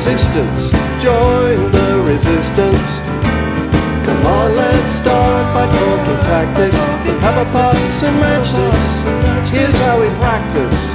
existence. 0.00 0.70
Join 1.02 1.70
the 1.72 2.02
resistance. 2.06 2.98
Come 4.06 4.24
on, 4.24 4.56
let's 4.56 4.92
start 4.92 5.54
by 5.54 5.66
talking 5.70 6.24
tactics. 6.24 6.74
Let's 7.06 7.22
have 7.22 7.46
a 7.46 7.50
pass 7.50 8.02
and 8.04 8.16
match 8.18 8.50
this. 8.50 9.50
Here's 9.50 9.76
how 9.76 10.00
we 10.00 10.08
practice. 10.16 10.86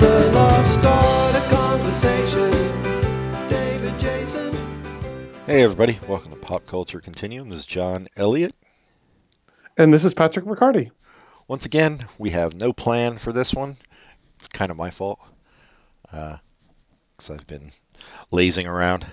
The 0.00 0.32
lost 0.34 0.84
art 0.84 1.36
of 1.36 1.48
conversation. 1.50 2.50
David 3.48 3.96
Jason. 4.00 4.52
Hey 5.46 5.62
everybody, 5.62 6.00
welcome 6.08 6.32
to 6.32 6.36
Pop 6.36 6.66
Culture 6.66 6.98
Continuum. 6.98 7.48
This 7.48 7.60
is 7.60 7.64
John 7.64 8.08
Elliott. 8.16 8.56
And 9.76 9.94
this 9.94 10.04
is 10.04 10.14
Patrick 10.14 10.46
Riccardi. 10.46 10.90
Once 11.46 11.64
again, 11.64 12.06
we 12.18 12.30
have 12.30 12.56
no 12.56 12.72
plan 12.72 13.18
for 13.18 13.32
this 13.32 13.54
one. 13.54 13.76
It's 14.40 14.48
kind 14.48 14.72
of 14.72 14.76
my 14.76 14.90
fault. 14.90 15.20
Uh, 16.12 16.38
Because 17.18 17.30
I've 17.30 17.46
been 17.48 17.72
lazing 18.30 18.68
around, 18.68 19.04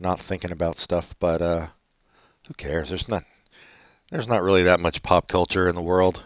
not 0.00 0.18
thinking 0.18 0.50
about 0.50 0.78
stuff, 0.78 1.14
but 1.20 1.42
uh, 1.42 1.66
who 2.48 2.54
cares? 2.54 2.88
There's 2.88 3.08
not 3.08 3.22
there's 4.10 4.28
not 4.28 4.42
really 4.42 4.64
that 4.64 4.80
much 4.80 5.02
pop 5.02 5.28
culture 5.28 5.68
in 5.68 5.74
the 5.74 5.82
world. 5.82 6.22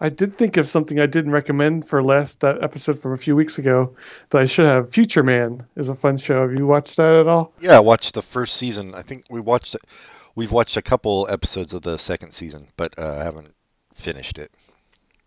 I 0.00 0.08
did 0.08 0.36
think 0.36 0.56
of 0.56 0.66
something 0.66 0.98
I 0.98 1.06
didn't 1.06 1.30
recommend 1.30 1.86
for 1.86 2.02
last 2.02 2.40
that 2.40 2.64
episode 2.64 2.98
from 2.98 3.12
a 3.12 3.16
few 3.16 3.36
weeks 3.36 3.58
ago 3.58 3.94
that 4.30 4.40
I 4.40 4.46
should 4.46 4.66
have. 4.66 4.90
Future 4.90 5.22
Man 5.22 5.60
is 5.76 5.88
a 5.88 5.94
fun 5.94 6.16
show. 6.16 6.42
Have 6.48 6.58
you 6.58 6.66
watched 6.66 6.96
that 6.96 7.20
at 7.20 7.28
all? 7.28 7.52
Yeah, 7.60 7.76
I 7.76 7.80
watched 7.80 8.14
the 8.14 8.22
first 8.22 8.56
season. 8.56 8.96
I 8.96 9.02
think 9.02 9.26
we 9.30 9.40
watched. 9.40 9.76
We've 10.34 10.50
watched 10.50 10.76
a 10.76 10.82
couple 10.82 11.28
episodes 11.30 11.72
of 11.72 11.82
the 11.82 11.98
second 11.98 12.32
season, 12.32 12.66
but 12.76 12.98
uh, 12.98 13.16
I 13.20 13.22
haven't 13.22 13.54
finished 13.94 14.38
it. 14.38 14.50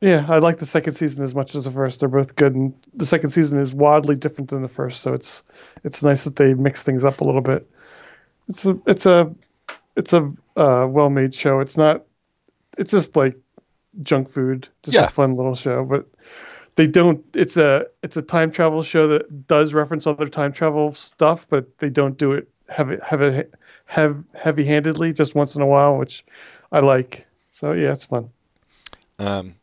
Yeah, 0.01 0.25
I 0.27 0.39
like 0.39 0.57
the 0.57 0.65
second 0.65 0.93
season 0.93 1.23
as 1.23 1.33
much 1.33 1.55
as 1.55 1.63
the 1.63 1.71
first. 1.71 1.99
They're 2.01 2.09
both 2.09 2.35
good, 2.35 2.53
and 2.53 2.73
the 2.93 3.05
second 3.05 3.29
season 3.29 3.59
is 3.59 3.73
wildly 3.73 4.15
different 4.15 4.49
than 4.49 4.61
the 4.61 4.67
first, 4.67 5.01
so 5.01 5.13
it's 5.13 5.43
it's 5.83 6.03
nice 6.03 6.25
that 6.25 6.35
they 6.35 6.53
mix 6.53 6.83
things 6.83 7.05
up 7.05 7.21
a 7.21 7.23
little 7.23 7.41
bit. 7.41 7.69
It's 8.49 8.65
a 8.65 8.77
it's 8.85 9.05
a 9.05 9.33
it's 9.95 10.13
a 10.13 10.31
uh, 10.57 10.87
well 10.89 11.09
made 11.09 11.33
show. 11.33 11.59
It's 11.61 11.77
not. 11.77 12.03
It's 12.77 12.91
just 12.91 13.15
like 13.15 13.37
junk 14.03 14.27
food, 14.29 14.67
just 14.83 14.95
Yeah. 14.95 15.05
a 15.05 15.09
fun 15.09 15.35
little 15.37 15.55
show. 15.55 15.85
But 15.85 16.07
they 16.75 16.87
don't. 16.87 17.23
It's 17.33 17.55
a 17.57 17.87
it's 18.03 18.17
a 18.17 18.21
time 18.21 18.51
travel 18.51 18.81
show 18.81 19.07
that 19.07 19.47
does 19.47 19.73
reference 19.73 20.05
other 20.05 20.27
time 20.27 20.51
travel 20.51 20.91
stuff, 20.91 21.47
but 21.49 21.77
they 21.79 21.89
don't 21.89 22.17
do 22.17 22.33
it 22.33 22.49
heavy 22.67 22.97
heavy 23.01 23.43
have 23.85 24.23
heavy 24.33 24.65
handedly 24.65 25.13
just 25.13 25.35
once 25.35 25.55
in 25.55 25.61
a 25.61 25.65
while, 25.67 25.97
which 25.97 26.25
I 26.71 26.79
like. 26.79 27.27
So 27.49 27.71
yeah, 27.71 27.91
it's 27.91 28.05
fun. 28.05 28.29
Um, 29.19 29.55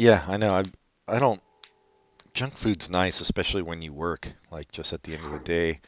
yeah, 0.00 0.24
I 0.26 0.36
know. 0.36 0.54
I 0.54 0.62
I 1.08 1.18
don't. 1.18 1.40
Junk 2.34 2.56
food's 2.56 2.90
nice, 2.90 3.20
especially 3.20 3.62
when 3.62 3.82
you 3.82 3.92
work. 3.92 4.28
Like 4.50 4.70
just 4.72 4.92
at 4.92 5.02
the 5.02 5.14
end 5.14 5.24
of 5.26 5.32
the 5.32 5.38
day, 5.40 5.80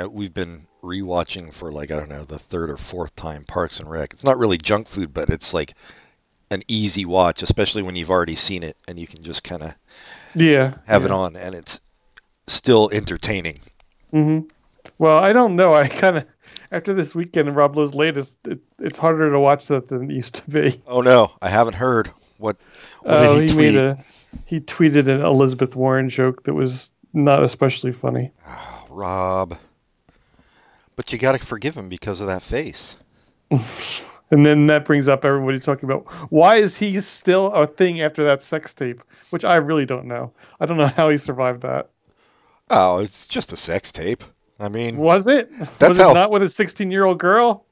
uh, 0.00 0.08
we've 0.08 0.32
been 0.34 0.66
rewatching 0.82 1.52
for 1.52 1.72
like 1.72 1.90
I 1.90 1.96
don't 1.96 2.08
know 2.08 2.24
the 2.24 2.38
third 2.38 2.70
or 2.70 2.76
fourth 2.76 3.14
time 3.16 3.44
Parks 3.44 3.80
and 3.80 3.90
Rec. 3.90 4.12
It's 4.12 4.24
not 4.24 4.38
really 4.38 4.58
junk 4.58 4.88
food, 4.88 5.12
but 5.12 5.30
it's 5.30 5.52
like 5.54 5.74
an 6.50 6.62
easy 6.68 7.04
watch, 7.04 7.42
especially 7.42 7.82
when 7.82 7.96
you've 7.96 8.10
already 8.10 8.36
seen 8.36 8.62
it 8.62 8.76
and 8.86 8.98
you 8.98 9.06
can 9.06 9.22
just 9.22 9.44
kind 9.44 9.62
of 9.62 9.74
Yeah, 10.34 10.74
have 10.86 11.02
yeah. 11.02 11.06
it 11.06 11.10
on, 11.12 11.36
and 11.36 11.54
it's 11.54 11.80
still 12.46 12.90
entertaining. 12.92 13.58
hmm 14.10 14.40
Well, 14.98 15.18
I 15.18 15.32
don't 15.32 15.56
know. 15.56 15.74
I 15.74 15.88
kind 15.88 16.18
of 16.18 16.26
after 16.72 16.94
this 16.94 17.14
weekend 17.14 17.48
and 17.48 17.56
Rob 17.56 17.76
Lowe's 17.76 17.94
latest, 17.94 18.38
it, 18.46 18.60
it's 18.78 18.98
harder 18.98 19.30
to 19.32 19.40
watch 19.40 19.66
that 19.68 19.88
than 19.88 20.10
it 20.10 20.14
used 20.14 20.36
to 20.36 20.50
be. 20.50 20.82
Oh 20.86 21.02
no, 21.02 21.32
I 21.42 21.50
haven't 21.50 21.74
heard 21.74 22.10
what. 22.38 22.56
what 23.02 23.18
did 23.20 23.28
oh, 23.28 23.38
he, 23.38 23.48
he, 23.48 23.54
made 23.56 23.76
a 23.76 24.04
he 24.46 24.60
tweeted 24.60 25.08
an 25.08 25.20
Elizabeth 25.20 25.76
Warren 25.76 26.08
joke 26.08 26.44
that 26.44 26.54
was 26.54 26.90
not 27.12 27.42
especially 27.42 27.92
funny. 27.92 28.32
Oh, 28.46 28.86
Rob. 28.90 29.58
But 30.96 31.12
you 31.12 31.18
got 31.18 31.38
to 31.38 31.44
forgive 31.44 31.76
him 31.76 31.88
because 31.88 32.20
of 32.20 32.26
that 32.28 32.42
face. 32.42 32.96
And 34.30 34.44
then 34.44 34.66
that 34.66 34.84
brings 34.84 35.08
up 35.08 35.24
everybody 35.24 35.58
talking 35.58 35.88
about 35.88 36.04
why 36.30 36.56
is 36.56 36.76
he 36.76 37.00
still 37.00 37.46
a 37.50 37.66
thing 37.66 38.02
after 38.02 38.24
that 38.24 38.42
sex 38.42 38.74
tape, 38.74 39.02
which 39.30 39.42
I 39.42 39.54
really 39.56 39.86
don't 39.86 40.04
know. 40.04 40.32
I 40.60 40.66
don't 40.66 40.76
know 40.76 40.86
how 40.96 41.08
he 41.08 41.16
survived 41.16 41.62
that. 41.62 41.88
Oh, 42.68 42.98
it's 42.98 43.26
just 43.26 43.52
a 43.52 43.56
sex 43.56 43.90
tape. 43.90 44.22
I 44.60 44.68
mean, 44.68 44.96
Was 44.96 45.28
it? 45.28 45.50
That's 45.58 45.88
was 45.88 45.98
it 45.98 46.02
how- 46.02 46.12
not 46.12 46.30
with 46.30 46.42
a 46.42 46.48
16 46.50 46.90
year 46.90 47.04
old 47.06 47.18
girl? 47.18 47.64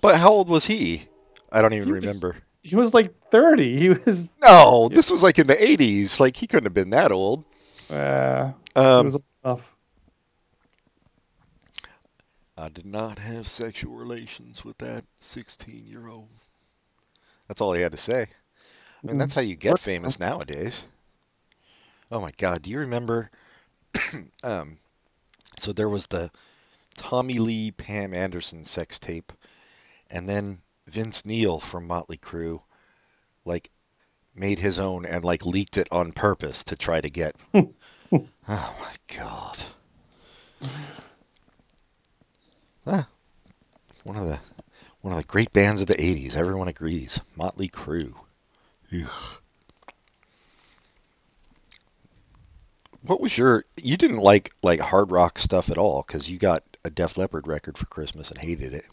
but 0.00 0.16
how 0.16 0.30
old 0.30 0.48
was 0.48 0.64
he? 0.64 1.06
I 1.52 1.60
don't 1.60 1.74
even 1.74 1.88
He 1.88 1.92
was- 1.92 2.22
remember. 2.22 2.42
He 2.62 2.76
was 2.76 2.94
like 2.94 3.12
30. 3.30 3.78
He 3.78 3.88
was. 3.88 4.32
No, 4.40 4.88
this 4.88 5.10
was 5.10 5.22
like 5.22 5.38
in 5.38 5.46
the 5.46 5.56
80s. 5.56 6.20
Like 6.20 6.36
he 6.36 6.46
couldn't 6.46 6.64
have 6.66 6.74
been 6.74 6.90
that 6.90 7.10
old. 7.12 7.44
Uh, 7.90 8.52
Um, 8.76 9.06
was 9.06 9.18
enough. 9.44 9.76
I 12.56 12.68
did 12.68 12.86
not 12.86 13.18
have 13.18 13.48
sexual 13.48 13.94
relations 13.94 14.64
with 14.64 14.78
that 14.78 15.04
16 15.18 15.84
year 15.86 16.06
old. 16.06 16.28
That's 17.48 17.60
all 17.60 17.72
he 17.72 17.82
had 17.82 17.92
to 17.92 17.98
say. 17.98 18.28
I 19.02 19.06
mean, 19.06 19.18
that's 19.18 19.34
how 19.34 19.40
you 19.40 19.56
get 19.56 19.80
famous 19.80 20.20
nowadays. 20.20 20.84
Oh 22.10 22.20
my 22.20 22.30
God, 22.38 22.62
do 22.62 22.70
you 22.70 22.78
remember? 22.78 23.30
um, 24.44 24.78
so 25.58 25.72
there 25.72 25.88
was 25.88 26.06
the 26.06 26.30
Tommy 26.94 27.38
Lee 27.38 27.72
Pam 27.72 28.14
Anderson 28.14 28.64
sex 28.64 28.98
tape, 28.98 29.32
and 30.10 30.28
then 30.28 30.58
Vince 30.86 31.24
Neil 31.24 31.58
from 31.58 31.86
Motley 31.86 32.18
Crue, 32.18 32.62
like, 33.44 33.70
made 34.34 34.58
his 34.58 34.78
own 34.78 35.04
and 35.04 35.24
like 35.24 35.44
leaked 35.44 35.76
it 35.76 35.88
on 35.90 36.12
purpose 36.12 36.64
to 36.64 36.76
try 36.76 37.00
to 37.00 37.10
get. 37.10 37.36
oh 37.54 37.68
my 38.48 38.96
God. 39.16 39.58
Ah, 42.84 43.06
one 44.02 44.16
of 44.16 44.26
the 44.26 44.40
one 45.02 45.12
of 45.12 45.18
the 45.18 45.24
great 45.24 45.52
bands 45.52 45.80
of 45.80 45.86
the 45.86 45.94
'80s. 45.94 46.34
Everyone 46.34 46.66
agrees. 46.66 47.20
Motley 47.36 47.68
Crue. 47.68 48.12
Ugh. 48.92 49.36
What 53.02 53.20
was 53.20 53.38
your? 53.38 53.64
You 53.76 53.96
didn't 53.96 54.18
like 54.18 54.52
like 54.62 54.80
hard 54.80 55.12
rock 55.12 55.38
stuff 55.38 55.70
at 55.70 55.78
all 55.78 56.02
because 56.04 56.28
you 56.28 56.38
got 56.38 56.64
a 56.84 56.90
Def 56.90 57.16
Leppard 57.16 57.46
record 57.46 57.78
for 57.78 57.86
Christmas 57.86 58.30
and 58.30 58.38
hated 58.40 58.74
it. 58.74 58.84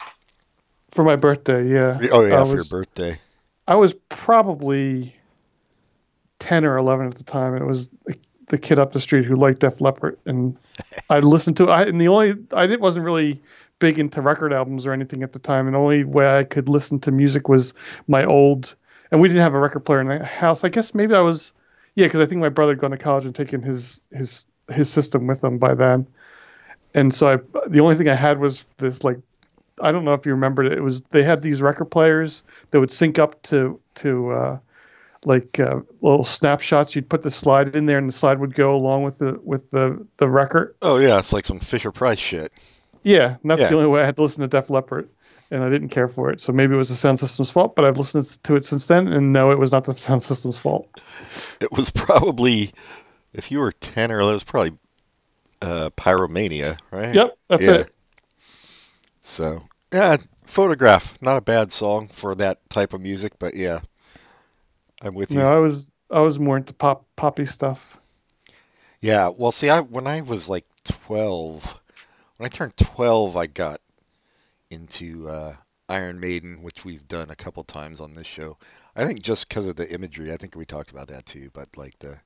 For 0.90 1.04
my 1.04 1.16
birthday, 1.16 1.68
yeah. 1.68 1.98
Oh 2.12 2.24
yeah, 2.24 2.40
I 2.40 2.44
for 2.44 2.52
was, 2.52 2.70
your 2.70 2.80
birthday. 2.80 3.18
I 3.66 3.76
was 3.76 3.94
probably 4.08 5.14
10 6.40 6.64
or 6.64 6.76
11 6.76 7.06
at 7.06 7.14
the 7.14 7.24
time, 7.24 7.54
and 7.54 7.62
it 7.62 7.66
was 7.66 7.88
the- 8.06 8.18
the 8.50 8.58
kid 8.58 8.78
up 8.78 8.92
the 8.92 9.00
street 9.00 9.24
who 9.24 9.36
liked 9.36 9.60
Def 9.60 9.80
Leppard, 9.80 10.18
and 10.26 10.56
I 11.10 11.20
listened 11.20 11.56
to. 11.58 11.68
I 11.68 11.84
and 11.84 12.00
the 12.00 12.08
only 12.08 12.34
I 12.52 12.66
didn't 12.66 12.80
wasn't 12.80 13.06
really 13.06 13.40
big 13.78 13.98
into 13.98 14.20
record 14.20 14.52
albums 14.52 14.86
or 14.86 14.92
anything 14.92 15.22
at 15.22 15.32
the 15.32 15.38
time, 15.38 15.66
and 15.66 15.74
the 15.74 15.78
only 15.78 16.04
way 16.04 16.38
I 16.38 16.44
could 16.44 16.68
listen 16.68 17.00
to 17.00 17.12
music 17.12 17.48
was 17.48 17.72
my 18.08 18.24
old. 18.24 18.74
And 19.10 19.20
we 19.20 19.28
didn't 19.28 19.42
have 19.42 19.54
a 19.54 19.58
record 19.58 19.80
player 19.80 20.00
in 20.00 20.08
the 20.08 20.24
house. 20.24 20.62
I 20.62 20.68
guess 20.68 20.94
maybe 20.94 21.14
I 21.14 21.20
was, 21.20 21.52
yeah, 21.96 22.06
because 22.06 22.20
I 22.20 22.26
think 22.26 22.40
my 22.40 22.48
brother 22.48 22.72
had 22.72 22.78
gone 22.78 22.90
to 22.92 22.96
college 22.96 23.24
and 23.24 23.34
taken 23.34 23.62
his 23.62 24.00
his 24.12 24.46
his 24.70 24.90
system 24.90 25.26
with 25.26 25.42
him 25.42 25.58
by 25.58 25.74
then, 25.74 26.06
and 26.94 27.14
so 27.14 27.28
I 27.28 27.38
the 27.68 27.80
only 27.80 27.94
thing 27.94 28.08
I 28.08 28.14
had 28.14 28.38
was 28.38 28.66
this 28.78 29.04
like 29.04 29.18
I 29.82 29.92
don't 29.92 30.04
know 30.04 30.14
if 30.14 30.26
you 30.26 30.32
remember 30.32 30.64
it. 30.64 30.72
It 30.72 30.82
was 30.82 31.00
they 31.10 31.22
had 31.22 31.42
these 31.42 31.62
record 31.62 31.86
players 31.86 32.42
that 32.70 32.80
would 32.80 32.92
sync 32.92 33.18
up 33.18 33.42
to 33.44 33.80
to 33.96 34.30
uh, 34.30 34.58
like 35.24 35.58
uh, 35.60 35.80
little 36.00 36.24
snapshots. 36.24 36.94
You'd 36.94 37.08
put 37.08 37.22
the 37.22 37.30
slide 37.30 37.74
in 37.76 37.86
there, 37.86 37.98
and 37.98 38.08
the 38.08 38.12
slide 38.12 38.38
would 38.38 38.54
go 38.54 38.74
along 38.74 39.02
with 39.04 39.18
the 39.18 39.38
with 39.42 39.70
the 39.70 40.06
the 40.16 40.28
record. 40.28 40.74
Oh 40.82 40.98
yeah, 40.98 41.18
it's 41.18 41.32
like 41.32 41.46
some 41.46 41.60
Fisher 41.60 41.92
Price 41.92 42.18
shit. 42.18 42.52
Yeah, 43.02 43.36
and 43.42 43.50
that's 43.50 43.62
Yeah. 43.62 43.68
the 43.68 43.74
only 43.76 43.88
way 43.88 44.02
I 44.02 44.04
had 44.04 44.16
to 44.16 44.22
listen 44.22 44.42
to 44.42 44.48
Def 44.48 44.68
Leppard, 44.68 45.08
and 45.50 45.62
I 45.64 45.70
didn't 45.70 45.88
care 45.88 46.08
for 46.08 46.30
it. 46.30 46.40
So 46.40 46.52
maybe 46.52 46.74
it 46.74 46.78
was 46.78 46.90
the 46.90 46.94
sound 46.94 47.18
system's 47.18 47.50
fault, 47.50 47.74
but 47.74 47.84
I've 47.86 47.96
listened 47.96 48.24
to 48.44 48.56
it 48.56 48.64
since 48.66 48.86
then, 48.88 49.08
and 49.08 49.32
no, 49.32 49.50
it 49.52 49.58
was 49.58 49.72
not 49.72 49.84
the 49.84 49.94
sound 49.96 50.22
system's 50.22 50.58
fault. 50.58 50.86
It 51.60 51.72
was 51.72 51.88
probably, 51.90 52.72
if 53.32 53.50
you 53.50 53.58
were 53.60 53.72
ten 53.72 54.10
or 54.12 54.20
it 54.20 54.24
was 54.26 54.44
probably 54.44 54.72
uh, 55.62 55.90
Pyromania, 55.96 56.78
right? 56.90 57.14
Yep, 57.14 57.38
that's 57.48 57.66
Yeah. 57.66 57.74
it. 57.74 57.94
So 59.22 59.62
yeah, 59.92 60.16
photograph, 60.44 61.14
not 61.20 61.36
a 61.36 61.40
bad 61.40 61.72
song 61.72 62.08
for 62.08 62.34
that 62.36 62.68
type 62.70 62.92
of 62.92 63.00
music, 63.00 63.38
but 63.38 63.54
yeah, 63.54 63.80
I'm 65.02 65.14
with 65.14 65.30
you. 65.30 65.38
No, 65.38 65.52
I 65.52 65.58
was 65.58 65.90
I 66.10 66.20
was 66.20 66.38
more 66.38 66.56
into 66.56 66.74
pop 66.74 67.06
poppy 67.16 67.44
stuff. 67.44 67.98
Yeah, 69.00 69.28
well, 69.28 69.52
see, 69.52 69.70
I 69.70 69.80
when 69.80 70.06
I 70.06 70.20
was 70.20 70.48
like 70.48 70.66
12, 70.84 71.80
when 72.36 72.46
I 72.46 72.48
turned 72.48 72.76
12, 72.76 73.36
I 73.36 73.46
got 73.46 73.80
into 74.70 75.28
uh, 75.28 75.56
Iron 75.88 76.20
Maiden, 76.20 76.62
which 76.62 76.84
we've 76.84 77.06
done 77.08 77.30
a 77.30 77.36
couple 77.36 77.64
times 77.64 78.00
on 78.00 78.14
this 78.14 78.26
show. 78.26 78.56
I 78.94 79.06
think 79.06 79.22
just 79.22 79.48
because 79.48 79.66
of 79.66 79.76
the 79.76 79.90
imagery, 79.92 80.32
I 80.32 80.36
think 80.36 80.54
we 80.54 80.64
talked 80.64 80.90
about 80.90 81.08
that 81.08 81.26
too, 81.26 81.50
but 81.52 81.68
like 81.76 81.98
the 81.98 82.18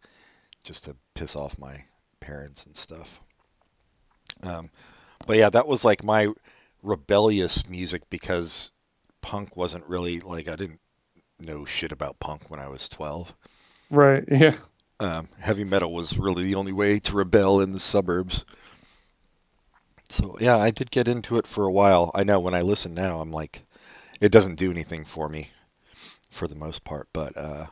just 0.65 0.85
to 0.85 0.97
piss 1.15 1.37
off 1.37 1.59
my 1.59 1.85
parents 2.21 2.65
and 2.67 2.77
stuff. 2.77 3.21
Um, 4.43 4.71
but 5.27 5.37
yeah, 5.37 5.51
that 5.51 5.69
was 5.69 5.85
like 5.85 6.03
my 6.03 6.29
rebellious 6.85 7.69
music 7.69 8.03
because 8.11 8.73
punk 9.23 9.57
wasn't 9.57 9.87
really 9.87 10.21
like 10.21 10.49
I 10.49 10.57
didn't 10.57 10.81
know 11.41 11.65
shit 11.65 11.93
about 11.93 12.21
punk 12.21 12.51
when 12.51 12.61
I 12.61 12.69
was 12.69 12.89
12. 12.89 13.35
Right. 13.91 14.25
Yeah. 14.31 14.57
um, 15.01 15.29
heavy 15.39 15.65
metal 15.65 15.93
was 15.93 16.19
really 16.19 16.45
the 16.45 16.55
only 16.57 16.73
way 16.73 16.99
to 17.01 17.15
rebel 17.17 17.61
in 17.61 17.73
the 17.73 17.81
suburbs. 17.81 18.45
So 20.09 20.39
yeah, 20.41 20.57
I 20.57 20.71
did 20.71 20.91
get 20.91 21.09
into 21.09 21.37
it 21.37 21.47
for 21.47 21.67
a 21.67 21.71
while. 21.73 22.11
I 22.15 22.25
know 22.25 22.41
when 22.41 22.55
I 22.55 22.63
listen 22.63 22.95
now, 22.95 23.21
I'm 23.21 23.31
like, 23.31 23.65
it 24.21 24.31
doesn't 24.33 24.57
do 24.57 24.71
anything 24.71 25.05
for 25.05 25.29
me, 25.29 25.51
for 26.31 26.49
the 26.49 26.57
most 26.57 26.85
part. 26.85 27.09
But 27.13 27.37
uh, 27.37 27.67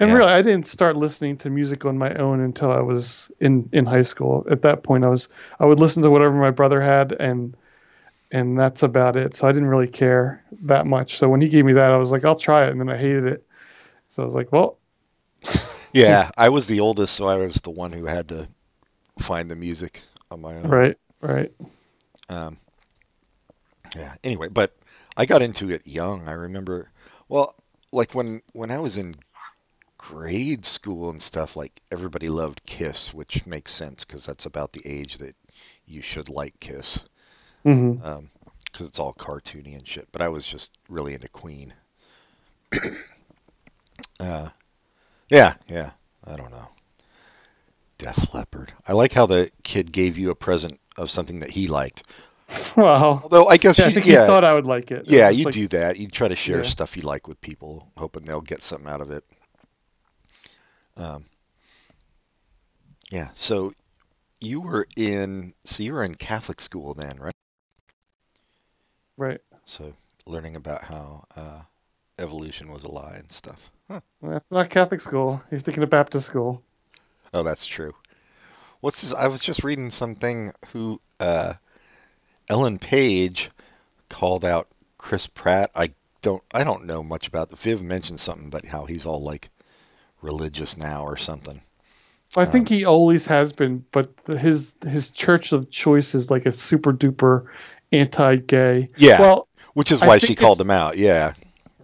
And 0.00 0.10
Yeah. 0.10 0.12
really, 0.12 0.30
I 0.32 0.42
didn't 0.42 0.66
start 0.66 0.96
listening 0.96 1.36
to 1.38 1.50
music 1.50 1.84
on 1.84 1.98
my 1.98 2.12
own 2.14 2.40
until 2.40 2.70
I 2.72 2.80
was 2.80 3.30
in, 3.40 3.68
in 3.72 3.86
high 3.86 4.02
school. 4.02 4.44
At 4.50 4.62
that 4.62 4.82
point, 4.82 5.04
I 5.04 5.08
was 5.08 5.28
I 5.60 5.66
would 5.66 5.80
listen 5.80 6.02
to 6.02 6.10
whatever 6.10 6.36
my 6.36 6.50
brother 6.50 6.80
had, 6.80 7.12
and 7.12 7.56
and 8.30 8.58
that's 8.58 8.82
about 8.82 9.16
it. 9.16 9.34
So 9.34 9.46
I 9.48 9.52
didn't 9.52 9.68
really 9.68 9.88
care 9.88 10.44
that 10.62 10.86
much. 10.86 11.16
So 11.16 11.28
when 11.28 11.40
he 11.40 11.48
gave 11.48 11.64
me 11.64 11.74
that, 11.74 11.90
I 11.90 11.96
was 11.96 12.12
like, 12.12 12.24
I'll 12.24 12.34
try 12.34 12.66
it, 12.66 12.70
and 12.70 12.80
then 12.80 12.88
I 12.88 12.96
hated 12.96 13.26
it. 13.26 13.46
So 14.08 14.22
I 14.22 14.26
was 14.26 14.34
like, 14.34 14.52
well, 14.52 14.78
yeah, 15.92 16.30
I 16.36 16.48
was 16.48 16.66
the 16.66 16.80
oldest, 16.80 17.14
so 17.14 17.26
I 17.26 17.36
was 17.36 17.56
the 17.56 17.70
one 17.70 17.92
who 17.92 18.04
had 18.06 18.28
to 18.30 18.48
find 19.18 19.50
the 19.50 19.56
music 19.56 20.02
on 20.30 20.40
my 20.40 20.56
own. 20.56 20.68
right, 20.68 20.96
right. 21.20 21.52
Um, 22.28 22.58
yeah. 23.96 24.14
Anyway, 24.22 24.48
but 24.48 24.76
I 25.16 25.26
got 25.26 25.42
into 25.42 25.70
it 25.70 25.86
young. 25.86 26.28
I 26.28 26.32
remember, 26.32 26.90
well, 27.28 27.54
like 27.92 28.14
when 28.14 28.42
when 28.52 28.70
I 28.70 28.78
was 28.78 28.96
in 28.96 29.16
grade 29.96 30.64
school 30.64 31.10
and 31.10 31.20
stuff, 31.20 31.56
like 31.56 31.80
everybody 31.90 32.28
loved 32.28 32.64
Kiss, 32.66 33.12
which 33.12 33.46
makes 33.46 33.72
sense 33.72 34.04
because 34.04 34.24
that's 34.24 34.46
about 34.46 34.72
the 34.72 34.86
age 34.86 35.18
that 35.18 35.36
you 35.86 36.02
should 36.02 36.28
like 36.28 36.58
Kiss, 36.60 37.00
hmm 37.64 37.94
um, 38.02 38.30
because 38.72 38.86
it's 38.86 38.98
all 38.98 39.14
cartoony 39.14 39.74
and 39.76 39.86
shit. 39.86 40.06
But 40.12 40.22
I 40.22 40.28
was 40.28 40.46
just 40.46 40.70
really 40.88 41.14
into 41.14 41.28
Queen. 41.28 41.72
uh, 44.20 44.48
yeah, 45.30 45.54
yeah. 45.68 45.90
I 46.24 46.36
don't 46.36 46.50
know. 46.50 46.68
Def 47.98 48.32
Leppard. 48.34 48.72
I 48.86 48.92
like 48.92 49.12
how 49.12 49.26
the 49.26 49.50
kid 49.64 49.90
gave 49.90 50.16
you 50.18 50.30
a 50.30 50.34
present 50.34 50.78
of 50.96 51.10
something 51.10 51.40
that 51.40 51.50
he 51.50 51.66
liked. 51.66 52.04
Well, 52.76 53.20
Although 53.22 53.46
I 53.48 53.56
guess 53.58 53.78
Yeah, 53.78 53.84
I 53.86 53.88
you, 53.88 53.94
think 53.94 54.06
yeah, 54.06 54.20
he 54.22 54.26
thought 54.26 54.44
I 54.44 54.54
would 54.54 54.66
like 54.66 54.90
it. 54.90 55.06
Yeah, 55.06 55.28
you 55.30 55.44
like- 55.46 55.54
do 55.54 55.68
that. 55.68 55.98
You 55.98 56.08
try 56.08 56.28
to 56.28 56.36
share 56.36 56.58
Yeah. 56.62 56.68
stuff 56.68 56.96
you 56.96 57.02
like 57.02 57.26
with 57.28 57.40
people, 57.40 57.90
hoping 57.96 58.24
they'll 58.24 58.40
get 58.40 58.62
something 58.62 58.88
out 58.88 59.00
of 59.02 59.10
it. 59.10 59.24
Um, 60.96 61.24
yeah. 63.10 63.28
So 63.34 63.74
you 64.40 64.60
were 64.60 64.86
in, 64.96 65.52
so 65.64 65.82
you 65.82 65.92
were 65.92 66.04
in 66.04 66.14
Catholic 66.14 66.60
school 66.60 66.94
then, 66.94 67.18
right? 67.18 67.32
Right. 69.18 69.40
So 69.64 69.92
learning 70.26 70.54
about 70.54 70.84
how 70.84 71.24
uh, 71.36 71.60
evolution 72.18 72.70
was 72.70 72.84
a 72.84 72.90
lie 72.90 73.16
and 73.16 73.30
stuff. 73.30 73.70
Huh. 73.90 74.00
That's 74.22 74.52
not 74.52 74.70
Catholic 74.70 75.00
school. 75.00 75.42
You're 75.50 75.60
thinking 75.60 75.82
of 75.82 75.90
Baptist 75.90 76.26
school. 76.26 76.62
Oh, 77.34 77.42
that's 77.42 77.66
true. 77.66 77.92
What's 78.80 79.02
this? 79.02 79.12
I 79.12 79.26
was 79.26 79.40
just 79.40 79.64
reading 79.64 79.90
something 79.90 80.52
who 80.72 81.00
uh, 81.18 81.54
Ellen 82.48 82.78
Page 82.78 83.50
called 84.08 84.44
out 84.44 84.68
Chris 84.98 85.26
Pratt. 85.26 85.72
I 85.74 85.92
don't 86.22 86.42
I 86.52 86.62
don't 86.62 86.86
know 86.86 87.02
much 87.02 87.26
about 87.26 87.50
the 87.50 87.56
Viv 87.56 87.82
mentioned 87.82 88.20
something 88.20 88.46
about 88.46 88.64
how 88.64 88.84
he's 88.84 89.04
all 89.04 89.22
like 89.22 89.50
religious 90.22 90.76
now 90.76 91.04
or 91.04 91.16
something. 91.16 91.60
I 92.36 92.44
think 92.44 92.68
he 92.68 92.84
always 92.84 93.26
has 93.26 93.52
been, 93.52 93.84
but 93.90 94.10
his 94.26 94.76
his 94.86 95.10
church 95.10 95.52
of 95.52 95.70
choice 95.70 96.14
is 96.14 96.30
like 96.30 96.46
a 96.46 96.52
super 96.52 96.92
duper 96.92 97.46
anti-gay. 97.92 98.90
Yeah. 98.96 99.20
Well, 99.20 99.48
Which 99.74 99.92
is 99.92 100.02
I 100.02 100.06
why 100.06 100.18
she 100.18 100.34
called 100.34 100.60
him 100.60 100.70
out. 100.70 100.96
Yeah. 100.98 101.34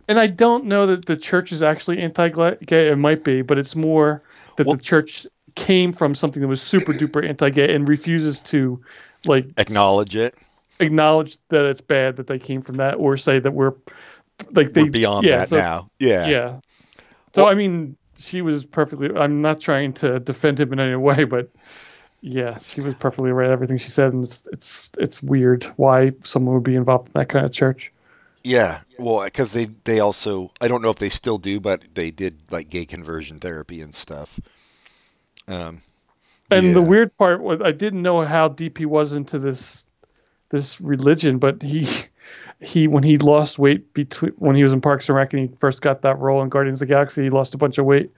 and 0.08 0.18
I 0.18 0.26
don't 0.26 0.66
know 0.66 0.86
that 0.86 1.06
the 1.06 1.16
church 1.16 1.50
is 1.52 1.62
actually 1.62 1.98
anti-gay. 2.00 2.88
It 2.88 2.96
might 2.96 3.24
be, 3.24 3.42
but 3.42 3.58
it's 3.58 3.74
more 3.76 4.22
that 4.56 4.66
Well- 4.66 4.76
the 4.76 4.82
church 4.82 5.26
came 5.54 5.92
from 5.92 6.14
something 6.16 6.42
that 6.42 6.48
was 6.48 6.60
super 6.60 6.92
duper 6.92 7.26
anti-gay 7.26 7.72
and 7.74 7.88
refuses 7.88 8.40
to 8.40 8.82
like 9.24 9.46
Acknowledge 9.56 10.16
it. 10.16 10.34
acknowledge 10.80 11.38
that 11.50 11.64
it's 11.64 11.80
bad 11.80 12.16
that 12.16 12.26
they 12.26 12.38
came 12.40 12.60
from 12.60 12.76
that, 12.78 12.94
or 12.96 13.16
say 13.16 13.38
that 13.38 13.52
we're 13.52 13.72
like 14.50 14.72
they 14.72 14.82
We're 14.82 14.90
beyond 14.90 15.24
yeah, 15.26 15.38
that 15.38 15.48
so- 15.48 15.56
now. 15.58 15.90
Yeah. 16.00 16.26
Yeah. 16.26 16.60
So 17.34 17.46
I 17.48 17.54
mean, 17.54 17.96
she 18.16 18.42
was 18.42 18.66
perfectly. 18.66 19.10
I'm 19.16 19.40
not 19.40 19.60
trying 19.60 19.92
to 19.94 20.18
defend 20.20 20.58
him 20.60 20.72
in 20.72 20.80
any 20.80 20.96
way, 20.96 21.22
but 21.24 21.50
yeah, 22.26 22.56
she 22.56 22.80
was 22.80 22.94
perfectly 22.94 23.32
right. 23.32 23.50
Everything 23.50 23.76
she 23.76 23.90
said, 23.90 24.14
and 24.14 24.24
it's 24.24 24.48
it's 24.50 24.90
it's 24.98 25.22
weird 25.22 25.64
why 25.76 26.12
someone 26.20 26.54
would 26.54 26.64
be 26.64 26.74
involved 26.74 27.08
in 27.08 27.12
that 27.20 27.28
kind 27.28 27.44
of 27.44 27.52
church. 27.52 27.92
Yeah, 28.42 28.80
well, 28.98 29.22
because 29.22 29.52
they 29.52 29.66
they 29.84 30.00
also 30.00 30.50
I 30.58 30.68
don't 30.68 30.80
know 30.80 30.88
if 30.88 30.96
they 30.96 31.10
still 31.10 31.36
do, 31.36 31.60
but 31.60 31.82
they 31.92 32.10
did 32.10 32.38
like 32.50 32.70
gay 32.70 32.86
conversion 32.86 33.40
therapy 33.40 33.82
and 33.82 33.94
stuff. 33.94 34.40
Um, 35.48 35.82
And 36.50 36.74
the 36.74 36.80
weird 36.80 37.14
part 37.18 37.42
was 37.42 37.60
I 37.60 37.72
didn't 37.72 38.00
know 38.00 38.22
how 38.22 38.48
deep 38.48 38.78
he 38.78 38.86
was 38.86 39.12
into 39.12 39.38
this 39.38 39.86
this 40.48 40.80
religion, 40.80 41.38
but 41.38 41.60
he 41.60 41.86
he 42.58 42.88
when 42.88 43.02
he 43.02 43.18
lost 43.18 43.58
weight 43.58 43.92
between 43.92 44.32
when 44.38 44.56
he 44.56 44.62
was 44.62 44.72
in 44.72 44.80
Parks 44.80 45.10
and 45.10 45.16
Rec 45.16 45.34
and 45.34 45.42
he 45.50 45.56
first 45.58 45.82
got 45.82 46.00
that 46.02 46.18
role 46.18 46.42
in 46.42 46.48
Guardians 46.48 46.80
of 46.80 46.88
the 46.88 46.94
Galaxy, 46.94 47.24
he 47.24 47.30
lost 47.30 47.54
a 47.54 47.58
bunch 47.58 47.76
of 47.76 47.84
weight, 47.84 48.12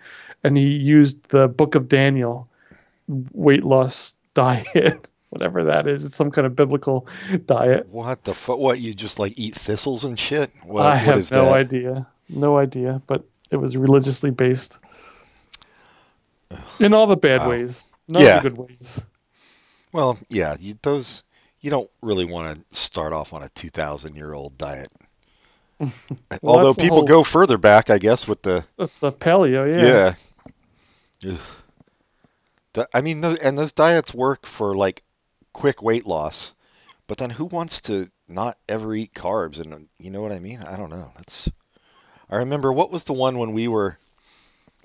and 0.44 0.56
he 0.56 0.76
used 0.76 1.28
the 1.30 1.48
Book 1.48 1.74
of 1.74 1.88
Daniel 1.88 2.48
weight 3.08 3.64
loss 3.64 4.14
diet, 4.34 5.08
whatever 5.30 5.64
that 5.64 5.86
is. 5.86 6.04
It's 6.04 6.16
some 6.16 6.30
kind 6.30 6.46
of 6.46 6.54
biblical 6.56 7.06
diet. 7.46 7.88
What 7.88 8.24
the 8.24 8.34
fuck? 8.34 8.58
What 8.58 8.78
you 8.80 8.94
just 8.94 9.18
like 9.18 9.34
eat 9.36 9.54
thistles 9.54 10.04
and 10.04 10.18
shit? 10.18 10.50
What, 10.64 10.84
I 10.86 10.96
have 10.96 11.30
no 11.30 11.44
that? 11.46 11.52
idea, 11.52 12.06
no 12.28 12.58
idea, 12.58 13.00
but 13.06 13.24
it 13.50 13.56
was 13.56 13.76
religiously 13.76 14.30
based 14.30 14.80
in 16.78 16.92
all 16.94 17.06
the 17.06 17.16
bad 17.16 17.40
Wow. 17.42 17.50
ways, 17.50 17.94
not 18.08 18.22
Yeah. 18.22 18.38
the 18.40 18.50
good 18.50 18.58
ways. 18.58 19.04
Well, 19.92 20.18
yeah, 20.28 20.56
you, 20.58 20.78
those 20.82 21.22
you 21.60 21.70
don't 21.70 21.90
really 22.02 22.24
want 22.26 22.68
to 22.70 22.76
start 22.76 23.12
off 23.12 23.32
on 23.32 23.42
a 23.42 23.48
two 23.50 23.70
thousand 23.70 24.14
year 24.16 24.32
old 24.32 24.56
diet. 24.58 24.90
Although 26.42 26.74
people 26.74 26.98
whole- 26.98 27.06
go 27.06 27.22
further 27.22 27.58
back, 27.58 27.90
I 27.90 27.98
guess, 27.98 28.26
with 28.28 28.42
the 28.42 28.64
That's 28.78 28.98
the 28.98 29.12
paleo, 29.12 29.74
yeah. 29.74 30.14
yeah. 31.24 31.32
Ugh. 31.32 31.40
I 32.92 33.00
mean, 33.00 33.24
and 33.24 33.58
those 33.58 33.72
diets 33.72 34.14
work 34.14 34.46
for 34.46 34.76
like 34.76 35.02
quick 35.52 35.82
weight 35.82 36.06
loss, 36.06 36.52
but 37.06 37.18
then 37.18 37.30
who 37.30 37.44
wants 37.46 37.80
to 37.82 38.10
not 38.28 38.58
ever 38.68 38.94
eat 38.94 39.14
carbs? 39.14 39.60
And 39.60 39.88
you 39.98 40.10
know 40.10 40.20
what 40.20 40.32
I 40.32 40.38
mean? 40.38 40.60
I 40.60 40.76
don't 40.76 40.90
know. 40.90 41.10
That's. 41.16 41.48
I 42.28 42.36
remember 42.36 42.72
what 42.72 42.90
was 42.90 43.04
the 43.04 43.12
one 43.12 43.38
when 43.38 43.52
we 43.52 43.68
were. 43.68 43.98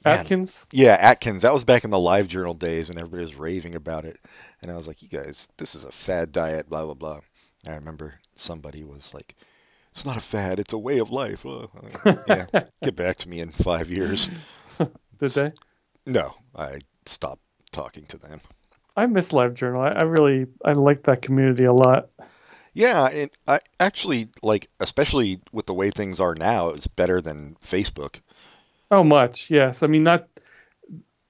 Man, 0.06 0.20
Atkins. 0.20 0.68
Yeah, 0.72 0.98
Atkins. 1.00 1.44
That 1.44 1.54
was 1.54 1.64
back 1.64 1.84
in 1.84 1.92
the 1.92 2.00
live 2.00 2.28
journal 2.28 2.56
days 2.56 2.90
when 2.90 2.98
everybody 2.98 3.24
was 3.24 3.36
raving 3.36 3.76
about 3.76 4.06
it. 4.06 4.20
And 4.62 4.72
I 4.72 4.76
was 4.76 4.88
like, 4.88 5.02
you 5.04 5.10
guys, 5.10 5.48
this 5.58 5.76
is 5.76 5.84
a 5.84 5.92
fad 5.92 6.32
diet, 6.32 6.68
blah, 6.70 6.86
blah, 6.86 6.96
blah. 6.96 7.20
I 7.68 7.76
remember 7.76 8.16
somebody 8.36 8.84
was 8.84 9.14
like, 9.14 9.36
it's 9.92 10.06
not 10.06 10.18
a 10.18 10.22
fad, 10.22 10.60
it's 10.60 10.74
a 10.74 10.78
way 10.78 11.00
of 11.00 11.12
life. 11.12 11.46
Uh, 11.46 11.68
yeah, 12.28 12.46
get 12.84 12.96
back 12.96 13.18
to 13.18 13.30
me 13.30 13.42
in 13.42 13.52
five 13.52 13.92
years. 13.92 14.30
Did 15.20 15.32
they? 15.32 15.52
No, 16.08 16.34
I 16.56 16.80
stopped 17.06 17.44
talking 17.72 18.06
to 18.08 18.18
them. 18.18 18.42
I 18.96 19.06
miss 19.06 19.32
LiveJournal. 19.32 19.80
I, 19.80 20.00
I 20.00 20.02
really 20.04 20.48
I 20.64 20.74
like 20.74 21.04
that 21.04 21.22
community 21.22 21.64
a 21.64 21.74
lot. 21.74 22.10
Yeah, 22.74 23.06
and 23.08 23.32
I 23.48 23.60
actually 23.80 24.30
like, 24.42 24.70
especially 24.80 25.42
with 25.52 25.66
the 25.66 25.74
way 25.74 25.92
things 25.92 26.20
are 26.20 26.36
now, 26.36 26.70
it's 26.70 26.88
better 26.88 27.22
than 27.22 27.56
Facebook. 27.64 28.16
Oh, 28.90 29.04
much 29.04 29.50
yes. 29.50 29.84
I 29.84 29.88
mean 29.88 30.04
not 30.04 30.28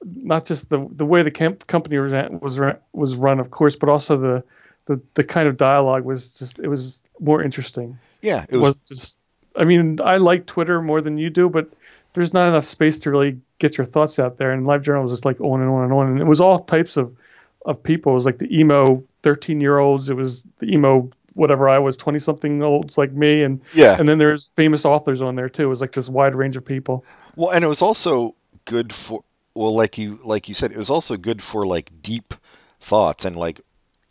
not 0.04 0.46
just 0.46 0.70
the 0.70 0.88
the 0.92 1.06
way 1.06 1.24
the 1.24 1.32
camp 1.32 1.68
company 1.68 1.98
was 2.00 2.14
was 2.42 2.60
run, 2.60 2.78
was 2.94 3.16
run, 3.16 3.40
of 3.40 3.52
course, 3.52 3.76
but 3.76 3.90
also 3.90 4.18
the 4.18 4.44
the 4.86 5.02
the 5.14 5.24
kind 5.24 5.48
of 5.48 5.58
dialogue 5.58 6.04
was 6.06 6.38
just 6.38 6.60
it 6.60 6.68
was 6.68 7.02
more 7.20 7.42
interesting. 7.44 8.00
Yeah, 8.22 8.44
it 8.50 8.56
It 8.56 8.58
was. 8.58 8.76
was 8.76 8.78
just 8.80 9.22
I 9.56 9.66
mean 9.66 10.00
I 10.02 10.18
like 10.18 10.46
Twitter 10.46 10.82
more 10.82 11.02
than 11.02 11.18
you 11.18 11.30
do, 11.30 11.50
but 11.50 11.72
there's 12.14 12.34
not 12.34 12.48
enough 12.50 12.66
space 12.66 13.00
to 13.00 13.12
really 13.12 13.40
get 13.60 13.78
your 13.78 13.86
thoughts 13.86 14.20
out 14.20 14.38
there. 14.38 14.52
And 14.52 14.66
LiveJournal 14.66 15.04
was 15.04 15.12
just 15.12 15.26
like 15.26 15.40
on 15.42 15.62
and 15.62 15.70
on 15.70 15.84
and 15.84 15.94
on, 15.94 16.08
and 16.08 16.20
it 16.20 16.26
was 16.28 16.42
all 16.42 16.60
types 16.60 16.98
of 16.98 17.16
of 17.66 17.84
people. 17.84 18.14
It 18.14 18.16
was 18.16 18.26
like 18.26 18.40
the 18.40 18.58
emo 18.60 19.04
13 19.24 19.62
year 19.62 19.78
olds. 19.78 20.10
It 20.10 20.16
was 20.16 20.44
the 20.60 20.72
emo 20.74 21.10
whatever 21.34 21.70
I 21.70 21.80
was 21.80 21.96
20 21.96 22.20
something 22.20 22.62
olds 22.64 22.98
like 22.98 23.12
me, 23.14 23.44
and 23.44 23.62
yeah. 23.74 23.96
and 23.98 24.08
then 24.10 24.18
there's 24.18 24.48
famous 24.48 24.84
authors 24.86 25.22
on 25.22 25.36
there 25.36 25.50
too. 25.50 25.64
It 25.64 25.68
was 25.68 25.82
like 25.82 25.92
this 25.94 26.10
wide 26.10 26.36
range 26.36 26.58
of 26.58 26.66
people. 26.66 27.06
Well, 27.36 27.52
and 27.52 27.64
it 27.64 27.68
was 27.68 27.82
also 27.82 28.36
good 28.66 28.92
for 28.94 29.24
well, 29.54 29.74
like 29.74 29.98
you 29.98 30.20
like 30.24 30.50
you 30.50 30.56
said, 30.56 30.72
it 30.72 30.78
was 30.78 30.90
also 30.90 31.18
good 31.18 31.42
for 31.42 31.66
like 31.66 31.92
deep 32.02 32.34
thoughts 32.80 33.26
and 33.26 33.36
like 33.36 33.62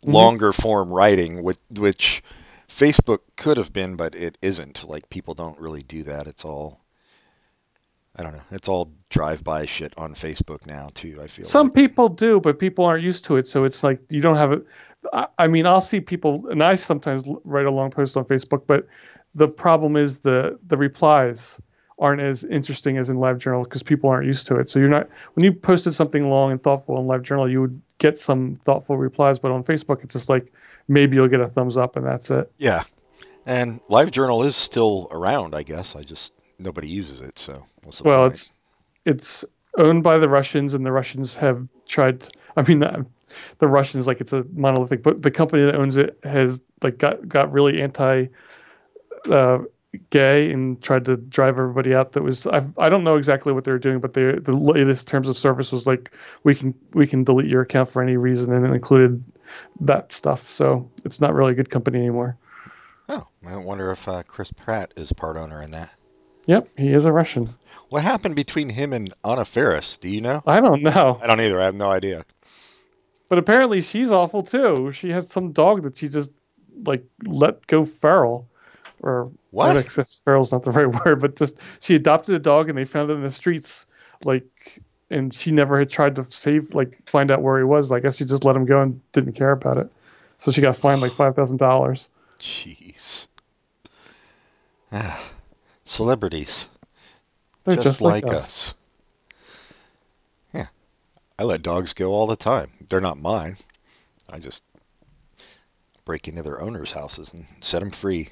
Mhm. 0.05 0.13
longer 0.13 0.51
form 0.53 0.89
writing, 0.89 1.43
which 1.43 1.59
which 1.77 2.23
Facebook 2.67 3.19
could 3.37 3.57
have 3.57 3.71
been, 3.71 3.95
but 3.95 4.15
it 4.15 4.37
isn't. 4.41 4.83
Like 4.87 5.09
people 5.09 5.35
don't 5.35 5.59
really 5.59 5.83
do 5.83 6.01
that. 6.03 6.25
It's 6.25 6.43
all 6.45 6.79
I 8.15 8.23
don't 8.23 8.33
know. 8.33 8.41
It's 8.51 8.67
all 8.67 8.91
drive-by 9.09 9.65
shit 9.65 9.93
on 9.97 10.13
Facebook 10.13 10.65
now 10.65 10.89
too. 10.93 11.19
I 11.21 11.27
feel 11.27 11.45
Some 11.45 11.67
like. 11.67 11.75
people 11.75 12.09
do, 12.09 12.41
but 12.41 12.59
people 12.59 12.85
aren't 12.85 13.03
used 13.03 13.25
to 13.25 13.37
it. 13.37 13.47
So 13.47 13.63
it's 13.63 13.83
like 13.83 13.99
you 14.09 14.21
don't 14.21 14.35
have 14.35 14.51
it. 14.51 14.65
I, 15.13 15.27
I 15.37 15.47
mean, 15.47 15.65
I'll 15.65 15.81
see 15.81 16.01
people, 16.01 16.47
and 16.49 16.63
I 16.63 16.75
sometimes 16.75 17.23
write 17.43 17.65
a 17.65 17.71
long 17.71 17.89
post 17.89 18.17
on 18.17 18.25
Facebook, 18.25 18.67
but 18.67 18.87
the 19.33 19.47
problem 19.47 19.95
is 19.95 20.19
the 20.19 20.59
the 20.67 20.77
replies 20.77 21.61
aren't 21.99 22.21
as 22.21 22.43
interesting 22.43 22.97
as 22.97 23.09
in 23.09 23.17
LiveJournal 23.17 23.63
because 23.63 23.83
people 23.83 24.09
aren't 24.09 24.25
used 24.25 24.47
to 24.47 24.55
it. 24.57 24.69
So 24.69 24.79
you're 24.79 24.89
not 24.89 25.07
when 25.33 25.43
you 25.43 25.53
posted 25.53 25.93
something 25.93 26.29
long 26.29 26.51
and 26.51 26.61
thoughtful 26.61 26.99
in 26.99 27.05
LiveJournal, 27.05 27.49
you 27.49 27.61
would 27.61 27.81
get 27.99 28.17
some 28.17 28.55
thoughtful 28.55 28.97
replies, 28.97 29.39
but 29.39 29.51
on 29.51 29.63
Facebook, 29.63 30.03
it's 30.03 30.13
just 30.13 30.27
like 30.27 30.51
maybe 30.87 31.15
you'll 31.15 31.27
get 31.27 31.39
a 31.41 31.47
thumbs 31.47 31.77
up 31.77 31.95
and 31.95 32.05
that's 32.05 32.29
it. 32.31 32.51
Yeah, 32.57 32.83
and 33.45 33.79
LiveJournal 33.87 34.45
is 34.45 34.55
still 34.55 35.07
around, 35.11 35.55
I 35.55 35.63
guess. 35.63 35.95
I 35.95 36.01
just 36.01 36.33
nobody 36.61 36.87
uses 36.87 37.21
it, 37.21 37.37
so 37.39 37.65
the 37.83 38.03
Well, 38.03 38.21
point? 38.21 38.33
it's 38.33 38.53
it's 39.05 39.45
owned 39.77 40.03
by 40.03 40.17
the 40.17 40.29
Russians, 40.29 40.73
and 40.73 40.85
the 40.85 40.91
Russians 40.91 41.35
have 41.37 41.67
tried. 41.87 42.21
To, 42.21 42.31
I 42.55 42.61
mean, 42.63 42.83
uh, 42.83 43.03
the 43.57 43.67
Russians 43.67 44.07
like 44.07 44.21
it's 44.21 44.33
a 44.33 44.45
monolithic, 44.53 45.03
but 45.03 45.21
the 45.21 45.31
company 45.31 45.63
that 45.65 45.75
owns 45.75 45.97
it 45.97 46.19
has 46.23 46.61
like 46.83 46.97
got 46.97 47.27
got 47.27 47.53
really 47.53 47.81
anti. 47.81 48.27
Uh, 49.29 49.59
gay 50.09 50.49
and 50.53 50.81
tried 50.81 51.03
to 51.03 51.17
drive 51.17 51.59
everybody 51.59 51.93
out 51.93 52.13
that 52.13 52.23
was 52.23 52.47
I've, 52.47 52.79
i 52.79 52.87
don't 52.87 53.03
know 53.03 53.17
exactly 53.17 53.51
what 53.51 53.65
they 53.65 53.73
were 53.73 53.77
doing 53.77 53.99
but 53.99 54.13
the 54.13 54.39
the 54.41 54.55
latest 54.55 55.09
terms 55.09 55.27
of 55.27 55.35
service 55.35 55.69
was 55.73 55.85
like 55.85 56.11
we 56.45 56.55
can 56.55 56.73
we 56.93 57.05
can 57.05 57.25
delete 57.25 57.47
your 57.49 57.61
account 57.61 57.89
for 57.89 58.01
any 58.01 58.15
reason 58.15 58.53
and 58.53 58.65
it 58.65 58.71
included 58.71 59.21
that 59.81 60.13
stuff 60.13 60.43
so 60.43 60.89
it's 61.03 61.19
not 61.19 61.33
really 61.33 61.51
a 61.51 61.55
good 61.55 61.69
company 61.69 61.99
anymore 61.99 62.37
oh, 63.09 63.27
I 63.45 63.57
wonder 63.57 63.91
if 63.91 64.07
uh, 64.07 64.23
Chris 64.23 64.51
Pratt 64.51 64.93
is 64.95 65.11
part 65.11 65.37
owner 65.37 65.61
in 65.61 65.71
that. 65.71 65.91
Yep 66.51 66.67
he 66.77 66.93
is 66.93 67.05
a 67.05 67.11
russian 67.11 67.49
What 67.89 68.03
happened 68.03 68.35
between 68.35 68.69
him 68.69 68.93
and 68.93 69.13
Anna 69.23 69.45
Faris? 69.45 69.97
Do 69.97 70.09
you 70.09 70.21
know? 70.21 70.41
i 70.45 70.59
don't 70.59 70.83
know 70.83 71.19
I 71.21 71.27
don't 71.27 71.41
either. 71.41 71.61
I 71.61 71.65
have 71.65 71.75
no 71.75 71.89
idea. 71.89 72.25
But 73.29 73.37
apparently 73.37 73.79
she's 73.79 74.11
awful 74.11 74.41
too. 74.43 74.91
She 74.91 75.09
had 75.09 75.25
some 75.25 75.53
dog 75.53 75.83
that 75.83 75.95
she 75.95 76.09
just 76.09 76.33
like 76.85 77.05
let 77.25 77.65
go 77.65 77.85
feral, 77.85 78.49
or 78.99 79.31
What? 79.51 79.77
I 79.77 79.83
guess 79.83 80.19
feral's 80.19 80.51
not 80.51 80.63
the 80.63 80.71
right 80.79 81.05
word, 81.05 81.21
but 81.21 81.37
just 81.37 81.55
she 81.79 81.95
adopted 81.95 82.35
a 82.35 82.39
dog 82.39 82.67
and 82.67 82.77
they 82.77 82.83
found 82.83 83.09
it 83.09 83.13
in 83.13 83.23
the 83.23 83.31
streets, 83.31 83.87
like, 84.25 84.81
and 85.09 85.33
she 85.33 85.51
never 85.51 85.79
had 85.79 85.89
tried 85.89 86.17
to 86.17 86.25
save 86.25 86.75
like 86.75 87.07
find 87.07 87.31
out 87.31 87.41
where 87.41 87.57
he 87.57 87.63
was. 87.63 87.89
I 87.91 88.01
guess 88.01 88.17
she 88.17 88.25
just 88.25 88.43
let 88.43 88.57
him 88.57 88.65
go 88.65 88.81
and 88.81 88.99
didn't 89.13 89.33
care 89.33 89.51
about 89.51 89.77
it. 89.77 89.89
So 90.37 90.51
she 90.51 90.59
got 90.59 90.75
fined 90.75 90.99
like 90.99 91.13
five 91.13 91.33
thousand 91.33 91.57
dollars. 91.57 92.09
Jeez. 92.41 93.27
Celebrities. 95.91 96.67
They're 97.65 97.75
just, 97.75 97.83
just, 97.83 98.01
like, 98.01 98.23
like, 98.23 98.33
us. 98.33 98.69
us. 98.69 98.73
Yeah. 100.53 100.67
I 101.37 101.43
let 101.43 101.63
dogs 101.63 101.91
go 101.91 102.13
all 102.13 102.27
the 102.27 102.37
time. 102.37 102.71
They're 102.87 103.01
not 103.01 103.19
mine. 103.19 103.57
I 104.29 104.39
just 104.39 104.63
break 106.05 106.29
into 106.29 106.43
their 106.43 106.61
owners' 106.61 106.93
houses 106.93 107.33
and 107.33 107.45
set 107.59 107.79
them 107.79 107.91
free. 107.91 108.29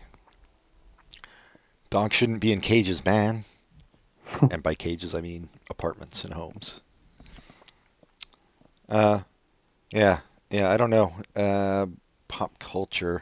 Dogs 1.89 2.15
shouldn't 2.15 2.39
be 2.39 2.53
in 2.53 2.61
cages, 2.61 3.03
man. 3.03 3.43
and 4.51 4.63
by 4.63 4.73
cages, 4.73 5.13
I 5.13 5.19
mean 5.19 5.49
apartments 5.69 6.23
and 6.23 6.33
homes. 6.33 6.79
Uh, 8.87 9.19
yeah, 9.91 10.19
yeah, 10.49 10.71
I 10.71 10.77
don't 10.77 10.91
know. 10.91 11.13
Uh, 11.35 11.87
pop 12.29 12.57
culture. 12.57 13.21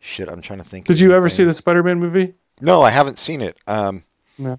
Shit, 0.00 0.28
I'm 0.28 0.42
trying 0.42 0.58
to 0.58 0.66
think. 0.66 0.86
Did 0.86 1.00
you 1.00 1.14
ever 1.14 1.30
see 1.30 1.44
the 1.44 1.54
Spider-Man 1.54 1.98
movie? 1.98 2.34
No, 2.60 2.82
I 2.82 2.90
haven't 2.90 3.18
seen 3.18 3.40
it. 3.40 3.56
Um, 3.66 4.02
No. 4.38 4.58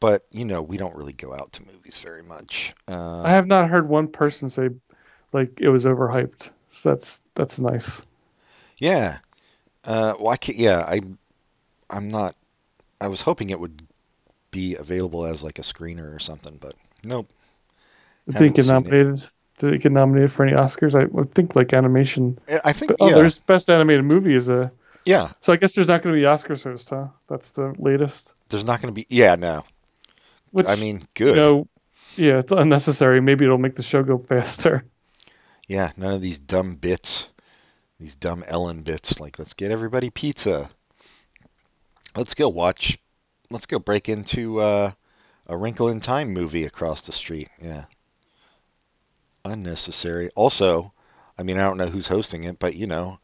But 0.00 0.26
you 0.30 0.44
know, 0.44 0.62
we 0.62 0.76
don't 0.76 0.96
really 0.96 1.12
go 1.12 1.32
out 1.32 1.52
to 1.52 1.62
movies 1.64 1.98
very 1.98 2.22
much. 2.22 2.74
Uh, 2.88 3.22
I 3.22 3.30
have 3.32 3.46
not 3.46 3.68
heard 3.70 3.88
one 3.88 4.08
person 4.08 4.48
say 4.48 4.70
like 5.32 5.60
it 5.60 5.68
was 5.68 5.84
overhyped. 5.84 6.50
So 6.68 6.90
that's 6.90 7.22
that's 7.34 7.60
nice. 7.60 8.06
yeah. 8.78 9.18
Uh, 9.84 10.14
well, 10.18 10.28
I 10.28 10.36
can't, 10.36 10.58
yeah, 10.58 10.78
I, 10.80 11.00
I'm 11.90 12.08
not. 12.08 12.36
I 13.00 13.08
was 13.08 13.20
hoping 13.20 13.50
it 13.50 13.58
would 13.58 13.82
be 14.52 14.76
available 14.76 15.26
as 15.26 15.42
like 15.42 15.58
a 15.58 15.62
screener 15.62 16.14
or 16.14 16.18
something, 16.20 16.56
but 16.60 16.74
nope. 17.04 17.28
It 18.28 18.34
Haven't 18.34 18.46
didn't 18.52 18.56
get 18.56 18.62
seen 18.64 18.70
it. 18.70 18.74
nominated. 18.74 19.26
Did 19.58 19.74
it 19.74 19.82
get 19.82 19.92
nominated 19.92 20.30
for 20.30 20.44
any 20.46 20.56
Oscars? 20.56 21.00
I 21.00 21.04
would 21.06 21.34
think 21.34 21.56
like 21.56 21.72
animation. 21.72 22.38
I- 22.48 22.60
I 22.66 22.72
think 22.72 22.90
But, 22.90 22.96
oh, 23.00 23.08
yeah, 23.08 23.14
there's 23.16 23.38
best 23.40 23.68
animated 23.70 24.04
movie 24.04 24.34
is 24.34 24.48
a. 24.48 24.70
yeah. 25.04 25.32
So 25.40 25.52
I 25.52 25.56
guess 25.56 25.74
there's 25.74 25.88
not 25.88 26.02
going 26.02 26.14
to 26.14 26.20
be 26.20 26.26
Oscars 26.26 26.64
host, 26.64 26.90
huh? 26.90 27.08
That's 27.28 27.52
the 27.52 27.74
latest. 27.78 28.34
There's 28.48 28.64
not 28.64 28.80
going 28.80 28.94
to 28.94 28.94
be. 28.94 29.06
Yeah, 29.08 29.34
no. 29.36 29.64
Which 30.50 30.68
I 30.68 30.76
mean, 30.76 31.08
good. 31.14 31.36
you 31.36 31.42
know, 31.42 31.68
yeah, 32.16 32.38
it's 32.38 32.52
unnecessary. 32.52 33.20
Maybe 33.20 33.44
it'll 33.44 33.58
make 33.58 33.76
the 33.76 33.82
show 33.82 34.02
go 34.02 34.18
faster. 34.18 34.84
Yeah, 35.68 35.92
none 35.96 36.14
of 36.14 36.20
these 36.20 36.38
dumb 36.38 36.74
bits, 36.74 37.28
these 37.98 38.16
dumb 38.16 38.44
Ellen 38.46 38.82
bits. 38.82 39.20
Like, 39.20 39.38
let's 39.38 39.54
get 39.54 39.70
everybody 39.70 40.10
pizza. 40.10 40.68
Let's 42.14 42.34
go 42.34 42.48
watch. 42.48 42.98
Let's 43.50 43.66
go 43.66 43.78
break 43.78 44.08
into 44.08 44.60
uh, 44.60 44.92
a 45.46 45.56
Wrinkle 45.56 45.88
in 45.88 46.00
Time 46.00 46.32
movie 46.32 46.64
across 46.64 47.02
the 47.02 47.12
street. 47.12 47.48
Yeah. 47.60 47.84
Unnecessary. 49.44 50.30
Also, 50.34 50.92
I 51.38 51.42
mean, 51.42 51.58
I 51.58 51.62
don't 51.62 51.78
know 51.78 51.88
who's 51.88 52.06
hosting 52.08 52.44
it, 52.44 52.58
but 52.58 52.74
you 52.76 52.86
know, 52.86 53.18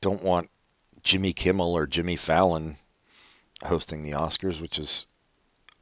don't 0.00 0.22
want 0.22 0.50
Jimmy 1.02 1.32
Kimmel 1.32 1.76
or 1.76 1.86
Jimmy 1.86 2.16
Fallon 2.16 2.76
hosting 3.62 4.02
the 4.02 4.12
Oscars, 4.12 4.60
which 4.60 4.78
is 4.78 5.06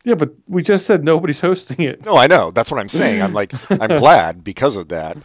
Yeah, 0.05 0.15
but 0.15 0.33
we 0.47 0.63
just 0.63 0.87
said 0.87 1.05
nobody's 1.05 1.41
hosting 1.41 1.85
it. 1.85 2.05
no, 2.05 2.17
I 2.17 2.27
know. 2.27 2.51
That's 2.51 2.71
what 2.71 2.81
I'm 2.81 2.89
saying. 2.89 3.23
I'm 3.23 3.33
like, 3.33 3.53
I'm 3.71 3.99
glad 4.01 4.43
because 4.45 4.77
of 4.77 4.89
that. 4.89 5.17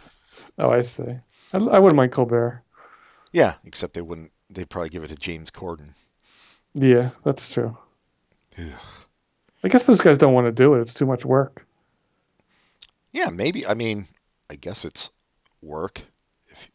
Oh, 0.58 0.70
I 0.70 0.82
see. 0.82 1.18
I, 1.52 1.56
I 1.58 1.78
wouldn't 1.78 1.96
mind 1.96 2.12
Colbert. 2.12 2.62
Yeah, 3.32 3.54
except 3.64 3.94
they 3.94 4.02
wouldn't. 4.02 4.30
They'd 4.50 4.68
probably 4.70 4.90
give 4.90 5.02
it 5.04 5.08
to 5.08 5.16
James 5.16 5.50
Corden. 5.50 5.88
Yeah, 6.74 7.10
that's 7.24 7.52
true. 7.52 7.76
Ugh. 8.58 8.80
I 9.64 9.68
guess 9.68 9.86
those 9.86 10.00
guys 10.00 10.18
don't 10.18 10.34
want 10.34 10.46
to 10.46 10.52
do 10.52 10.74
it. 10.74 10.80
It's 10.80 10.94
too 10.94 11.06
much 11.06 11.24
work. 11.24 11.66
Yeah, 13.12 13.30
maybe. 13.30 13.66
I 13.66 13.74
mean, 13.74 14.06
I 14.50 14.56
guess 14.56 14.84
it's 14.84 15.10
work. 15.62 16.02
If 16.48 16.70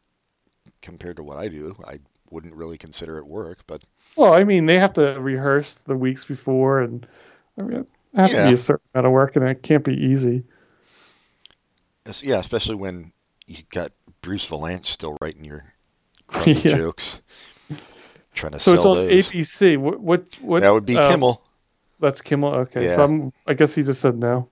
compared 0.81 1.17
to 1.17 1.23
what 1.23 1.37
I 1.37 1.47
do, 1.49 1.75
I 1.85 1.99
wouldn't 2.31 2.53
really 2.55 2.77
consider 2.77 3.17
it 3.17 3.25
work. 3.25 3.59
But 3.67 3.83
Well, 4.15 4.33
I 4.33 4.43
mean, 4.43 4.65
they 4.65 4.79
have 4.79 4.93
to 4.93 5.19
rehearse 5.19 5.75
the 5.75 5.95
weeks 5.95 6.25
before, 6.25 6.81
and 6.81 7.05
I 7.57 7.61
mean, 7.63 7.77
it 7.81 7.87
has 8.15 8.35
to 8.35 8.45
be 8.47 8.53
a 8.53 8.57
certain 8.57 8.85
amount 8.93 9.07
of 9.07 9.13
work, 9.13 9.35
and 9.35 9.47
it 9.47 9.61
can't 9.63 9.83
be 9.83 9.95
easy. 9.95 10.43
it's- 12.05 12.23
yeah, 12.23 12.39
especially 12.39 12.75
when 12.75 13.11
you 13.45 13.57
got 13.69 13.91
Bruce 14.21 14.47
Vilanch 14.49 14.87
still 14.87 15.17
writing 15.21 15.43
your 15.43 15.65
Yeah. 16.45 16.77
jokes, 16.77 17.21
trying 18.33 18.53
to 18.53 18.59
So 18.59 18.73
it's 18.73 18.85
on 18.85 18.95
those. 19.07 19.29
ABC. 19.29 19.77
What? 19.77 19.99
What? 19.99 20.25
what 20.41 20.61
that 20.61 20.69
would 20.71 20.85
be 20.85 20.97
uh, 20.97 21.09
Kimmel. 21.09 21.41
That's 21.99 22.21
Kimmel. 22.21 22.53
Okay, 22.55 22.83
Yeah. 22.83 22.95
so 22.95 23.03
I'm, 23.03 23.33
I 23.47 23.53
guess 23.53 23.75
he 23.75 23.83
just 23.83 24.01
said 24.01 24.17
no. 24.17 24.49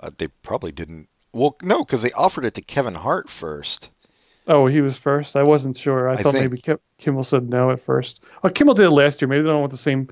Uh, 0.00 0.10
they 0.16 0.28
probably 0.28 0.72
didn't. 0.72 1.08
Well, 1.32 1.56
no, 1.62 1.84
because 1.84 2.02
they 2.02 2.12
offered 2.12 2.44
it 2.44 2.54
to 2.54 2.60
Kevin 2.62 2.94
Hart 2.94 3.30
first. 3.30 3.90
Oh, 4.46 4.66
he 4.66 4.80
was 4.80 4.98
first. 4.98 5.36
I 5.36 5.42
wasn't 5.44 5.76
sure. 5.76 6.08
I, 6.08 6.14
I 6.14 6.16
thought 6.22 6.32
think- 6.32 6.50
maybe 6.50 6.60
Kim, 6.60 6.78
Kimmel 6.98 7.22
said 7.22 7.48
no 7.48 7.70
at 7.70 7.80
first. 7.80 8.20
Oh, 8.42 8.48
Kimmel 8.48 8.74
did 8.74 8.86
it 8.86 8.90
last 8.90 9.22
year. 9.22 9.28
Maybe 9.28 9.42
they 9.42 9.48
don't 9.48 9.60
want 9.60 9.70
the 9.70 9.76
same. 9.76 10.08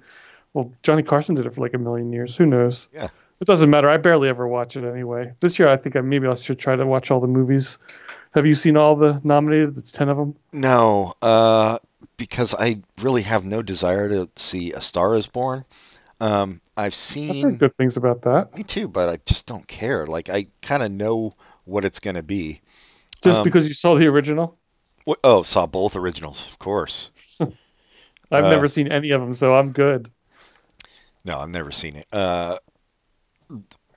Well, 0.53 0.73
Johnny 0.83 1.03
Carson 1.03 1.35
did 1.35 1.47
it 1.47 1.55
for 1.55 1.61
like 1.61 1.75
a 1.75 1.79
million 1.79 2.13
years. 2.13 2.37
Who 2.37 2.47
knows? 2.47 2.89
Yeah. 2.93 3.09
It 3.41 3.47
doesn't 3.47 3.71
matter. 3.71 3.89
I 3.89 3.97
barely 3.97 4.29
ever 4.29 4.47
watch 4.47 4.77
it 4.77 4.85
anyway. 4.85 5.33
This 5.41 5.59
year, 5.59 5.69
I 5.69 5.77
think 5.77 5.97
I 5.97 6.01
maybe 6.03 6.27
I 6.27 6.35
should 6.35 6.59
try 6.59 6.77
to 6.77 6.85
watch 6.85 7.11
all 7.11 7.21
the 7.21 7.27
movies. 7.27 7.79
Have 8.33 8.47
you 8.47 8.55
seen 8.55 8.77
all 8.77 8.97
the 8.97 9.21
nominated? 9.25 9.79
It's 9.79 9.93
ten 9.93 10.09
of 10.09 10.17
them. 10.17 10.37
No, 10.53 11.15
uh, 11.23 11.79
because 12.17 12.55
I 12.55 12.81
really 13.01 13.23
have 13.23 13.45
no 13.45 13.63
desire 13.63 14.09
to 14.11 14.29
see 14.37 14.73
A 14.73 14.81
Star 14.81 15.17
Is 15.17 15.27
Born. 15.27 15.65
Um, 16.21 16.61
I've 16.77 16.95
seen 16.95 17.47
I've 17.47 17.59
good 17.59 17.77
things 17.79 17.97
about 17.97 18.23
that. 18.23 18.55
Me 18.55 18.63
too, 18.63 18.89
but 18.89 19.09
I 19.09 19.19
just 19.25 19.47
don't 19.47 19.67
care. 19.67 20.07
Like 20.07 20.29
I 20.29 20.49
kind 20.61 20.83
of 20.83 20.93
know 20.93 21.35
what 21.65 21.87
it's 21.87 21.99
gonna 22.01 22.23
be. 22.23 22.61
Just 23.23 23.39
Um, 23.39 23.45
because 23.45 23.69
you 23.69 23.75
saw 23.75 23.95
the 23.95 24.07
original. 24.07 24.59
What, 25.05 25.19
oh, 25.25 25.43
saw 25.43 25.67
both 25.67 25.97
originals, 25.97 26.47
of 26.47 26.59
course. 26.59 27.11
I've 27.41 28.45
uh, 28.45 28.51
never 28.51 28.69
seen 28.69 28.93
any 28.93 29.11
of 29.11 29.21
them, 29.21 29.35
so 29.35 29.55
I'm 29.55 29.73
good. 29.73 30.11
No, 31.25 31.39
I've 31.39 31.49
never 31.49 31.73
seen 31.73 31.97
it. 31.97 32.07
Uh, 32.13 32.59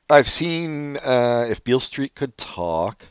I've 0.09 0.27
seen 0.27 0.97
uh, 0.97 1.47
If 1.49 1.63
Beale 1.63 1.79
Street 1.79 2.15
Could 2.15 2.37
Talk. 2.37 3.05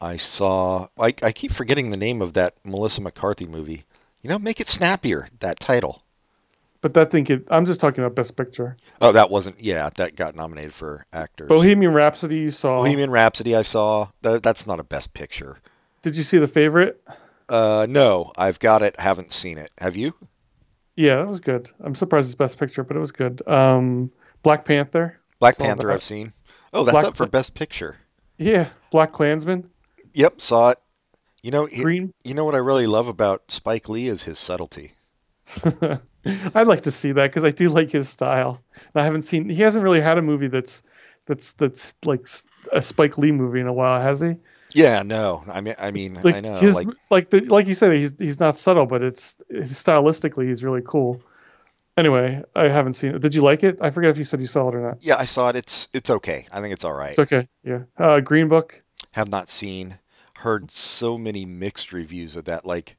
I 0.00 0.16
saw. 0.16 0.88
I, 0.98 1.14
I 1.22 1.30
keep 1.30 1.52
forgetting 1.52 1.90
the 1.90 1.96
name 1.96 2.22
of 2.22 2.32
that 2.32 2.56
Melissa 2.64 3.00
McCarthy 3.00 3.46
movie. 3.46 3.84
You 4.22 4.30
know, 4.30 4.38
make 4.38 4.60
it 4.60 4.68
snappier. 4.68 5.28
That 5.40 5.60
title. 5.60 6.01
But 6.82 6.94
that 6.94 7.12
thing, 7.12 7.26
it, 7.28 7.46
I'm 7.50 7.64
just 7.64 7.80
talking 7.80 8.02
about 8.02 8.16
Best 8.16 8.36
Picture. 8.36 8.76
Oh, 9.00 9.12
that 9.12 9.30
wasn't. 9.30 9.60
Yeah, 9.60 9.88
that 9.96 10.16
got 10.16 10.34
nominated 10.34 10.74
for 10.74 11.06
actors. 11.12 11.48
Bohemian 11.48 11.94
Rhapsody, 11.94 12.38
you 12.38 12.50
saw. 12.50 12.78
Bohemian 12.78 13.10
Rhapsody. 13.10 13.54
I 13.54 13.62
saw. 13.62 14.08
That, 14.22 14.42
that's 14.42 14.66
not 14.66 14.80
a 14.80 14.84
Best 14.84 15.14
Picture. 15.14 15.58
Did 16.02 16.16
you 16.16 16.24
see 16.24 16.38
the 16.38 16.48
favorite? 16.48 17.00
Uh, 17.48 17.86
no, 17.88 18.32
I've 18.36 18.58
got 18.58 18.82
it. 18.82 18.98
Haven't 18.98 19.30
seen 19.30 19.58
it. 19.58 19.70
Have 19.78 19.96
you? 19.96 20.12
Yeah, 20.96 21.16
that 21.16 21.28
was 21.28 21.40
good. 21.40 21.70
I'm 21.80 21.94
surprised 21.94 22.26
it's 22.28 22.34
Best 22.34 22.58
Picture, 22.58 22.82
but 22.82 22.96
it 22.96 23.00
was 23.00 23.12
good. 23.12 23.46
Um, 23.46 24.10
Black 24.42 24.64
Panther. 24.64 25.20
Black 25.38 25.56
Panther. 25.56 25.86
that. 25.86 25.94
I've 25.94 26.02
seen. 26.02 26.32
Oh, 26.72 26.84
that's 26.84 26.94
Black 26.94 27.04
up 27.04 27.16
for 27.16 27.26
Best 27.26 27.54
Picture. 27.54 27.96
Yeah, 28.38 28.70
BlacKkKlansman. 28.92 29.66
Yep, 30.14 30.40
saw 30.40 30.70
it. 30.70 30.78
You 31.42 31.52
know, 31.52 31.66
Green. 31.66 32.12
you 32.24 32.34
know 32.34 32.44
what 32.44 32.54
I 32.54 32.58
really 32.58 32.86
love 32.86 33.08
about 33.08 33.50
Spike 33.50 33.88
Lee 33.88 34.08
is 34.08 34.24
his 34.24 34.38
subtlety. 34.38 34.94
I'd 36.54 36.66
like 36.66 36.82
to 36.82 36.90
see 36.90 37.12
that 37.12 37.28
because 37.28 37.44
I 37.44 37.50
do 37.50 37.68
like 37.68 37.90
his 37.90 38.08
style. 38.08 38.62
I 38.94 39.04
haven't 39.04 39.22
seen. 39.22 39.48
He 39.48 39.62
hasn't 39.62 39.82
really 39.82 40.00
had 40.00 40.18
a 40.18 40.22
movie 40.22 40.48
that's 40.48 40.82
that's 41.26 41.54
that's 41.54 41.94
like 42.04 42.26
a 42.72 42.82
Spike 42.82 43.18
Lee 43.18 43.32
movie 43.32 43.60
in 43.60 43.66
a 43.66 43.72
while, 43.72 44.00
has 44.00 44.20
he? 44.20 44.36
Yeah, 44.74 45.02
no. 45.02 45.44
I 45.48 45.60
mean, 45.60 45.74
I 45.78 45.90
mean, 45.90 46.14
like 46.22 46.36
I 46.36 46.40
know. 46.40 46.54
his 46.54 46.76
like, 46.76 46.88
like 47.10 47.30
the, 47.30 47.40
like 47.40 47.66
you 47.66 47.74
said, 47.74 47.96
he's 47.96 48.14
he's 48.18 48.40
not 48.40 48.54
subtle, 48.54 48.86
but 48.86 49.02
it's, 49.02 49.36
it's 49.48 49.72
stylistically 49.72 50.46
he's 50.46 50.64
really 50.64 50.82
cool. 50.84 51.20
Anyway, 51.96 52.42
I 52.56 52.68
haven't 52.68 52.94
seen 52.94 53.14
it. 53.14 53.20
Did 53.20 53.34
you 53.34 53.42
like 53.42 53.62
it? 53.62 53.78
I 53.82 53.90
forget 53.90 54.10
if 54.10 54.18
you 54.18 54.24
said 54.24 54.40
you 54.40 54.46
saw 54.46 54.68
it 54.68 54.74
or 54.74 54.80
not. 54.80 54.98
yeah, 55.02 55.16
I 55.16 55.26
saw 55.26 55.50
it. 55.50 55.56
It's 55.56 55.88
it's 55.92 56.08
okay. 56.08 56.46
I 56.50 56.60
think 56.60 56.72
it's 56.72 56.84
all 56.84 56.94
right. 56.94 57.10
It's 57.10 57.18
okay. 57.18 57.48
Yeah. 57.64 57.82
Uh, 57.98 58.20
Green 58.20 58.48
Book. 58.48 58.82
Have 59.10 59.28
not 59.28 59.48
seen. 59.48 59.98
Heard 60.34 60.70
so 60.70 61.18
many 61.18 61.44
mixed 61.44 61.92
reviews 61.92 62.34
of 62.34 62.46
that. 62.46 62.64
Like, 62.64 62.96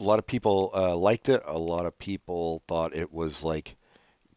a, 0.00 0.04
lot 0.04 0.18
of 0.18 0.26
people 0.26 0.70
uh, 0.74 0.96
liked 0.96 1.28
it. 1.28 1.42
A 1.46 1.58
lot 1.58 1.86
of 1.86 1.98
people 1.98 2.62
thought 2.68 2.94
it 2.94 3.12
was 3.12 3.42
like 3.42 3.76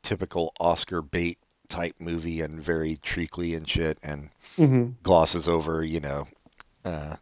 typical 0.01 0.53
Oscar 0.59 1.01
bait 1.01 1.37
type 1.69 1.95
movie 1.99 2.41
and 2.41 2.61
very 2.61 2.97
treacly 2.97 3.55
and 3.55 3.67
shit, 3.67 3.97
and 4.03 4.29
hmm 4.55 4.89
glosses 5.03 5.47
over, 5.47 5.83
you 5.83 5.99
know, 5.99 6.27
uh, 6.85 7.15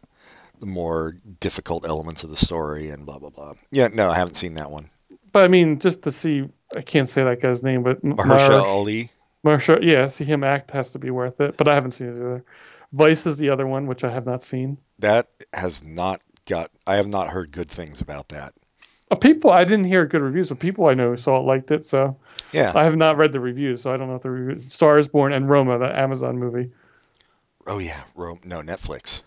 the 0.58 0.66
more 0.66 1.16
difficult 1.40 1.86
elements 1.86 2.24
of 2.24 2.30
the 2.30 2.36
story 2.36 2.90
and 2.90 3.06
blah 3.06 3.18
blah 3.18 3.30
blah. 3.30 3.54
Yeah, 3.70 3.88
no, 3.88 4.10
I 4.10 4.16
haven't 4.16 4.36
seen 4.36 4.54
that 4.54 4.70
one. 4.70 4.90
But 5.32 5.44
I 5.44 5.48
mean, 5.48 5.78
just 5.78 6.02
to 6.02 6.12
see, 6.12 6.48
I 6.74 6.82
can't 6.82 7.08
say 7.08 7.24
that 7.24 7.40
guy's 7.40 7.62
name, 7.62 7.82
but 7.82 8.02
Mahershala 8.02 8.64
Ali. 8.64 9.10
Marsha, 9.44 9.78
yeah, 9.82 10.06
see 10.08 10.24
him 10.24 10.44
act 10.44 10.70
has 10.72 10.92
to 10.92 10.98
be 10.98 11.10
worth 11.10 11.40
it. 11.40 11.56
But 11.56 11.68
I 11.68 11.74
haven't 11.74 11.92
seen 11.92 12.08
it 12.08 12.16
either. 12.16 12.44
Vice 12.92 13.26
is 13.26 13.38
the 13.38 13.50
other 13.50 13.66
one, 13.66 13.86
which 13.86 14.04
I 14.04 14.10
have 14.10 14.26
not 14.26 14.42
seen. 14.42 14.76
That 14.98 15.28
has 15.54 15.82
not 15.82 16.20
got. 16.50 16.70
I 16.86 16.96
have 16.96 17.08
not 17.08 17.28
heard 17.30 17.50
good 17.52 17.70
things 17.70 18.00
about 18.00 18.28
that. 18.30 18.52
People, 19.20 19.50
I 19.50 19.64
didn't 19.64 19.86
hear 19.86 20.06
good 20.06 20.20
reviews, 20.20 20.50
but 20.50 20.60
people 20.60 20.86
I 20.86 20.94
know 20.94 21.14
saw 21.16 21.38
it 21.38 21.44
liked 21.46 21.70
it. 21.72 21.84
So 21.84 22.16
Yeah. 22.52 22.72
I 22.76 22.84
have 22.84 22.94
not 22.96 23.16
read 23.16 23.32
the 23.32 23.40
reviews, 23.40 23.82
so 23.82 23.92
I 23.92 23.96
don't 23.96 24.08
know 24.08 24.14
if 24.14 24.22
the 24.22 24.30
reviews. 24.30 24.72
Stars 24.72 25.08
Born 25.08 25.32
and 25.32 25.48
Roma, 25.48 25.78
the 25.78 25.98
Amazon 25.98 26.38
movie. 26.38 26.70
oh 27.66 27.78
yeah. 27.78 28.02
Rome. 28.14 28.40
No, 28.44 28.60
Netflix. 28.62 29.22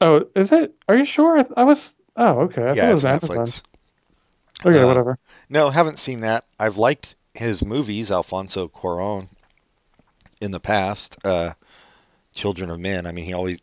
Oh, 0.00 0.26
is 0.34 0.52
it? 0.52 0.74
Are 0.88 0.96
you 0.96 1.04
sure? 1.04 1.44
I, 1.56 1.64
was. 1.64 1.96
Oh, 2.16 2.40
okay. 2.42 2.62
I 2.62 2.66
thought 2.68 2.76
yeah, 2.76 2.88
it 2.90 2.92
was 2.94 3.04
Amazon. 3.04 3.36
Netflix. 3.46 3.62
Okay, 4.64 4.78
Uh, 4.80 4.86
whatever. 4.86 5.18
No, 5.50 5.68
haven't 5.70 5.98
seen 5.98 6.20
that. 6.20 6.44
I've 6.58 6.76
liked 6.78 7.14
his 7.34 7.62
movies, 7.64 8.10
Alfonso 8.10 8.68
Cuarón, 8.68 9.28
in 10.40 10.50
the 10.50 10.60
past. 10.60 11.18
Uh, 11.24 11.52
Children 12.34 12.70
of 12.70 12.80
Men. 12.80 13.04
I 13.06 13.12
mean, 13.12 13.26
he 13.26 13.34
always 13.34 13.58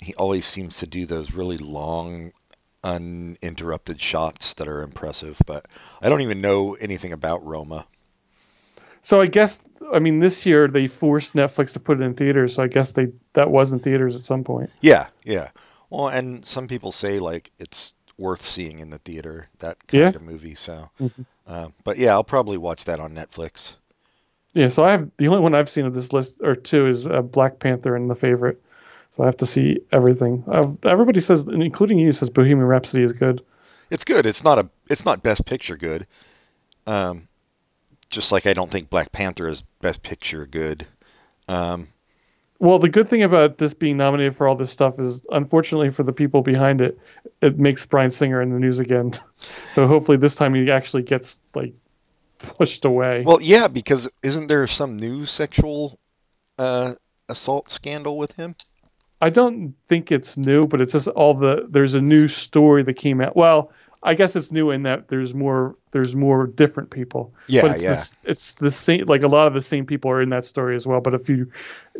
he 0.00 0.14
always 0.14 0.46
seems 0.46 0.78
to 0.78 0.86
do 0.86 1.06
those 1.06 1.32
really 1.32 1.58
long, 1.58 2.32
uninterrupted 2.84 4.00
shots 4.00 4.54
that 4.54 4.68
are 4.68 4.82
impressive. 4.82 5.38
But 5.46 5.66
I 6.00 6.08
don't 6.08 6.22
even 6.22 6.40
know 6.40 6.74
anything 6.74 7.12
about 7.12 7.44
Roma. 7.44 7.86
So 9.00 9.20
I 9.20 9.26
guess 9.26 9.62
I 9.92 10.00
mean 10.00 10.18
this 10.18 10.44
year 10.46 10.68
they 10.68 10.86
forced 10.86 11.34
Netflix 11.34 11.72
to 11.74 11.80
put 11.80 12.00
it 12.00 12.04
in 12.04 12.14
theaters, 12.14 12.54
so 12.54 12.62
I 12.62 12.66
guess 12.66 12.92
they 12.92 13.08
that 13.34 13.50
was 13.50 13.72
in 13.72 13.80
theaters 13.80 14.16
at 14.16 14.22
some 14.22 14.44
point. 14.44 14.70
Yeah, 14.80 15.06
yeah. 15.24 15.50
Well, 15.90 16.08
and 16.08 16.44
some 16.44 16.68
people 16.68 16.92
say 16.92 17.18
like 17.18 17.50
it's 17.58 17.94
worth 18.18 18.42
seeing 18.42 18.80
in 18.80 18.90
the 18.90 18.98
theater 18.98 19.48
that 19.60 19.78
kind 19.86 20.02
Yeah. 20.02 20.08
of 20.08 20.22
movie. 20.22 20.56
So, 20.56 20.90
Mhm. 21.00 21.24
uh, 21.46 21.68
but 21.84 21.98
yeah, 21.98 22.10
I'll 22.12 22.24
probably 22.24 22.56
watch 22.58 22.84
that 22.86 22.98
on 23.00 23.14
Netflix. 23.14 23.74
Yeah, 24.54 24.68
so 24.68 24.82
I 24.84 24.90
have 24.92 25.10
the 25.18 25.28
only 25.28 25.40
one 25.40 25.54
I've 25.54 25.68
seen 25.68 25.86
of 25.86 25.94
this 25.94 26.12
list 26.12 26.40
or 26.42 26.56
two 26.56 26.88
is 26.88 27.06
uh, 27.06 27.22
Black 27.22 27.60
Panther 27.60 27.94
and 27.94 28.10
the 28.10 28.16
favorite. 28.16 28.60
So 29.10 29.22
I 29.22 29.26
have 29.26 29.38
to 29.38 29.46
see 29.46 29.80
everything. 29.90 30.44
Uh, 30.46 30.72
everybody 30.84 31.20
says, 31.20 31.44
including 31.44 31.98
you, 31.98 32.12
says 32.12 32.30
Bohemian 32.30 32.66
Rhapsody 32.66 33.02
is 33.02 33.12
good. 33.12 33.42
It's 33.90 34.04
good. 34.04 34.26
It's 34.26 34.44
not 34.44 34.58
a. 34.58 34.68
It's 34.88 35.04
not 35.04 35.22
Best 35.22 35.46
Picture 35.46 35.76
good. 35.76 36.06
Um, 36.86 37.26
just 38.10 38.32
like 38.32 38.46
I 38.46 38.52
don't 38.52 38.70
think 38.70 38.90
Black 38.90 39.12
Panther 39.12 39.48
is 39.48 39.62
Best 39.80 40.02
Picture 40.02 40.46
good. 40.46 40.86
Um, 41.48 41.88
Well, 42.58 42.78
the 42.78 42.88
good 42.88 43.08
thing 43.08 43.22
about 43.22 43.58
this 43.58 43.72
being 43.74 43.96
nominated 43.96 44.36
for 44.36 44.46
all 44.46 44.56
this 44.56 44.70
stuff 44.70 44.98
is, 44.98 45.24
unfortunately 45.30 45.90
for 45.90 46.02
the 46.02 46.12
people 46.12 46.42
behind 46.42 46.80
it, 46.80 46.98
it 47.40 47.58
makes 47.58 47.86
Bryan 47.86 48.10
Singer 48.10 48.42
in 48.42 48.50
the 48.50 48.58
news 48.58 48.78
again. 48.78 49.12
so 49.70 49.86
hopefully 49.86 50.18
this 50.18 50.34
time 50.34 50.54
he 50.54 50.70
actually 50.70 51.02
gets 51.02 51.40
like 51.54 51.74
pushed 52.38 52.84
away. 52.84 53.24
well, 53.24 53.40
yeah, 53.40 53.68
because 53.68 54.08
isn't 54.22 54.46
there 54.48 54.66
some 54.66 54.96
new 54.96 55.24
sexual 55.26 55.98
uh, 56.58 56.94
assault 57.28 57.70
scandal 57.70 58.18
with 58.18 58.32
him? 58.32 58.54
I 59.20 59.30
don't 59.30 59.74
think 59.86 60.12
it's 60.12 60.36
new, 60.36 60.66
but 60.66 60.80
it's 60.80 60.92
just 60.92 61.08
all 61.08 61.34
the 61.34 61.66
there's 61.68 61.94
a 61.94 62.00
new 62.00 62.28
story 62.28 62.82
that 62.84 62.94
came 62.94 63.20
out. 63.20 63.36
Well, 63.36 63.72
I 64.02 64.14
guess 64.14 64.36
it's 64.36 64.52
new 64.52 64.70
in 64.70 64.84
that 64.84 65.08
there's 65.08 65.34
more 65.34 65.76
there's 65.90 66.14
more 66.14 66.46
different 66.46 66.90
people. 66.90 67.34
Yeah, 67.48 67.62
but 67.62 67.72
it's 67.72 67.82
yeah. 67.82 67.88
this- 67.90 68.16
it's 68.24 68.54
the 68.54 68.70
same 68.70 69.06
like 69.06 69.22
a 69.22 69.28
lot 69.28 69.48
of 69.48 69.54
the 69.54 69.60
same 69.60 69.86
people 69.86 70.10
are 70.10 70.22
in 70.22 70.30
that 70.30 70.44
story 70.44 70.76
as 70.76 70.86
well, 70.86 71.00
but 71.00 71.14
a 71.14 71.18
few 71.18 71.50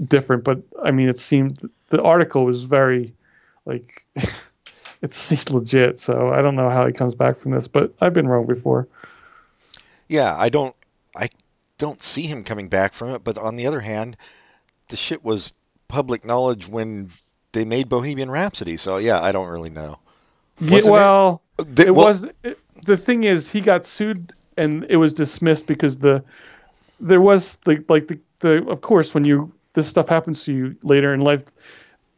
different. 0.03 0.45
But 0.45 0.63
I 0.83 0.93
mean, 0.93 1.09
it 1.09 1.19
seemed 1.19 1.69
the 1.89 2.03
article 2.03 2.45
was 2.45 2.63
very 2.65 3.15
like 3.65 4.07
it 5.03 5.13
seemed 5.13 5.51
legit. 5.51 5.99
So 5.99 6.33
I 6.33 6.41
don't 6.43 6.55
know 6.57 6.71
how 6.71 6.87
he 6.87 6.93
comes 6.93 7.15
back 7.17 7.37
from 7.39 7.53
this, 7.53 7.67
but 7.67 7.95
I've 8.01 8.15
been 8.15 8.29
wrong 8.29 8.47
before. 8.47 8.87
Yeah, 10.09 10.35
I 10.37 10.49
don't. 10.49 10.75
I 11.17 11.31
don't 11.79 12.03
see 12.03 12.27
him 12.27 12.45
coming 12.45 12.69
back 12.69 12.95
from 12.95 13.11
it. 13.11 13.25
But 13.25 13.39
on 13.39 13.57
the 13.57 13.67
other 13.67 13.81
hand, 13.81 14.17
the 14.89 14.97
shit 14.97 15.25
was 15.25 15.53
public 15.89 16.25
knowledge 16.25 16.69
when 16.69 17.11
they 17.53 17.65
made 17.65 17.89
Bohemian 17.89 18.31
Rhapsody. 18.31 18.77
So 18.77 18.99
yeah, 18.99 19.21
I 19.21 19.33
don't 19.33 19.49
really 19.49 19.71
know. 19.71 19.99
Yeah, 20.61 20.81
Wasn't 20.81 20.97
it? 20.97 21.03
well, 21.03 21.43
it 21.59 21.95
well, 21.95 22.07
was 22.07 22.25
it, 22.45 22.59
the 22.85 22.97
thing 22.97 23.25
is 23.25 23.51
he 23.51 23.61
got 23.61 23.85
sued 23.87 24.33
and 24.57 24.85
it 24.89 24.97
was 24.97 25.13
dismissed 25.13 25.67
because 25.67 25.99
the 25.99 26.25
there 27.01 27.21
was 27.21 27.57
the 27.65 27.85
like 27.89 28.09
the, 28.09 28.21
the 28.41 28.67
of 28.69 28.81
course 28.81 29.15
when 29.15 29.25
you 29.25 29.53
this 29.75 29.89
stuff 29.89 30.09
happens 30.09 30.45
to 30.45 30.53
you 30.53 30.77
later 30.83 31.15
in 31.15 31.21
life 31.21 31.45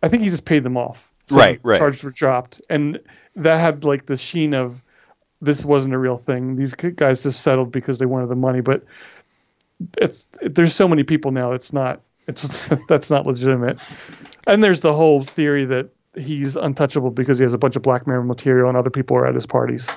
i 0.03 0.09
think 0.09 0.23
he 0.23 0.29
just 0.31 0.45
paid 0.47 0.63
them 0.63 0.77
off 0.77 1.13
so 1.27 1.37
Right, 1.39 1.61
the 1.63 1.69
right. 1.69 1.79
charges 1.79 2.03
were 2.03 2.11
dropped 2.11 2.61
and 2.71 3.01
that 3.37 3.59
had 3.59 3.85
like 3.85 4.07
the 4.07 4.17
sheen 4.17 4.55
of 4.55 4.83
this 5.43 5.65
wasn't 5.65 5.95
a 5.95 5.99
real 5.99 6.17
thing 6.17 6.57
these 6.57 6.75
guys 6.75 7.23
just 7.23 7.43
settled 7.43 7.73
because 7.73 7.99
they 7.99 8.07
wanted 8.07 8.29
the 8.29 8.37
money 8.37 8.61
but 8.61 8.85
it's 9.99 10.29
there's 10.43 10.75
so 10.75 10.89
many 10.89 11.03
people 11.05 11.31
now 11.31 11.53
it's 11.53 11.73
not 11.73 12.01
it's 12.31 12.69
that's 12.89 13.11
not 13.11 13.27
legitimate 13.27 13.79
and 14.47 14.63
there's 14.65 14.81
the 14.81 14.93
whole 14.93 15.23
theory 15.23 15.65
that 15.67 15.91
he's 16.17 16.57
untouchable 16.57 17.11
because 17.11 17.39
he 17.39 17.43
has 17.45 17.55
a 17.55 17.59
bunch 17.59 17.77
of 17.77 17.83
blackmail 17.83 18.23
material 18.23 18.69
and 18.69 18.77
other 18.77 18.91
people 18.91 19.17
are 19.17 19.27
at 19.27 19.35
his 19.35 19.47
parties 19.47 19.91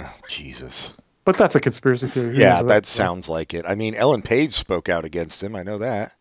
Oh, 0.00 0.14
Jesus. 0.28 0.92
but 1.24 1.36
that's 1.36 1.56
a 1.56 1.60
conspiracy 1.60 2.06
theory 2.06 2.34
Who 2.34 2.40
Yeah, 2.40 2.58
knows 2.58 2.66
that 2.68 2.86
sounds 2.86 3.28
like 3.28 3.52
it. 3.54 3.64
I 3.66 3.74
mean, 3.74 3.94
Ellen 3.94 4.22
Page 4.22 4.54
spoke 4.54 4.88
out 4.88 5.04
against 5.04 5.42
him. 5.42 5.56
I 5.56 5.62
know 5.64 5.78
that. 5.78 6.12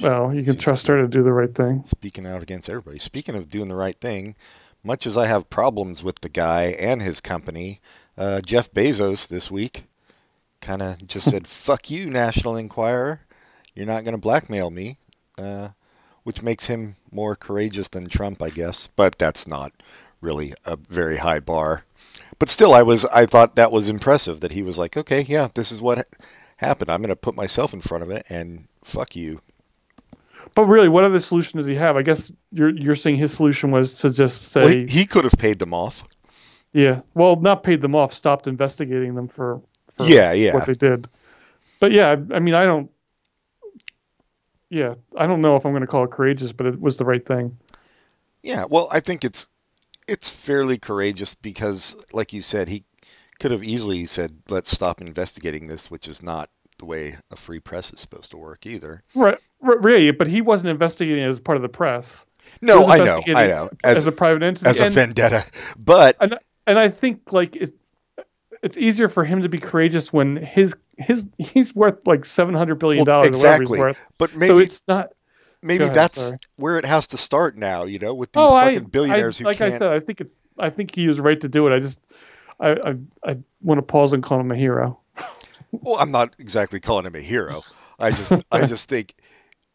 well 0.00 0.34
you 0.34 0.42
can 0.42 0.56
trust 0.58 0.86
her 0.88 1.00
to 1.02 1.08
do 1.08 1.22
the 1.22 1.32
right 1.32 1.54
thing 1.54 1.84
Speaking 1.84 2.26
out 2.26 2.42
against 2.42 2.68
everybody. 2.68 2.98
Speaking 2.98 3.36
of 3.36 3.48
doing 3.50 3.68
the 3.68 3.76
right 3.76 3.98
thing, 4.00 4.34
much 4.82 5.06
as 5.06 5.16
I 5.16 5.26
have 5.26 5.48
problems 5.50 6.02
with 6.02 6.20
the 6.20 6.28
guy 6.28 6.64
and 6.78 7.00
his 7.00 7.20
company, 7.20 7.80
uh, 8.18 8.40
Jeff 8.40 8.72
Bezos 8.72 9.28
this 9.28 9.50
week 9.50 9.84
kind 10.60 10.82
of 10.82 11.06
just 11.06 11.30
said, 11.30 11.46
"Fuck 11.46 11.90
you, 11.90 12.10
National 12.10 12.56
Enquirer. 12.56 13.20
You're 13.74 13.86
not 13.86 14.04
going 14.04 14.12
to 14.14 14.18
blackmail 14.18 14.70
me," 14.70 14.98
uh, 15.38 15.68
which 16.24 16.42
makes 16.42 16.66
him 16.66 16.96
more 17.10 17.34
courageous 17.36 17.88
than 17.88 18.08
Trump, 18.08 18.42
I 18.42 18.50
guess. 18.50 18.88
But 18.96 19.18
that's 19.18 19.46
not 19.46 19.72
really 20.20 20.54
a 20.64 20.76
very 20.76 21.16
high 21.16 21.40
bar. 21.40 21.84
But 22.38 22.48
still, 22.50 22.74
I 22.74 22.82
was 22.82 23.04
I 23.06 23.26
thought 23.26 23.56
that 23.56 23.72
was 23.72 23.88
impressive 23.88 24.40
that 24.40 24.52
he 24.52 24.62
was 24.62 24.76
like, 24.78 24.96
"Okay, 24.96 25.22
yeah, 25.22 25.48
this 25.54 25.72
is 25.72 25.80
what 25.80 26.06
happened. 26.56 26.90
I'm 26.90 27.00
going 27.00 27.08
to 27.08 27.16
put 27.16 27.34
myself 27.36 27.72
in 27.72 27.80
front 27.80 28.02
of 28.04 28.10
it 28.10 28.26
and 28.28 28.66
fuck 28.84 29.16
you." 29.16 29.40
but 30.56 30.64
really 30.64 30.88
what 30.88 31.04
other 31.04 31.20
solution 31.20 31.58
does 31.58 31.68
he 31.68 31.74
have 31.76 31.96
i 31.96 32.02
guess 32.02 32.32
you're 32.50 32.68
you're 32.70 32.96
saying 32.96 33.14
his 33.14 33.32
solution 33.32 33.70
was 33.70 34.00
to 34.00 34.10
just 34.10 34.48
say 34.50 34.60
Well, 34.60 34.68
he, 34.70 34.86
he 34.86 35.06
could 35.06 35.22
have 35.24 35.34
paid 35.38 35.58
them 35.60 35.72
off. 35.72 36.02
yeah 36.72 37.00
well 37.14 37.36
not 37.36 37.62
paid 37.62 37.80
them 37.80 37.94
off 37.94 38.12
stopped 38.12 38.48
investigating 38.48 39.14
them 39.14 39.28
for, 39.28 39.62
for 39.92 40.04
Yeah, 40.04 40.32
yeah. 40.32 40.52
what 40.52 40.66
they 40.66 40.74
did 40.74 41.08
but 41.78 41.92
yeah 41.92 42.08
I, 42.08 42.36
I 42.36 42.40
mean 42.40 42.54
i 42.54 42.64
don't 42.64 42.90
yeah 44.72 44.92
i 45.16 45.26
don't 45.26 45.42
know 45.42 45.54
if 45.54 45.66
i'm 45.66 45.72
going 45.72 45.82
to 45.82 45.86
call 45.86 46.04
it 46.04 46.10
courageous 46.10 46.52
but 46.52 46.66
it 46.66 46.80
was 46.80 46.96
the 46.96 47.04
right 47.04 47.24
thing. 47.24 47.56
Yeah, 48.42 48.64
well, 48.68 48.88
I 48.90 49.00
think 49.00 49.24
it's 49.24 49.46
it's 50.08 50.28
fairly 50.28 50.78
courageous 50.78 51.34
because, 51.34 51.94
like 52.12 52.32
you 52.32 52.42
said, 52.42 52.68
he 52.68 52.84
could 53.38 53.52
have 53.52 53.62
easily 53.62 54.06
said, 54.06 54.32
"Let's 54.48 54.70
stop 54.70 55.00
investigating 55.00 55.68
this," 55.68 55.90
which 55.90 56.08
is 56.08 56.22
not 56.22 56.50
the 56.78 56.86
way 56.86 57.16
a 57.30 57.36
free 57.36 57.60
press 57.60 57.92
is 57.92 58.00
supposed 58.00 58.32
to 58.32 58.36
work 58.36 58.66
either. 58.66 59.02
right 59.14 59.38
right 59.60 60.18
but 60.18 60.26
he 60.26 60.40
wasn't 60.40 60.70
investigating 60.70 61.22
as 61.22 61.38
part 61.38 61.56
of 61.56 61.62
the 61.62 61.68
press. 61.68 62.26
No, 62.60 62.84
I 62.84 62.98
know, 62.98 63.20
I 63.28 63.46
know, 63.46 63.70
as, 63.84 63.98
as 63.98 64.06
a 64.08 64.12
private 64.12 64.42
entity. 64.42 64.68
as 64.68 64.80
a 64.80 64.86
and, 64.86 64.94
vendetta, 64.94 65.44
but 65.78 66.16
and 66.20 66.38
and 66.66 66.78
I 66.78 66.88
think 66.88 67.32
like 67.32 67.54
it, 67.54 67.72
it's 68.62 68.78
easier 68.78 69.08
for 69.08 69.24
him 69.24 69.42
to 69.42 69.48
be 69.48 69.58
courageous 69.58 70.12
when 70.12 70.36
his 70.36 70.76
his 70.96 71.26
he's 71.38 71.74
worth 71.74 72.06
like 72.06 72.24
seven 72.24 72.54
hundred 72.54 72.76
billion 72.76 73.04
well, 73.04 73.22
dollars 73.22 73.30
or 73.30 73.38
whatever 73.38 73.62
exactly. 73.62 74.04
But 74.18 74.34
maybe 74.34 74.46
so 74.46 74.58
it's 74.58 74.82
not. 74.86 75.12
maybe 75.62 75.84
ahead, 75.84 75.96
that's 75.96 76.14
sorry. 76.14 76.38
where 76.56 76.78
it 76.78 76.84
has 76.86 77.08
to 77.08 77.16
start 77.16 77.56
now. 77.56 77.84
You 77.84 77.98
know, 77.98 78.14
with 78.14 78.32
these 78.32 78.40
Oh, 78.40 78.54
I, 78.54 78.74
fucking 78.74 78.88
billionaires 78.90 79.38
I 79.38 79.38
who 79.40 79.44
like 79.44 79.60
I 79.60 79.68
can't. 79.68 79.74
said, 79.74 79.90
I 79.90 80.00
think 80.00 80.20
it's 80.20 80.38
I 80.58 80.70
think 80.70 80.94
he 80.94 81.08
was 81.08 81.20
right 81.20 81.40
to 81.40 81.48
do 81.48 81.66
it. 81.66 81.74
I 81.74 81.78
just 81.80 82.00
I 82.60 82.70
I, 82.72 82.96
I 83.24 83.38
want 83.62 83.78
to 83.78 83.82
pause 83.82 84.12
and 84.12 84.22
call 84.22 84.40
him 84.40 84.50
a 84.50 84.56
hero. 84.56 84.98
Well, 85.72 85.96
I'm 85.96 86.10
not 86.10 86.34
exactly 86.38 86.80
calling 86.80 87.06
him 87.06 87.14
a 87.14 87.20
hero. 87.20 87.62
I 87.98 88.10
just 88.10 88.44
I 88.52 88.66
just 88.66 88.90
think 88.90 89.14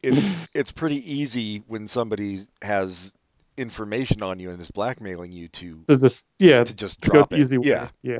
it's 0.03 0.51
it's 0.53 0.71
pretty 0.71 1.11
easy 1.11 1.63
when 1.67 1.87
somebody 1.87 2.45
has 2.61 3.13
information 3.57 4.21
on 4.21 4.37
you 4.39 4.51
and 4.51 4.61
is 4.61 4.69
blackmailing 4.69 5.31
you 5.31 5.47
to 5.47 5.83
To 5.87 5.97
just 5.97 6.27
yeah, 6.37 6.63
to 6.63 6.75
just 6.75 7.01
to 7.01 7.09
drop 7.09 7.33
it. 7.33 7.39
easy 7.39 7.57
way. 7.57 7.89
Yeah. 8.03 8.19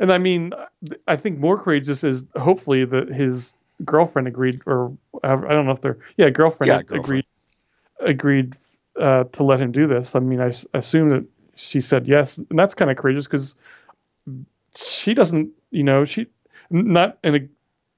And 0.00 0.12
I 0.12 0.18
mean, 0.18 0.52
I 1.06 1.16
think 1.16 1.38
more 1.38 1.58
courageous 1.58 2.04
is 2.04 2.24
hopefully 2.34 2.84
that 2.84 3.08
his 3.08 3.54
girlfriend 3.84 4.28
agreed, 4.28 4.62
or 4.66 4.96
I 5.22 5.34
don't 5.36 5.66
know 5.66 5.72
if 5.72 5.80
they're 5.80 5.98
yeah, 6.16 6.30
girlfriend, 6.30 6.68
Yeah, 6.68 6.78
agreed 6.78 6.88
girlfriend. 6.88 7.24
agreed 8.00 8.54
uh, 9.00 9.24
to 9.24 9.44
let 9.44 9.60
him 9.60 9.72
do 9.72 9.86
this. 9.86 10.14
I 10.14 10.20
mean, 10.20 10.40
I 10.40 10.52
assume 10.74 11.10
that 11.10 11.24
she 11.56 11.80
said 11.80 12.08
yes, 12.08 12.38
and 12.38 12.58
that's 12.58 12.74
kind 12.74 12.90
of 12.90 12.96
courageous 12.96 13.26
because 13.26 13.54
she 14.76 15.14
doesn't, 15.14 15.50
you 15.70 15.82
know, 15.82 16.04
she 16.04 16.26
not 16.70 17.18
in 17.22 17.34
a 17.34 17.48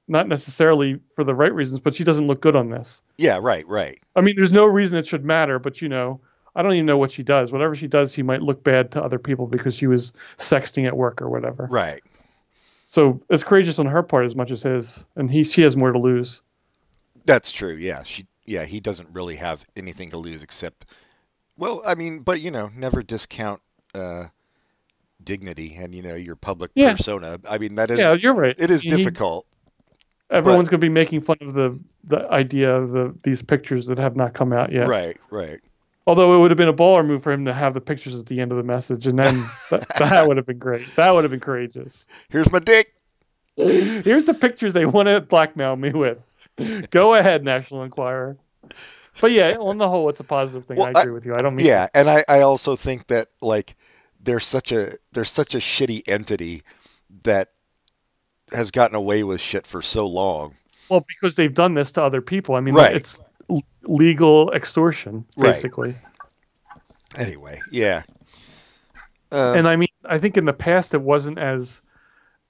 not 0.07 0.28
necessarily 0.28 1.00
for 1.12 1.24
the 1.24 1.35
right 1.35 1.52
reasons, 1.54 1.80
but 1.80 1.94
she 1.94 2.04
doesn't 2.04 2.26
look 2.26 2.40
good 2.42 2.57
on 2.57 2.68
this. 2.68 3.02
Yeah, 3.16 3.38
right, 3.40 3.66
right. 3.66 3.98
I 4.14 4.20
mean, 4.20 4.35
there's 4.37 4.52
no 4.52 4.66
reason 4.66 4.98
it 4.98 5.07
should 5.07 5.24
matter, 5.24 5.59
but 5.59 5.80
you 5.80 5.88
know, 5.88 6.20
I 6.55 6.62
don't 6.62 6.73
even 6.75 6.87
know 6.87 6.99
what 6.99 7.11
she 7.11 7.23
does. 7.23 7.53
Whatever 7.53 7.75
she 7.75 7.88
does, 7.88 8.12
she 8.12 8.23
might 8.23 8.43
look 8.43 8.62
bad 8.62 8.93
to 8.93 9.03
other 9.03 9.19
people 9.19 9.47
because 9.47 9.75
she 9.75 9.87
was 9.87 10.12
sexting 10.38 10.87
at 10.87 10.97
work 10.97 11.21
or 11.21 11.29
whatever. 11.29 11.67
Right. 11.71 12.03
So 12.87 13.19
it's 13.29 13.43
courageous 13.43 13.79
on 13.81 13.87
her 13.87 14.03
part 14.03 14.25
as 14.25 14.37
much 14.37 14.51
as 14.53 14.62
his, 14.62 15.05
and 15.17 15.31
he 15.31 15.43
she 15.43 15.62
has 15.62 15.77
more 15.77 15.90
to 15.93 15.99
lose. 15.99 16.43
That's 17.25 17.51
true. 17.51 17.75
Yeah, 17.75 18.05
she 18.05 18.27
yeah, 18.45 18.64
he 18.64 18.79
doesn't 18.81 19.09
really 19.12 19.37
have 19.37 19.64
anything 19.77 20.11
to 20.11 20.17
lose 20.19 20.43
except 20.43 20.87
well, 21.57 21.83
I 21.85 21.95
mean, 21.95 22.21
but 22.21 22.40
you 22.40 22.51
know, 22.51 22.71
never 22.77 23.03
discount 23.03 23.61
uh 23.95 24.27
dignity 25.23 25.75
and 25.77 25.95
you 25.95 26.03
know, 26.03 26.14
your 26.14 26.37
public 26.37 26.71
Yeah. 26.75 26.95
persona. 26.95 27.40
I 27.49 27.59
mean, 27.59 27.77
that 27.77 27.90
is 27.90 27.99
yeah, 27.99 28.12
you're 28.14 28.35
right. 28.35 28.55
it 28.59 28.71
is 28.71 28.83
He- 28.83 28.90
difficult. 28.90 29.47
Everyone's 30.31 30.69
going 30.69 30.81
to 30.81 30.85
be 30.85 30.88
making 30.88 31.21
fun 31.21 31.37
of 31.43 31.55
the 31.55 31.79
the 32.05 32.29
idea 32.31 32.75
of 32.75 32.90
the 32.93 33.14
these 33.23 33.43
pictures 33.43 33.87
that 33.87 33.99
have 33.99 34.17
not 34.17 34.35
come 34.35 34.53
out 34.53 34.73
yet. 34.73 34.88
Right, 34.88 35.17
right. 35.31 35.61
Although 36.07 36.37
it 36.37 36.40
would 36.40 36.51
have 36.51 36.59
been 36.59 36.69
a 36.69 36.75
baller 36.75 37.05
move 37.07 37.23
for 37.23 37.33
him 37.33 37.47
to 37.47 37.53
have 37.55 37.73
the 37.73 37.81
pictures 37.81 38.19
at 38.19 38.27
the 38.27 38.40
end 38.40 38.53
of 38.53 38.59
the 38.59 38.64
message, 38.64 39.07
and 39.07 39.19
then 39.19 39.49
that, 39.71 39.87
that 39.99 40.29
would 40.29 40.37
have 40.37 40.45
been 40.47 40.59
great. 40.59 40.87
That 40.97 41.14
would 41.14 41.25
have 41.25 41.31
been 41.31 41.40
courageous. 41.40 42.07
Here's 42.29 42.51
my 42.53 42.59
dick. 42.59 42.95
Here's 43.57 44.25
the 44.25 44.35
pictures 44.35 44.75
they 44.75 44.85
want 44.87 45.09
to 45.09 45.21
blackmail 45.21 45.77
me 45.77 45.93
with. 45.93 46.19
Go 46.90 47.14
ahead, 47.14 47.43
National 47.45 47.85
Enquirer. 47.85 48.37
But 49.21 49.31
yeah, 49.33 49.55
on 49.59 49.79
the 49.79 49.88
whole, 49.88 50.09
it's 50.09 50.21
a 50.21 50.25
positive 50.25 50.67
thing. 50.67 50.77
Well, 50.77 50.90
I 50.95 50.99
I- 50.99 51.03
agree 51.03 51.12
with 51.14 51.25
you. 51.25 51.35
I 51.35 51.38
don't 51.38 51.55
mean 51.57 51.67
Yeah, 51.67 51.88
and 51.95 52.11
I, 52.11 52.25
I 52.29 52.40
also 52.40 52.77
think 52.77 53.07
that 53.07 53.29
like 53.40 53.77
there's 54.23 54.45
such 54.45 54.73
a 54.73 54.99
there's 55.12 55.31
such 55.31 55.55
a 55.55 55.59
shitty 55.59 56.03
entity 56.09 56.64
that 57.23 57.51
has 58.53 58.71
gotten 58.71 58.95
away 58.97 59.23
with 59.25 59.40
shit 59.40 59.67
for 59.67 59.81
so 59.83 60.07
long. 60.07 60.55
well 60.90 61.05
because 61.07 61.35
they've 61.37 61.55
done 61.55 61.75
this 61.75 61.93
to 61.93 62.03
other 62.03 62.21
people. 62.21 62.57
I 62.57 62.61
mean, 62.61 62.75
Right. 62.75 62.95
it's 62.97 63.23
legal 63.87 64.53
extortion 64.53 65.25
Right. 65.37 65.51
basically. 65.51 65.94
Anyway, 67.16 67.61
yeah. 67.70 68.03
Um, 69.31 69.57
and 69.57 69.68
I 69.68 69.77
mean, 69.77 69.88
I 70.05 70.18
think 70.18 70.37
in 70.37 70.44
the 70.44 70.53
past 70.53 70.94
it 70.94 71.01
wasn't 71.01 71.38
as 71.38 71.83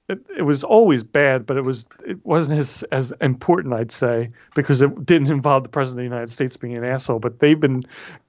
it, 0.08 0.18
it 0.36 0.42
was 0.42 0.64
always 0.64 1.02
bad, 1.02 1.46
but 1.46 1.56
it 1.56 1.64
was 1.64 1.86
it 2.06 2.24
wasn't 2.24 2.58
as 2.58 2.82
as 2.92 3.12
important, 3.20 3.74
I'd 3.74 3.92
say, 3.92 4.30
because 4.54 4.82
it 4.82 5.06
didn't 5.06 5.30
involve 5.30 5.62
the 5.62 5.68
president 5.70 6.00
of 6.00 6.10
the 6.10 6.14
United 6.14 6.30
States 6.30 6.56
being 6.56 6.76
an 6.76 6.84
asshole. 6.84 7.20
But 7.20 7.38
they've 7.38 7.58
been 7.58 7.82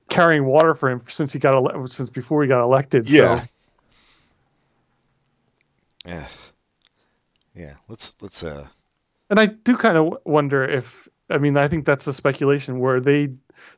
carrying 0.09 0.45
water 0.45 0.73
for 0.73 0.89
him 0.89 1.01
since 1.07 1.33
he 1.33 1.39
got 1.39 1.53
ele- 1.53 1.87
since 1.87 2.09
before 2.09 2.43
he 2.43 2.47
got 2.47 2.61
elected. 2.61 3.09
Yeah. 3.09 3.39
So 3.39 3.43
yeah. 6.05 6.27
Yeah, 7.55 7.73
let's 7.87 8.13
let's 8.21 8.43
uh 8.43 8.67
and 9.29 9.39
I 9.39 9.47
do 9.47 9.75
kind 9.75 9.97
of 9.97 10.17
wonder 10.23 10.63
if 10.63 11.07
I 11.29 11.37
mean 11.37 11.57
I 11.57 11.67
think 11.67 11.85
that's 11.85 12.05
the 12.05 12.13
speculation. 12.13 12.79
Were 12.79 12.99
they 12.99 13.29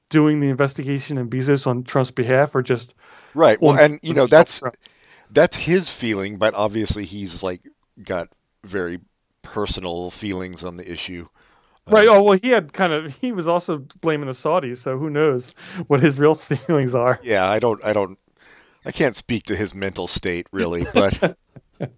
doing 0.10 0.40
the 0.40 0.50
investigation 0.50 1.18
in 1.18 1.30
Bezos 1.30 1.68
on 1.68 1.84
Trump's 1.84 2.12
behalf, 2.12 2.56
or 2.56 2.62
just 2.62 2.96
right. 3.34 3.62
Well, 3.62 3.78
and 3.78 4.00
you 4.02 4.14
know 4.14 4.28
that's 4.28 4.60
Trump? 4.60 4.76
that's 5.32 5.56
his 5.56 5.90
feeling, 5.90 6.38
but 6.38 6.54
obviously 6.54 7.06
he's 7.06 7.44
like 7.44 7.62
got 8.02 8.30
very 8.64 9.00
personal 9.42 10.12
feelings 10.12 10.64
on 10.64 10.78
the 10.78 10.90
issue. 10.92 11.28
Right. 11.90 12.08
Um, 12.08 12.16
Oh 12.18 12.24
well, 12.24 12.38
he 12.38 12.50
had 12.50 12.74
kind 12.74 12.94
of. 12.94 13.16
He 13.18 13.32
was 13.32 13.48
also 13.48 13.78
blaming 13.78 14.28
the 14.28 14.34
Saudis, 14.34 14.78
so 14.78 14.98
who 14.98 15.10
knows 15.10 15.52
what 15.88 16.02
his 16.02 16.20
real 16.20 16.36
feelings 16.36 16.96
are. 16.96 17.20
Yeah, 17.24 17.48
I 17.48 17.60
don't 17.60 17.84
I 17.84 17.94
don't 17.94 18.20
I 18.86 18.92
can't 18.92 19.16
speak 19.16 19.46
to 19.46 19.56
his 19.56 19.74
mental 19.74 20.08
state 20.08 20.48
really, 20.52 20.86
but 20.94 21.38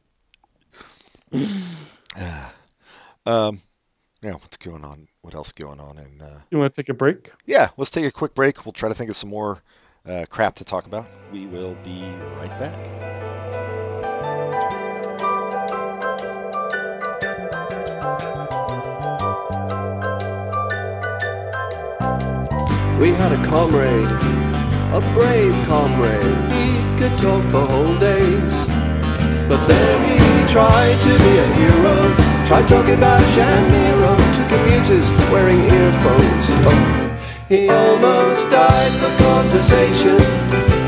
um 3.25 3.61
yeah, 4.21 4.33
what's 4.33 4.57
going 4.57 4.83
on? 4.83 5.07
What 5.21 5.33
else 5.33 5.51
going 5.51 5.79
on 5.79 5.97
And 5.97 6.21
uh 6.21 6.39
You 6.51 6.57
want 6.57 6.73
to 6.73 6.81
take 6.81 6.89
a 6.89 6.93
break? 6.93 7.31
Yeah, 7.45 7.69
let's 7.77 7.91
take 7.91 8.05
a 8.05 8.11
quick 8.11 8.33
break. 8.33 8.65
We'll 8.65 8.73
try 8.73 8.89
to 8.89 8.95
think 8.95 9.09
of 9.09 9.15
some 9.15 9.29
more 9.29 9.61
uh, 10.07 10.25
crap 10.29 10.55
to 10.55 10.63
talk 10.63 10.85
about. 10.85 11.05
We 11.31 11.45
will 11.45 11.75
be 11.83 12.01
right 12.37 12.49
back. 12.59 12.75
We 22.99 23.09
had 23.11 23.31
a 23.31 23.45
comrade, 23.47 24.09
a 24.93 24.99
brave 25.13 25.53
comrade. 25.65 26.51
He 26.51 26.99
could 26.99 27.17
talk 27.19 27.43
for 27.51 27.65
whole 27.65 27.97
days. 27.97 28.65
But 29.47 29.65
then 29.67 29.97
he 30.09 30.51
tried 30.51 30.97
to 30.97 31.23
be 31.23 31.37
a 31.37 31.47
hero. 31.55 32.38
Tried 32.49 32.65
talking 32.67 32.95
about 32.95 33.21
Shamiro 33.37 34.17
to 34.17 34.41
commuters 34.49 35.05
wearing 35.29 35.61
earphones. 35.69 36.49
He 37.47 37.69
almost 37.69 38.49
died 38.49 38.91
for 38.97 39.11
conversation. 39.21 40.17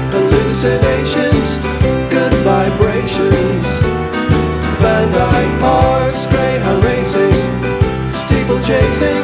Hallucinations, 0.09 1.61
good 2.09 2.33
vibrations. 2.41 3.61
Van 4.81 5.05
Dyke 5.13 5.59
Parks, 5.61 6.25
Greyhound 6.33 6.83
racing, 6.83 7.29
steeple 8.09 8.57
chasing. 8.65 9.21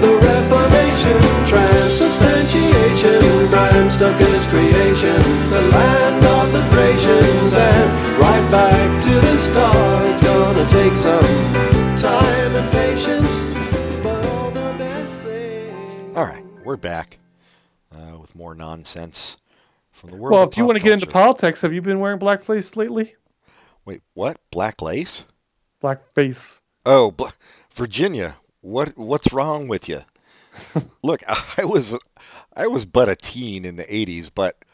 The 0.00 0.08
Reformation, 0.24 1.20
transubstantiation, 1.52 3.20
Bram 3.52 3.90
Stoker's 3.92 4.46
creation, 4.48 5.20
the 5.52 5.60
land 5.68 6.24
of 6.24 6.48
the 6.50 6.64
Thracians, 6.72 7.52
and 7.52 7.92
right 8.16 8.50
back 8.50 8.88
to 9.04 9.12
the 9.20 9.36
start. 9.36 10.21
It's 10.64 10.72
gonna 10.72 10.90
take 10.90 10.96
some 10.96 11.96
time 11.98 12.54
and 12.54 12.70
patience, 12.70 14.00
but 14.00 14.24
all 14.26 14.52
the 14.52 14.74
best 14.78 15.24
things. 15.24 16.16
All 16.16 16.24
right, 16.24 16.44
we're 16.64 16.76
back 16.76 17.18
uh, 17.92 18.16
with 18.20 18.32
more 18.36 18.54
nonsense 18.54 19.36
from 19.90 20.10
the 20.10 20.16
world. 20.16 20.32
Well, 20.34 20.48
if 20.48 20.56
you 20.56 20.64
want 20.64 20.78
to 20.78 20.84
get 20.84 20.92
into 20.92 21.08
politics, 21.08 21.62
have 21.62 21.74
you 21.74 21.82
been 21.82 21.98
wearing 21.98 22.20
blackface 22.20 22.76
lately? 22.76 23.12
Wait, 23.84 24.02
what? 24.14 24.38
Black 24.52 24.80
lace? 24.80 25.24
Blackface. 25.82 26.60
Oh, 26.86 27.10
Bla- 27.10 27.34
Virginia. 27.74 28.36
What 28.60 28.96
what's 28.96 29.32
wrong 29.32 29.66
with 29.66 29.88
you? 29.88 29.98
Look, 31.02 31.24
I 31.58 31.64
was 31.64 31.92
I 32.54 32.68
was 32.68 32.84
but 32.84 33.08
a 33.08 33.16
teen 33.16 33.64
in 33.64 33.74
the 33.74 33.84
80s, 33.84 34.30
but 34.32 34.64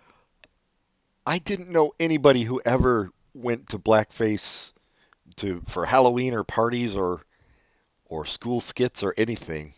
I 1.24 1.38
didn't 1.38 1.70
know 1.70 1.92
anybody 1.98 2.42
who 2.42 2.60
ever 2.66 3.10
went 3.32 3.70
to 3.70 3.78
blackface 3.78 4.72
to 5.38 5.62
for 5.68 5.86
Halloween 5.86 6.34
or 6.34 6.44
parties 6.44 6.96
or 6.96 7.22
or 8.06 8.24
school 8.26 8.60
skits 8.60 9.02
or 9.02 9.14
anything. 9.16 9.74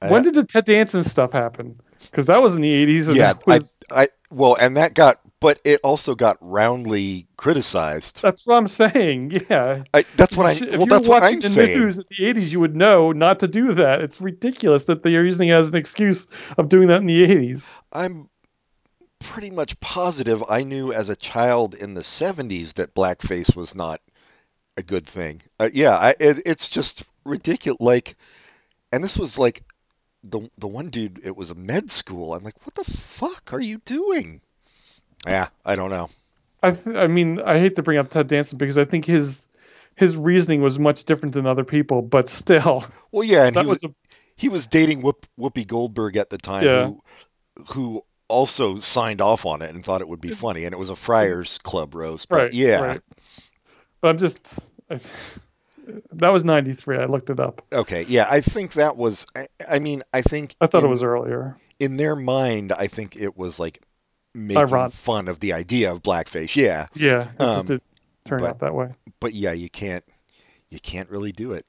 when 0.00 0.22
Uh, 0.22 0.22
did 0.22 0.34
the 0.34 0.44
Ted 0.44 0.64
Danson 0.64 1.02
stuff 1.02 1.32
happen? 1.32 1.80
Because 2.10 2.26
that 2.26 2.42
was 2.42 2.56
in 2.56 2.62
the 2.62 2.86
'80s, 2.86 3.10
yeah, 3.14 3.34
was, 3.46 3.82
I 3.90 4.02
I 4.02 4.08
well, 4.30 4.54
and 4.54 4.76
that 4.76 4.94
got 4.94 5.20
but 5.40 5.60
it 5.64 5.80
also 5.82 6.14
got 6.14 6.38
roundly 6.40 7.28
criticized. 7.36 8.22
that's 8.22 8.46
what 8.46 8.56
I'm 8.56 8.68
saying. 8.68 9.32
Yeah. 9.50 9.84
I, 9.94 10.04
that's 10.16 10.36
what 10.36 10.46
I 10.46 10.52
If 10.52 10.72
well, 10.76 10.86
you're 10.86 10.86
that's 10.86 11.08
what 11.08 11.22
I'm 11.22 11.40
the 11.40 11.48
saying. 11.48 11.78
news 11.78 11.98
in 11.98 12.04
the 12.10 12.24
'80s, 12.24 12.52
you 12.52 12.60
would 12.60 12.76
know 12.76 13.12
not 13.12 13.40
to 13.40 13.48
do 13.48 13.74
that. 13.74 14.02
It's 14.02 14.20
ridiculous 14.20 14.84
that 14.84 15.02
they 15.02 15.16
are 15.16 15.24
using 15.24 15.48
it 15.48 15.52
as 15.54 15.70
an 15.70 15.76
excuse 15.76 16.28
of 16.58 16.68
doing 16.68 16.88
that 16.88 17.00
in 17.00 17.06
the 17.06 17.26
'80s. 17.26 17.78
I'm 17.92 18.28
pretty 19.20 19.50
much 19.50 19.78
positive 19.80 20.42
I 20.48 20.62
knew 20.62 20.92
as 20.92 21.08
a 21.08 21.16
child 21.16 21.74
in 21.74 21.94
the 21.94 22.02
70s 22.04 22.74
that 22.74 22.94
blackface 22.94 23.54
was 23.54 23.74
not 23.74 24.00
a 24.80 24.82
good 24.82 25.06
thing. 25.06 25.42
Uh, 25.58 25.70
yeah, 25.72 25.96
I, 25.96 26.14
it, 26.18 26.42
it's 26.44 26.68
just 26.68 27.04
ridiculous. 27.24 27.80
Like, 27.80 28.16
and 28.90 29.04
this 29.04 29.16
was 29.16 29.38
like 29.38 29.62
the 30.24 30.50
the 30.58 30.66
one 30.66 30.90
dude. 30.90 31.20
It 31.22 31.36
was 31.36 31.50
a 31.50 31.54
med 31.54 31.90
school. 31.90 32.34
I'm 32.34 32.42
like, 32.42 32.56
what 32.66 32.74
the 32.74 32.90
fuck 32.92 33.52
are 33.52 33.60
you 33.60 33.78
doing? 33.84 34.40
Yeah, 35.26 35.48
I 35.64 35.76
don't 35.76 35.90
know. 35.90 36.10
I 36.62 36.72
th- 36.72 36.96
I 36.96 37.06
mean, 37.06 37.40
I 37.40 37.58
hate 37.58 37.76
to 37.76 37.82
bring 37.82 37.98
up 37.98 38.08
Ted 38.08 38.26
Danson 38.26 38.58
because 38.58 38.76
I 38.78 38.84
think 38.84 39.04
his 39.04 39.46
his 39.96 40.16
reasoning 40.16 40.62
was 40.62 40.78
much 40.78 41.04
different 41.04 41.34
than 41.34 41.46
other 41.46 41.64
people, 41.64 42.02
but 42.02 42.28
still, 42.28 42.84
Well, 43.12 43.24
yeah, 43.24 43.46
and 43.46 43.56
that 43.56 43.64
he 43.64 43.68
was, 43.68 43.82
was 43.82 43.92
a 43.92 43.94
he 44.36 44.48
was 44.48 44.66
dating 44.66 45.02
Whoop, 45.02 45.26
Whoopi 45.38 45.66
Goldberg 45.66 46.16
at 46.16 46.30
the 46.30 46.38
time, 46.38 46.64
Yeah. 46.64 46.86
who 46.86 47.02
who 47.68 48.04
also 48.28 48.78
signed 48.78 49.20
off 49.20 49.44
on 49.44 49.60
it 49.60 49.74
and 49.74 49.84
thought 49.84 50.00
it 50.00 50.08
would 50.08 50.20
be 50.20 50.30
funny, 50.30 50.64
and 50.64 50.72
it 50.72 50.78
was 50.78 50.88
a 50.90 50.96
Friars 50.96 51.58
Club 51.58 51.94
roast. 51.94 52.28
But 52.28 52.36
Right. 52.36 52.52
yeah, 52.54 52.80
Right. 52.80 53.00
But 54.00 54.08
I'm 54.08 54.18
just. 54.18 54.69
That 56.12 56.28
was 56.28 56.44
'93. 56.44 56.98
I 56.98 57.06
looked 57.06 57.30
it 57.30 57.40
up. 57.40 57.62
okay, 57.72 58.04
yeah, 58.04 58.28
I 58.30 58.40
think 58.42 58.74
that 58.74 58.96
was. 58.96 59.26
I, 59.34 59.48
I 59.68 59.78
mean, 59.80 60.04
I 60.12 60.22
think 60.22 60.54
I 60.60 60.66
thought 60.68 60.84
it 60.84 60.88
was 60.88 61.02
earlier. 61.02 61.56
in 61.80 61.96
their 61.96 62.14
mind. 62.14 62.70
I 62.70 62.86
think 62.86 63.16
it 63.16 63.36
was 63.36 63.58
like 63.58 63.82
making 64.32 64.58
Ironic. 64.58 64.92
fun 64.92 65.26
of 65.26 65.40
the 65.40 65.52
idea 65.54 65.90
of 65.90 66.00
blackface. 66.02 66.54
Yeah, 66.54 66.86
Yeah, 66.94 67.30
it 67.32 67.40
Um, 67.40 67.52
just 67.52 67.66
did 67.66 67.80
turn 68.24 68.40
but- 68.40 68.50
out 68.50 68.58
that 68.60 68.74
way. 68.74 68.90
but 69.18 69.34
yeah, 69.34 69.50
you 69.52 69.68
can't. 69.68 70.04
You 70.68 70.78
can't 70.78 71.10
really 71.10 71.32
do 71.32 71.54
it. 71.54 71.66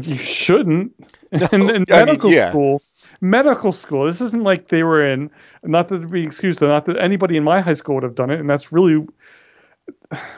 You 0.00 0.16
shouldn't. 0.16 0.92
No, 1.32 1.48
in, 1.52 1.62
in 1.62 1.68
I 1.70 1.72
mean, 1.72 1.84
medical 1.88 2.30
yeah. 2.30 2.50
school, 2.50 2.82
medical 3.20 3.72
school. 3.72 4.04
This 4.04 4.20
isn't 4.20 4.44
like 4.44 4.68
they 4.68 4.84
were 4.84 5.04
in. 5.04 5.30
Not 5.64 5.88
that 5.88 6.02
to 6.02 6.08
be 6.08 6.22
excused, 6.24 6.60
not 6.60 6.84
that 6.84 6.98
anybody 6.98 7.36
in 7.36 7.42
my 7.42 7.60
high 7.62 7.72
school 7.72 7.96
would 7.96 8.04
have 8.04 8.14
done 8.14 8.30
it, 8.30 8.38
and 8.38 8.48
that's 8.48 8.70
really. 8.70 9.04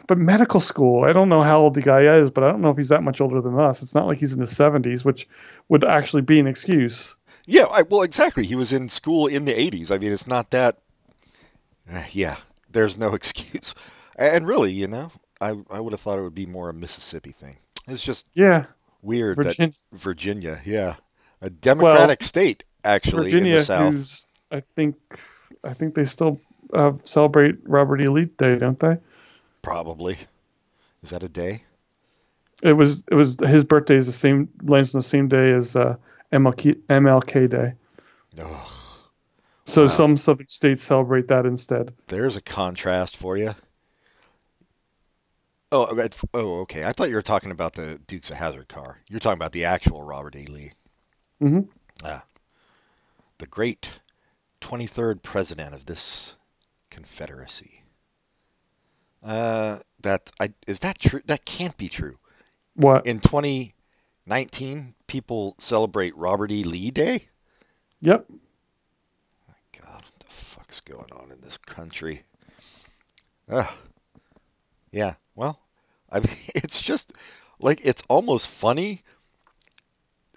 But 0.07 0.19
medical 0.19 0.61
school, 0.61 1.05
I 1.05 1.13
don't 1.13 1.29
know 1.29 1.43
how 1.43 1.61
old 1.61 1.75
the 1.75 1.83
guy 1.83 2.03
is, 2.19 2.31
but 2.31 2.45
I 2.45 2.51
don't 2.51 2.61
know 2.61 2.71
if 2.71 2.77
he's 2.77 2.89
that 2.89 3.03
much 3.03 3.21
older 3.21 3.41
than 3.41 3.59
us. 3.59 3.83
It's 3.83 3.95
not 3.95 4.07
like 4.07 4.19
he's 4.19 4.35
in 4.35 4.41
his 4.41 4.55
seventies, 4.57 5.05
which 5.05 5.29
would 5.69 5.85
actually 5.85 6.23
be 6.23 6.41
an 6.41 6.47
excuse. 6.47 7.15
Yeah, 7.47 7.65
I, 7.65 7.83
well, 7.83 8.03
exactly. 8.03 8.45
He 8.45 8.55
was 8.55 8.73
in 8.73 8.89
school 8.89 9.27
in 9.27 9.45
the 9.45 9.53
80s. 9.53 9.91
I 9.91 9.99
mean, 9.99 10.13
it's 10.13 10.27
not 10.27 10.51
that. 10.51 10.79
Uh, 11.91 12.05
yeah, 12.13 12.37
there's 12.71 12.97
no 12.97 13.15
excuse. 13.15 13.75
And 14.17 14.47
really, 14.47 14.73
you 14.73 14.87
know, 14.89 15.11
I 15.41 15.57
I 15.71 15.81
would 15.81 15.93
have 15.93 16.01
thought 16.01 16.19
it 16.19 16.23
would 16.23 16.35
be 16.35 16.47
more 16.47 16.69
a 16.69 16.75
Mississippi 16.75 17.33
thing. 17.33 17.57
It's 17.89 18.03
just 18.03 18.27
Yeah, 18.35 18.67
weird 19.03 19.37
Virginia, 19.37 19.73
that 19.93 19.99
Virginia, 19.99 20.61
yeah, 20.65 20.97
a 21.41 21.51
democratic 21.51 22.23
state 22.23 22.65
actually 22.85 23.27
in 23.27 23.31
Virginia, 23.31 23.59
the 23.59 23.65
South. 23.65 23.95
who's 23.95 24.27
I 24.51 24.61
think, 24.61 24.97
I 25.63 25.75
think 25.75 25.95
they 25.95 26.05
still 26.05 26.41
uh, 26.73 26.93
celebrate 26.95 27.57
Robert 27.65 28.01
E. 28.01 28.07
Lee 28.07 28.25
Day, 28.25 28.57
don't 28.57 28.79
they? 28.79 28.99
Probably. 29.63 30.19
Is 31.03 31.11
that 31.11 31.23
a 31.23 31.29
day? 31.29 31.65
It 32.63 32.73
was 32.75 33.03
it 33.11 33.15
was 33.15 33.37
his 33.41 33.65
birthday 33.65 33.97
is 33.97 34.07
the 34.07 34.13
same 34.13 34.49
lands 34.63 34.95
on 34.95 34.99
the 34.99 35.03
same 35.03 35.29
day 35.29 35.53
as 35.53 35.77
uh, 35.77 35.97
MLK, 36.33 36.75
MLK 36.89 37.49
Day. 37.49 37.73
Oh, 38.39 38.73
So 39.65 39.83
Wow. 39.83 39.89
some 39.89 40.17
southern 40.17 40.49
states 40.49 40.83
celebrate 40.83 41.29
that 41.29 41.47
instead. 41.47 41.95
there's 42.09 42.37
a 42.37 42.43
contrast 42.43 43.17
for 43.17 43.37
you. 43.37 43.55
Oh, 45.73 46.09
oh, 46.35 46.59
okay. 46.61 46.85
I 46.85 46.93
thought 46.93 47.09
you 47.11 47.15
were 47.15 47.23
talking 47.23 47.53
about 47.53 47.75
the 47.75 47.99
Dukes 48.07 48.31
of 48.31 48.37
Hazzard 48.37 48.69
car. 48.69 48.99
You're 49.09 49.21
talking 49.21 49.39
about 49.39 49.53
the 49.53 49.67
actual 49.67 50.03
Robert 50.03 50.35
E. 50.35 50.47
Lee. 50.47 50.73
hmm 51.39 51.61
Ah, 52.05 52.25
the 53.39 53.47
great 53.47 53.89
23rd 54.61 55.23
president 55.23 55.75
of 55.75 55.87
this 55.87 56.37
confederacy. 56.91 57.80
Uh, 59.23 59.79
that 60.03 60.31
I 60.41 60.53
is 60.67 60.81
that 60.81 60.99
true? 60.99 61.21
That 61.27 61.45
can't 61.45 61.77
be 61.77 61.89
true. 61.89 62.19
What? 62.75 63.07
In 63.07 63.21
2019, 63.21 64.95
people 65.07 65.55
celebrate 65.59 66.17
Robert 66.17 66.51
E. 66.51 66.65
Lee 66.65 66.91
Day. 66.91 67.29
Yep. 68.01 68.27
My 69.49 69.55
God, 69.79 70.03
what 70.03 70.21
the 70.21 70.35
fuck's 70.35 70.81
going 70.81 71.13
on 71.13 71.31
in 71.33 71.41
this 71.43 71.59
country? 71.59 72.23
Ugh. 73.51 73.71
Yeah. 74.93 75.15
Well, 75.35 75.61
I 76.11 76.21
mean, 76.21 76.37
it's 76.55 76.81
just 76.81 77.13
like 77.59 77.85
it's 77.85 78.03
almost 78.09 78.49
funny 78.49 79.03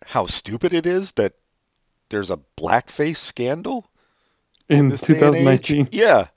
how 0.05 0.25
stupid 0.25 0.73
it 0.73 0.85
is 0.85 1.13
that 1.13 1.33
there's 2.09 2.29
a 2.29 2.39
blackface 2.57 3.17
scandal 3.17 3.89
In 4.67 4.89
this 4.89 5.01
day 5.01 5.23
and 5.23 5.35
age. 5.35 5.67
2019, 5.67 5.89
Yeah, 5.91 6.27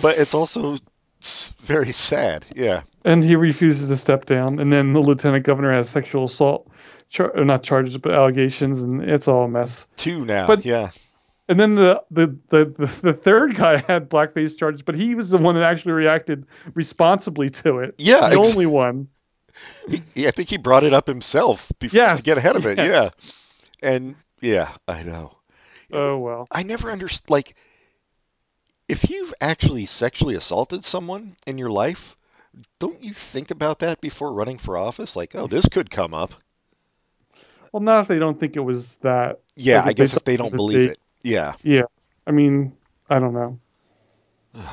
but 0.00 0.18
it's 0.18 0.34
also 0.34 0.78
s- 1.22 1.54
very 1.60 1.92
sad. 1.92 2.44
Yeah. 2.54 2.82
and 3.04 3.24
he 3.24 3.34
refuses 3.36 3.88
to 3.88 3.96
step 3.96 4.26
down, 4.26 4.58
and 4.58 4.72
then 4.72 4.92
the 4.92 5.00
lieutenant 5.00 5.44
governor 5.44 5.72
has 5.72 5.88
sexual 5.88 6.24
assault, 6.24 6.68
char- 7.08 7.32
not 7.44 7.62
charges, 7.62 7.96
but 7.98 8.12
allegations, 8.12 8.82
and 8.82 9.02
it's 9.02 9.26
all 9.28 9.44
a 9.44 9.48
mess. 9.48 9.88
Two 9.96 10.24
now. 10.24 10.46
But- 10.46 10.64
yeah. 10.64 10.90
And 11.48 11.58
then 11.58 11.74
the 11.74 12.00
the, 12.12 12.28
the, 12.50 12.64
the 12.66 12.86
the 13.02 13.12
third 13.12 13.56
guy 13.56 13.78
had 13.88 14.08
blackface 14.08 14.56
charges, 14.56 14.82
but 14.82 14.94
he 14.94 15.16
was 15.16 15.30
the 15.30 15.38
one 15.38 15.56
that 15.56 15.64
actually 15.64 15.92
reacted 15.92 16.46
responsibly 16.74 17.50
to 17.50 17.78
it. 17.80 17.94
Yeah. 17.98 18.28
the 18.28 18.38
ex- 18.38 18.48
only 18.48 18.66
one. 18.66 19.08
he, 19.88 20.02
he- 20.14 20.28
I 20.28 20.30
think 20.30 20.48
he 20.48 20.58
brought 20.58 20.84
it 20.84 20.92
up 20.94 21.08
himself 21.08 21.72
before 21.80 21.96
Yes. 21.96 22.20
to 22.20 22.24
get 22.24 22.38
ahead 22.38 22.54
of 22.56 22.66
it. 22.66 22.78
yes. 22.78 23.16
Yeah. 23.82 23.90
And 23.90 24.14
yeah, 24.40 24.70
I 24.86 25.02
know. 25.02 25.36
Oh 25.92 26.18
well. 26.18 26.46
I 26.52 26.62
never 26.62 26.88
understood. 26.90 27.28
Like, 27.30 27.56
if 28.90 29.08
you've 29.08 29.32
actually 29.40 29.86
sexually 29.86 30.34
assaulted 30.34 30.84
someone 30.84 31.36
in 31.46 31.58
your 31.58 31.70
life, 31.70 32.16
don't 32.80 33.00
you 33.02 33.14
think 33.14 33.52
about 33.52 33.78
that 33.78 34.00
before 34.00 34.32
running 34.32 34.58
for 34.58 34.76
office? 34.76 35.14
Like, 35.14 35.34
oh, 35.34 35.46
this 35.46 35.68
could 35.68 35.90
come 35.90 36.12
up. 36.12 36.34
Well, 37.72 37.82
not 37.82 38.00
if 38.00 38.08
they 38.08 38.18
don't 38.18 38.38
think 38.38 38.56
it 38.56 38.60
was 38.60 38.96
that. 38.98 39.40
Yeah, 39.54 39.78
Like, 39.78 39.90
I 39.90 39.92
guess 39.92 40.14
if 40.14 40.24
they 40.24 40.36
don't 40.36 40.52
believe 40.52 40.78
big- 40.78 40.90
it. 40.90 41.00
Yeah. 41.22 41.54
Yeah. 41.62 41.82
I 42.26 42.32
mean, 42.32 42.72
I 43.08 43.20
don't 43.20 43.32
know. 43.32 43.60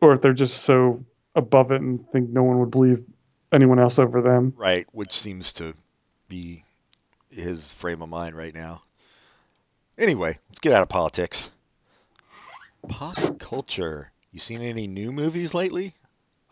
or 0.00 0.12
if 0.12 0.22
they're 0.22 0.32
just 0.32 0.62
so 0.62 0.98
above 1.34 1.72
it 1.72 1.82
and 1.82 2.08
think 2.10 2.30
no 2.30 2.42
one 2.42 2.58
would 2.60 2.70
believe 2.70 3.02
anyone 3.52 3.78
else 3.78 3.98
over 3.98 4.22
them. 4.22 4.54
Right, 4.56 4.86
which 4.92 5.18
seems 5.18 5.52
to 5.54 5.74
be 6.28 6.64
his 7.30 7.74
frame 7.74 8.00
of 8.00 8.08
mind 8.08 8.34
right 8.34 8.54
now. 8.54 8.82
Anyway, 9.98 10.38
let's 10.48 10.60
get 10.60 10.72
out 10.72 10.82
of 10.82 10.88
politics. 10.88 11.50
Pop 12.88 13.16
culture. 13.38 14.12
You 14.30 14.40
seen 14.40 14.62
any 14.62 14.86
new 14.86 15.12
movies 15.12 15.54
lately? 15.54 15.94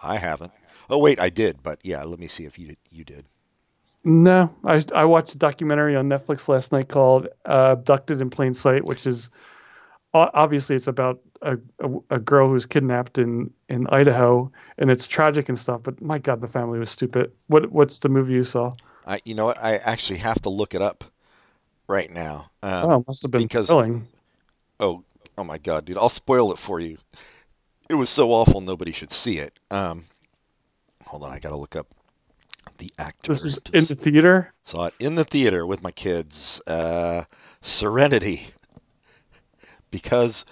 I 0.03 0.16
haven't. 0.16 0.53
Oh 0.88 0.99
wait, 0.99 1.21
I 1.21 1.31
did, 1.31 1.62
but 1.62 1.79
yeah, 1.83 2.03
let 2.05 2.19
me 2.19 2.27
see 2.27 2.45
if 2.45 2.59
you 2.59 2.69
did, 2.69 2.79
you 2.90 3.05
did. 3.05 3.25
No, 4.05 4.55
I 4.64 4.83
I 4.95 5.05
watched 5.05 5.35
a 5.35 5.38
documentary 5.38 5.95
on 5.95 6.09
Netflix 6.09 6.49
last 6.49 6.73
night 6.73 6.88
called 6.88 7.29
uh, 7.45 7.77
"Abducted 7.79 8.21
in 8.21 8.31
Plain 8.31 8.55
Sight," 8.55 8.85
which 8.85 9.07
is 9.07 9.31
obviously 10.14 10.77
it's 10.77 10.88
about 10.88 11.21
a, 11.43 11.59
a, 11.79 11.90
a 12.11 12.19
girl 12.19 12.49
who's 12.49 12.66
kidnapped 12.66 13.19
in 13.19 13.51
in 13.69 13.87
Idaho, 13.88 14.51
and 14.79 14.90
it's 14.90 15.07
tragic 15.07 15.49
and 15.49 15.59
stuff. 15.59 15.83
But 15.83 16.01
my 16.01 16.19
God, 16.19 16.40
the 16.40 16.49
family 16.49 16.79
was 16.79 16.90
stupid. 16.90 17.33
What 17.49 17.71
what's 17.71 17.99
the 17.99 18.09
movie 18.09 18.35
you 18.35 18.45
saw? 18.45 18.73
I 19.07 19.21
you 19.25 19.35
know 19.35 19.45
what? 19.45 19.62
I 19.62 19.77
actually 19.77 20.21
have 20.21 20.40
to 20.43 20.51
look 20.51 20.75
it 20.75 20.83
up 20.83 21.05
right 21.87 22.11
now. 22.11 22.51
Um, 22.62 22.90
oh, 22.90 23.01
it 23.01 23.07
must 23.07 23.23
have 23.23 23.31
been 23.31 23.43
because- 23.43 23.66
thrilling. 23.66 24.09
Oh, 24.79 25.05
oh 25.40 25.44
my 25.44 25.59
God, 25.59 25.87
dude! 25.87 25.96
I'll 25.96 26.11
spoil 26.11 26.53
it 26.53 26.59
for 26.59 26.79
you. 26.79 26.98
It 27.88 27.94
was 27.94 28.11
so 28.11 28.31
awful, 28.31 28.61
nobody 28.61 28.92
should 28.92 29.11
see 29.11 29.38
it. 29.38 29.59
Um, 29.70 30.05
hold 31.05 31.24
on, 31.24 31.33
I 31.33 31.38
gotta 31.38 31.57
look 31.57 31.76
up 31.76 31.87
the 32.79 32.92
actor. 32.98 33.33
This 33.33 33.42
was 33.42 33.59
in 33.72 33.87
the 33.87 33.94
theater. 33.94 34.53
Saw 34.64 34.87
it 34.87 34.94
in 35.00 35.14
the 35.14 35.24
theater 35.24 35.66
with 35.66 35.83
my 35.83 35.90
kids. 35.90 36.61
Uh, 36.66 37.24
Serenity. 37.62 38.46
Because 39.90 40.44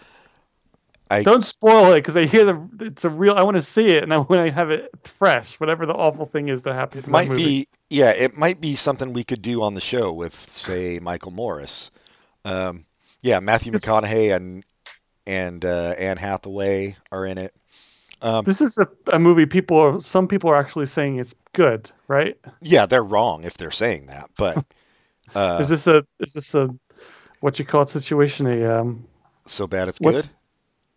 I 1.11 1.23
Don't 1.23 1.45
spoil 1.45 1.93
it 1.93 1.97
because 1.97 2.17
I 2.17 2.25
hear 2.25 2.45
the 2.45 2.69
it's 2.81 3.05
a 3.05 3.11
real. 3.11 3.35
I 3.35 3.43
want 3.43 3.57
to 3.57 3.63
see 3.63 3.89
it, 3.91 4.03
and 4.03 4.13
I 4.13 4.19
want 4.19 4.45
to 4.45 4.51
have 4.51 4.71
it 4.71 4.91
fresh. 5.05 5.61
Whatever 5.61 5.87
the 5.87 5.95
awful 5.95 6.25
thing 6.25 6.49
is 6.49 6.63
that 6.63 6.75
happens. 6.75 7.05
it 7.05 7.09
in 7.09 7.13
might 7.13 7.31
be 7.31 7.69
yeah, 7.91 8.11
it 8.11 8.37
might 8.37 8.61
be 8.61 8.75
something 8.75 9.13
we 9.13 9.25
could 9.25 9.43
do 9.43 9.63
on 9.63 9.75
the 9.75 9.81
show 9.81 10.13
with 10.13 10.35
say 10.51 10.99
Michael 10.99 11.31
Morris. 11.31 11.91
Um, 12.45 12.85
yeah, 13.23 13.41
Matthew 13.41 13.73
McConaughey 13.73 14.35
and 14.35 14.65
and 15.29 15.65
uh, 15.65 15.95
Anne 15.99 16.17
Hathaway 16.17 16.97
are 17.13 17.27
in 17.27 17.39
it. 17.39 17.55
Um, 18.21 18.45
This 18.45 18.61
is 18.61 18.79
a, 18.79 18.89
a 19.13 19.19
movie. 19.19 19.47
People 19.47 19.79
are 19.79 20.01
some 20.01 20.27
people 20.27 20.51
are 20.51 20.57
actually 20.57 20.87
saying 20.87 21.19
it's 21.19 21.35
good, 21.53 21.91
right? 22.09 22.37
yeah, 22.61 22.87
they're 22.87 23.05
wrong 23.05 23.45
if 23.45 23.57
they're 23.57 23.71
saying 23.71 24.07
that, 24.07 24.31
but 24.37 24.65
uh, 25.35 25.59
is 25.61 25.69
this 25.69 25.87
a 25.87 26.05
is 26.19 26.33
this 26.33 26.55
a 26.55 26.69
what 27.41 27.59
you 27.59 27.65
call 27.65 27.83
it 27.83 27.91
situation? 27.91 28.47
A 28.47 28.81
um 28.81 29.07
so 29.47 29.67
bad 29.67 29.89
it's 29.89 29.99
good. 29.99 30.25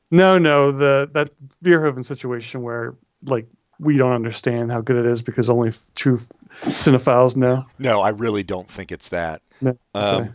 no 0.09 0.37
no 0.39 0.71
the 0.71 1.09
that 1.13 1.31
Verhoeven 1.63 2.03
situation 2.03 2.63
where 2.63 2.95
like 3.25 3.47
we 3.79 3.97
don't 3.97 4.13
understand 4.13 4.71
how 4.71 4.81
good 4.81 4.97
it 4.97 5.05
is 5.05 5.21
because 5.21 5.49
only 5.49 5.69
f- 5.69 5.91
true 5.95 6.15
f- 6.15 6.29
cinephiles 6.63 7.35
know. 7.35 7.65
No, 7.79 8.01
I 8.01 8.09
really 8.09 8.43
don't 8.43 8.69
think 8.69 8.91
it's 8.91 9.09
that. 9.09 9.41
No, 9.59 9.77
okay. 9.95 10.29
Um, 10.29 10.33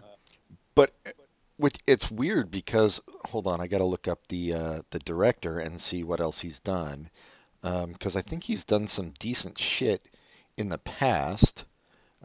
which 1.57 1.77
it's 1.87 2.11
weird 2.11 2.51
because 2.51 3.01
hold 3.25 3.47
on, 3.47 3.61
I 3.61 3.67
got 3.67 3.79
to 3.79 3.85
look 3.85 4.09
up 4.09 4.21
the 4.29 4.53
uh, 4.55 4.83
the 4.91 4.99
director 5.01 5.59
and 5.59 5.81
see 5.81 6.05
what 6.05 6.21
else 6.21 6.41
he's 6.41 6.61
done 6.61 7.11
because 7.63 8.15
I 8.17 8.23
think 8.23 8.45
he's 8.45 8.65
done 8.65 8.87
some 8.87 9.13
decent 9.19 9.59
shit 9.59 10.07
in 10.57 10.69
the 10.69 10.79
past. 10.79 11.65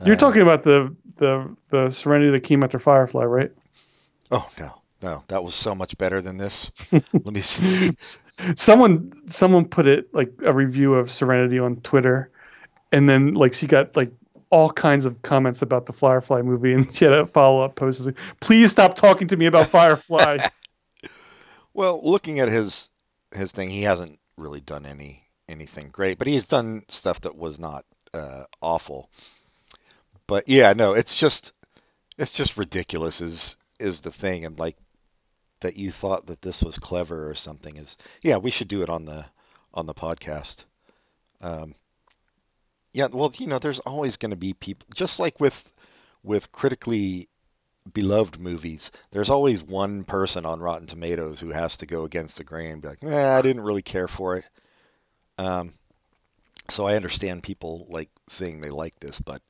You're 0.04 0.16
Uh, 0.16 0.20
talking 0.20 0.42
about 0.42 0.64
the 0.64 0.96
the 1.18 1.56
the 1.70 1.90
Serenity 1.90 2.32
that 2.32 2.42
came 2.44 2.64
after 2.64 2.80
Firefly, 2.80 3.24
right? 3.26 3.52
Oh 4.32 4.48
no, 4.60 4.82
no, 5.02 5.24
that 5.28 5.44
was 5.44 5.56
so 5.56 5.76
much 5.76 5.98
better 5.98 6.22
than 6.22 6.38
this. 6.38 6.92
Let 7.14 7.26
me 7.34 7.42
see. 7.42 7.96
someone 8.56 9.12
someone 9.28 9.66
put 9.66 9.88
it 9.88 10.14
like 10.14 10.34
a 10.44 10.54
review 10.54 10.94
of 10.96 11.10
Serenity 11.12 11.60
on 11.60 11.78
Twitter, 11.78 12.32
and 12.92 13.08
then 13.10 13.32
like 13.34 13.54
she 13.54 13.68
got 13.68 13.96
like 13.96 14.12
all 14.52 14.70
kinds 14.72 15.06
of 15.06 15.22
comments 15.22 15.62
about 15.62 15.86
the 15.86 15.94
Firefly 15.94 16.42
movie, 16.42 16.74
and 16.74 16.94
she 16.94 17.06
had 17.06 17.14
a 17.14 17.26
follow 17.26 17.64
up 17.64 17.76
post 17.76 18.06
like, 18.06 18.18
"Please 18.40 18.70
stop 18.72 18.96
talking 18.96 19.28
to 19.30 19.38
me 19.38 19.46
about 19.48 19.70
Firefly." 19.70 20.38
Well, 21.74 22.02
looking 22.04 22.40
at 22.42 22.50
his 22.50 22.90
his 23.34 23.54
thing, 23.54 23.70
he 23.70 23.84
hasn't 23.84 24.20
really 24.36 24.60
done 24.60 24.86
any 24.86 25.24
anything 25.48 25.90
great, 25.90 26.18
but 26.18 26.28
he's 26.28 26.46
done 26.46 26.84
stuff 26.90 27.22
that 27.22 27.38
was 27.38 27.60
not 27.60 27.86
uh, 28.14 28.44
awful. 28.62 29.10
But 30.28 30.50
yeah, 30.50 30.74
no, 30.74 30.94
it's 30.94 31.16
just 31.16 31.54
it's 32.18 32.32
just 32.32 32.58
ridiculous 32.58 33.22
is 33.22 33.56
is 33.80 34.02
the 34.02 34.12
thing, 34.12 34.46
and 34.46 34.60
like 34.60 34.76
that 35.62 35.78
you 35.78 35.92
thought 35.92 36.28
that 36.28 36.42
this 36.42 36.62
was 36.62 36.78
clever 36.78 37.30
or 37.30 37.36
something 37.36 37.78
is 37.78 37.98
yeah, 38.22 38.38
we 38.38 38.52
should 38.52 38.68
do 38.68 38.82
it 38.82 38.90
on 38.90 39.06
the 39.06 39.26
on 39.74 39.86
the 39.86 39.94
podcast. 39.94 40.66
Um, 41.40 41.74
yeah, 42.94 43.08
well, 43.12 43.34
you 43.38 43.48
know, 43.48 43.60
there's 43.60 43.80
always 43.80 44.18
going 44.18 44.32
to 44.32 44.36
be 44.36 44.54
people 44.54 44.88
just 44.94 45.20
like 45.20 45.40
with 45.40 45.64
with 46.24 46.52
critically 46.52 47.30
beloved 47.94 48.40
movies, 48.40 48.92
there's 49.12 49.30
always 49.30 49.64
one 49.64 50.04
person 50.04 50.46
on 50.46 50.60
Rotten 50.60 50.88
Tomatoes 50.88 51.40
who 51.40 51.50
has 51.50 51.78
to 51.78 51.86
go 51.86 52.04
against 52.04 52.38
the 52.38 52.44
grain 52.44 52.74
and 52.74 52.82
be 52.82 52.88
like, 52.88 53.04
nah, 53.04 53.38
I 53.38 53.42
didn't 53.42 53.64
really 53.64 53.82
care 53.82 54.08
for 54.08 54.38
it. 54.38 54.46
Um, 55.38 55.74
so 56.70 56.86
I 56.86 56.96
understand 56.96 57.44
people 57.44 57.88
like 57.90 58.10
saying 58.28 58.62
they 58.62 58.70
like 58.70 59.00
this, 59.00 59.20
but 59.20 59.42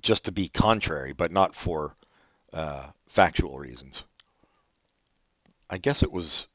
just 0.00 0.24
to 0.24 0.32
be 0.32 0.48
contrary, 0.48 1.12
but 1.12 1.32
not 1.32 1.54
for 1.54 1.94
uh, 2.52 2.88
factual 3.06 3.58
reasons. 3.58 4.04
I 5.68 5.78
guess 5.78 6.02
it 6.02 6.10
was 6.10 6.48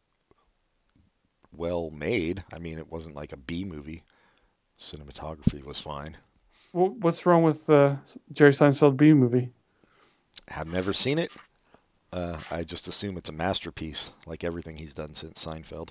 well 1.56 1.90
made. 1.90 2.44
I 2.52 2.60
mean, 2.60 2.80
it 2.80 2.92
wasn't 2.92 3.16
like 3.16 3.32
a 3.32 3.38
B 3.38 3.64
movie. 3.64 4.04
Cinematography 4.80 5.64
was 5.64 5.80
fine. 5.80 6.18
What's 6.72 7.26
wrong 7.26 7.44
with 7.44 7.66
the 7.68 7.98
Jerry 8.32 8.52
Seinfeld 8.52 8.98
B 8.98 9.14
movie? 9.14 9.52
I 10.50 10.54
have 10.54 10.72
never 10.72 10.92
seen 10.92 11.20
it. 11.20 11.32
Uh, 12.12 12.38
I 12.52 12.64
just 12.64 12.88
assume 12.88 13.18
it's 13.18 13.30
a 13.30 13.34
masterpiece, 13.34 14.12
like 14.26 14.44
everything 14.44 14.78
he's 14.78 14.94
done 14.94 15.14
since 15.14 15.44
Seinfeld. 15.44 15.90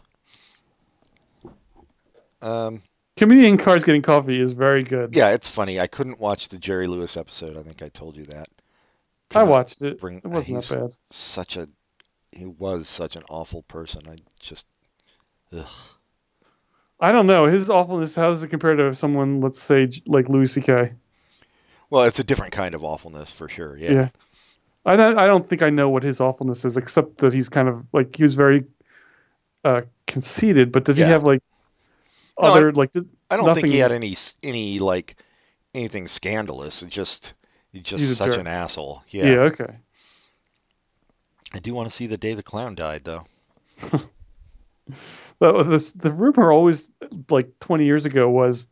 Um, 2.42 2.82
Comedian 3.16 3.56
Cars 3.56 3.84
Getting 3.84 4.02
Coffee 4.02 4.40
is 4.40 4.52
very 4.52 4.82
good. 4.82 5.14
Yeah, 5.14 5.30
it's 5.30 5.48
funny. 5.48 5.80
I 5.80 5.86
couldn't 5.86 6.20
watch 6.20 6.50
the 6.50 6.58
Jerry 6.58 6.86
Lewis 6.86 7.16
episode. 7.16 7.56
I 7.56 7.62
think 7.62 7.82
I 7.82 7.88
told 7.88 8.16
you 8.16 8.26
that. 8.26 8.48
Could 9.30 9.38
I 9.38 9.42
watched 9.44 9.82
it. 9.82 10.00
Bring, 10.00 10.18
it 10.18 10.26
wasn't 10.26 10.66
that 10.66 10.80
bad. 10.80 10.96
Such 11.10 11.56
a, 11.56 11.68
he 12.32 12.44
was 12.44 12.88
such 12.88 13.16
an 13.16 13.22
awful 13.30 13.62
person. 13.62 14.02
I 14.08 14.16
just, 14.40 14.66
ugh. 15.52 15.66
I 17.04 17.12
don't 17.12 17.26
know 17.26 17.44
his 17.44 17.68
awfulness. 17.68 18.16
How 18.16 18.28
does 18.28 18.42
it 18.42 18.48
compare 18.48 18.74
to 18.76 18.94
someone, 18.94 19.42
let's 19.42 19.60
say, 19.60 19.88
like 20.06 20.26
Louis 20.30 20.46
C.K.? 20.46 20.92
Well, 21.90 22.04
it's 22.04 22.18
a 22.18 22.24
different 22.24 22.54
kind 22.54 22.74
of 22.74 22.82
awfulness 22.82 23.30
for 23.30 23.46
sure. 23.46 23.76
Yeah. 23.76 23.92
Yeah. 23.92 24.08
I 24.86 24.96
don't, 24.96 25.18
I 25.18 25.26
don't 25.26 25.46
think 25.46 25.62
I 25.62 25.68
know 25.68 25.90
what 25.90 26.02
his 26.02 26.22
awfulness 26.22 26.64
is, 26.64 26.78
except 26.78 27.18
that 27.18 27.34
he's 27.34 27.50
kind 27.50 27.68
of 27.68 27.84
like 27.92 28.16
he 28.16 28.22
was 28.22 28.36
very 28.36 28.64
uh, 29.64 29.82
conceited. 30.06 30.72
But 30.72 30.84
did 30.84 30.96
yeah. 30.96 31.04
he 31.04 31.10
have 31.10 31.24
like 31.24 31.42
no, 32.40 32.48
other 32.48 32.68
I, 32.68 32.72
like? 32.72 32.92
Did, 32.92 33.06
I 33.30 33.36
don't 33.36 33.44
nothing... 33.44 33.64
think 33.64 33.74
he 33.74 33.80
had 33.80 33.92
any 33.92 34.16
any 34.42 34.78
like 34.78 35.16
anything 35.74 36.08
scandalous. 36.08 36.82
It 36.82 36.88
just 36.88 37.34
he's 37.70 37.82
just 37.82 38.02
he's 38.02 38.16
such 38.16 38.30
jerk. 38.30 38.40
an 38.40 38.46
asshole. 38.46 39.02
Yeah. 39.10 39.26
Yeah. 39.26 39.38
Okay. 39.40 39.76
I 41.52 41.58
do 41.58 41.74
want 41.74 41.90
to 41.90 41.94
see 41.94 42.06
the 42.06 42.16
day 42.16 42.32
the 42.32 42.42
clown 42.42 42.76
cried, 42.76 43.04
though. 43.04 43.24
but 45.38 45.64
the 45.64 45.92
the 45.96 46.10
rumor 46.10 46.52
always 46.52 46.90
like 47.30 47.58
20 47.60 47.84
years 47.84 48.06
ago 48.06 48.28
was 48.28 48.66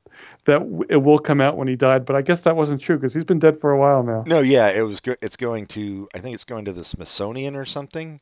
that 0.45 0.87
it 0.91 0.97
will 0.97 1.19
come 1.19 1.41
out 1.41 1.57
when 1.57 1.69
he 1.69 1.77
died, 1.77 2.05
but 2.05 2.17
I 2.17 2.23
guess 2.23 2.43
that 2.43 2.57
wasn't 2.57 2.81
true 2.81 2.97
because 2.97 3.15
he's 3.15 3.25
been 3.25 3.39
dead 3.39 3.57
for 3.57 3.71
a 3.71 3.79
while 3.79 4.03
now. 4.03 4.25
No, 4.27 4.41
yeah, 4.41 4.69
it 4.69 4.83
was. 4.83 5.01
Go- 5.01 5.17
it's 5.23 5.37
going 5.37 5.67
to. 5.69 6.09
I 6.15 6.19
think 6.19 6.35
it's 6.35 6.45
going 6.45 6.65
to 6.65 6.73
the 6.73 6.85
Smithsonian 6.85 7.55
or 7.57 7.65
something, 7.65 8.21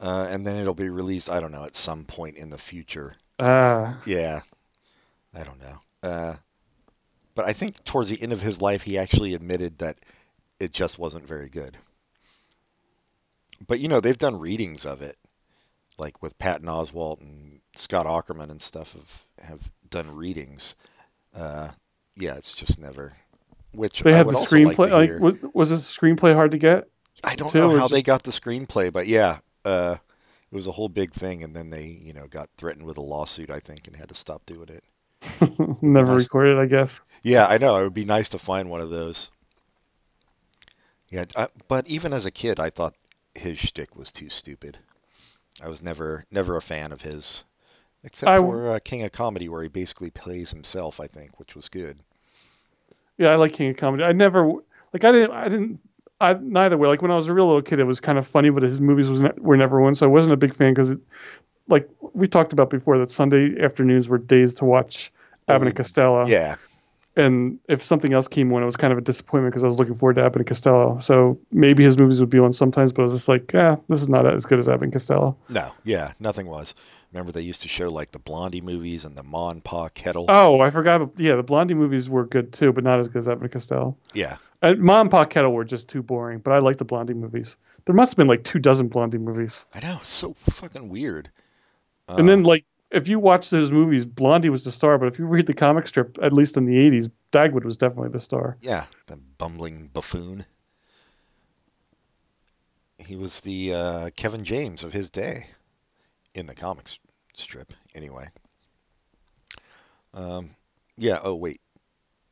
uh, 0.00 0.26
and 0.28 0.46
then 0.46 0.56
it'll 0.56 0.74
be 0.74 0.88
released. 0.88 1.30
I 1.30 1.40
don't 1.40 1.52
know 1.52 1.64
at 1.64 1.76
some 1.76 2.04
point 2.04 2.36
in 2.36 2.50
the 2.50 2.58
future. 2.58 3.14
Ah. 3.38 3.98
Yeah, 4.06 4.40
I 5.34 5.44
don't 5.44 5.60
know. 5.60 5.78
Uh, 6.02 6.34
but 7.34 7.44
I 7.44 7.52
think 7.52 7.84
towards 7.84 8.08
the 8.08 8.20
end 8.20 8.32
of 8.32 8.40
his 8.40 8.60
life, 8.60 8.82
he 8.82 8.98
actually 8.98 9.34
admitted 9.34 9.78
that 9.78 9.98
it 10.58 10.72
just 10.72 10.98
wasn't 10.98 11.28
very 11.28 11.48
good. 11.48 11.76
But 13.66 13.80
you 13.80 13.88
know, 13.88 14.00
they've 14.00 14.18
done 14.18 14.38
readings 14.38 14.84
of 14.84 15.02
it, 15.02 15.16
like 15.98 16.22
with 16.22 16.38
Patton 16.38 16.66
Oswalt 16.66 17.20
and 17.20 17.60
Scott 17.76 18.06
Aukerman 18.06 18.50
and 18.50 18.60
stuff 18.60 18.92
have 18.92 19.48
have 19.48 19.70
done 19.90 20.14
readings 20.14 20.74
uh, 21.36 21.68
yeah, 22.16 22.36
it's 22.36 22.52
just 22.52 22.78
never. 22.78 23.12
Which 23.72 24.00
they 24.00 24.12
had 24.12 24.26
the 24.26 24.32
screenplay. 24.32 24.90
Like, 24.90 25.10
like 25.10 25.20
was, 25.20 25.36
was 25.52 25.70
the 25.70 25.76
screenplay 25.76 26.34
hard 26.34 26.52
to 26.52 26.58
get? 26.58 26.88
I 27.22 27.34
don't 27.34 27.50
too, 27.50 27.58
know 27.58 27.70
how 27.70 27.80
just... 27.80 27.92
they 27.92 28.02
got 28.02 28.22
the 28.22 28.30
screenplay, 28.30 28.92
but 28.92 29.06
yeah, 29.06 29.38
uh, 29.64 29.96
it 30.50 30.54
was 30.54 30.66
a 30.66 30.72
whole 30.72 30.88
big 30.88 31.12
thing, 31.12 31.42
and 31.42 31.54
then 31.54 31.70
they, 31.70 31.84
you 31.84 32.14
know, 32.14 32.26
got 32.26 32.48
threatened 32.56 32.86
with 32.86 32.96
a 32.96 33.02
lawsuit, 33.02 33.50
I 33.50 33.60
think, 33.60 33.86
and 33.86 33.96
had 33.96 34.08
to 34.08 34.14
stop 34.14 34.46
doing 34.46 34.68
it. 34.68 34.84
Never 35.82 36.14
nice. 36.14 36.24
recorded, 36.24 36.58
I 36.58 36.66
guess. 36.66 37.04
Yeah, 37.22 37.46
I 37.46 37.58
know. 37.58 37.76
It 37.76 37.82
would 37.82 37.94
be 37.94 38.04
nice 38.04 38.30
to 38.30 38.38
find 38.38 38.70
one 38.70 38.80
of 38.80 38.90
those. 38.90 39.30
Yeah, 41.10 41.26
I, 41.36 41.48
but 41.68 41.86
even 41.86 42.12
as 42.12 42.26
a 42.26 42.30
kid, 42.30 42.58
I 42.58 42.70
thought 42.70 42.94
his 43.34 43.58
shtick 43.58 43.94
was 43.94 44.10
too 44.10 44.28
stupid. 44.30 44.78
I 45.62 45.68
was 45.68 45.82
never 45.82 46.24
never 46.30 46.56
a 46.56 46.62
fan 46.62 46.92
of 46.92 47.02
his. 47.02 47.44
Except 48.04 48.30
I, 48.30 48.38
for 48.38 48.70
uh, 48.70 48.78
King 48.84 49.02
of 49.02 49.12
Comedy, 49.12 49.48
where 49.48 49.62
he 49.62 49.68
basically 49.68 50.10
plays 50.10 50.50
himself, 50.50 51.00
I 51.00 51.08
think, 51.08 51.40
which 51.40 51.56
was 51.56 51.68
good. 51.68 51.98
Yeah, 53.18 53.30
I 53.30 53.36
like 53.36 53.52
King 53.54 53.70
of 53.70 53.76
Comedy. 53.76 54.04
I 54.04 54.12
never 54.12 54.46
like 54.92 55.04
I 55.04 55.12
didn't 55.12 55.32
I 55.32 55.48
didn't 55.48 55.80
I 56.20 56.34
neither 56.34 56.76
way. 56.76 56.88
Like 56.88 57.02
when 57.02 57.10
I 57.10 57.16
was 57.16 57.28
a 57.28 57.34
real 57.34 57.46
little 57.46 57.62
kid, 57.62 57.80
it 57.80 57.84
was 57.84 58.00
kind 58.00 58.18
of 58.18 58.26
funny, 58.26 58.50
but 58.50 58.62
his 58.62 58.80
movies 58.80 59.08
was 59.08 59.22
ne- 59.22 59.32
were 59.38 59.56
never 59.56 59.80
one, 59.80 59.94
so 59.94 60.06
I 60.06 60.08
wasn't 60.08 60.34
a 60.34 60.36
big 60.36 60.54
fan 60.54 60.72
because, 60.72 60.94
like 61.68 61.88
we 62.12 62.26
talked 62.26 62.52
about 62.52 62.70
before, 62.70 62.98
that 62.98 63.10
Sunday 63.10 63.60
afternoons 63.60 64.08
were 64.08 64.18
days 64.18 64.54
to 64.56 64.64
watch 64.64 65.12
Abbott 65.48 65.68
and 65.68 65.76
Costello. 65.76 66.26
Yeah. 66.26 66.56
And 67.16 67.58
if 67.66 67.82
something 67.82 68.12
else 68.12 68.28
came 68.28 68.52
on, 68.52 68.62
it 68.62 68.66
was 68.66 68.76
kind 68.76 68.92
of 68.92 68.98
a 68.98 69.02
disappointment 69.02 69.52
because 69.52 69.64
I 69.64 69.68
was 69.68 69.78
looking 69.78 69.94
forward 69.94 70.16
to 70.16 70.24
Abbott 70.24 70.36
and 70.36 70.46
Costello. 70.46 70.98
So 70.98 71.38
maybe 71.50 71.82
his 71.82 71.98
movies 71.98 72.20
would 72.20 72.28
be 72.28 72.38
on 72.38 72.52
sometimes, 72.52 72.92
but 72.92 73.02
I 73.02 73.04
was 73.04 73.14
just 73.14 73.28
like, 73.28 73.52
yeah, 73.54 73.76
this 73.88 74.02
is 74.02 74.08
not 74.10 74.26
as 74.26 74.44
good 74.44 74.58
as 74.58 74.68
Abbott 74.68 74.82
and 74.82 74.92
Costello. 74.92 75.36
No, 75.48 75.72
yeah, 75.84 76.12
nothing 76.20 76.46
was. 76.46 76.74
Remember 77.12 77.32
they 77.32 77.40
used 77.40 77.62
to 77.62 77.68
show 77.68 77.88
like 77.88 78.10
the 78.10 78.18
Blondie 78.18 78.60
movies 78.60 79.06
and 79.06 79.16
the 79.16 79.22
Ma 79.22 79.48
and 79.48 79.64
Pa 79.64 79.88
Kettle. 79.88 80.26
Oh, 80.28 80.60
I 80.60 80.68
forgot. 80.68 81.18
Yeah, 81.18 81.36
the 81.36 81.42
Blondie 81.42 81.72
movies 81.72 82.10
were 82.10 82.26
good 82.26 82.52
too, 82.52 82.72
but 82.72 82.84
not 82.84 83.00
as 83.00 83.08
good 83.08 83.18
as 83.18 83.28
Abbott 83.28 83.44
and 83.44 83.52
Costello. 83.52 83.96
Yeah. 84.12 84.36
And 84.60 84.80
Ma 84.80 85.00
and 85.00 85.10
Pa 85.10 85.24
Kettle 85.24 85.52
were 85.52 85.64
just 85.64 85.88
too 85.88 86.02
boring, 86.02 86.40
but 86.40 86.52
I 86.52 86.58
like 86.58 86.76
the 86.76 86.84
Blondie 86.84 87.14
movies. 87.14 87.56
There 87.86 87.94
must 87.94 88.12
have 88.12 88.16
been 88.18 88.26
like 88.26 88.44
two 88.44 88.58
dozen 88.58 88.88
Blondie 88.88 89.18
movies. 89.18 89.64
I 89.72 89.80
know, 89.80 90.00
so 90.02 90.34
fucking 90.50 90.90
weird. 90.90 91.30
Uh, 92.08 92.16
and 92.18 92.28
then 92.28 92.42
like 92.42 92.66
if 92.90 93.08
you 93.08 93.18
watch 93.18 93.50
those 93.50 93.72
movies, 93.72 94.06
Blondie 94.06 94.50
was 94.50 94.64
the 94.64 94.72
star, 94.72 94.98
but 94.98 95.06
if 95.06 95.18
you 95.18 95.26
read 95.26 95.46
the 95.46 95.54
comic 95.54 95.86
strip, 95.88 96.18
at 96.22 96.32
least 96.32 96.56
in 96.56 96.66
the 96.66 96.76
'80s, 96.76 97.10
Dagwood 97.32 97.64
was 97.64 97.76
definitely 97.76 98.10
the 98.10 98.20
star. 98.20 98.56
Yeah, 98.60 98.86
the 99.06 99.16
bumbling 99.16 99.90
buffoon. 99.92 100.46
He 102.98 103.16
was 103.16 103.40
the 103.40 103.74
uh, 103.74 104.10
Kevin 104.16 104.44
James 104.44 104.82
of 104.82 104.92
his 104.92 105.10
day 105.10 105.46
in 106.34 106.46
the 106.46 106.54
comics 106.54 106.98
strip, 107.34 107.72
anyway. 107.94 108.28
Um, 110.14 110.50
yeah. 110.96 111.20
Oh 111.22 111.34
wait, 111.34 111.60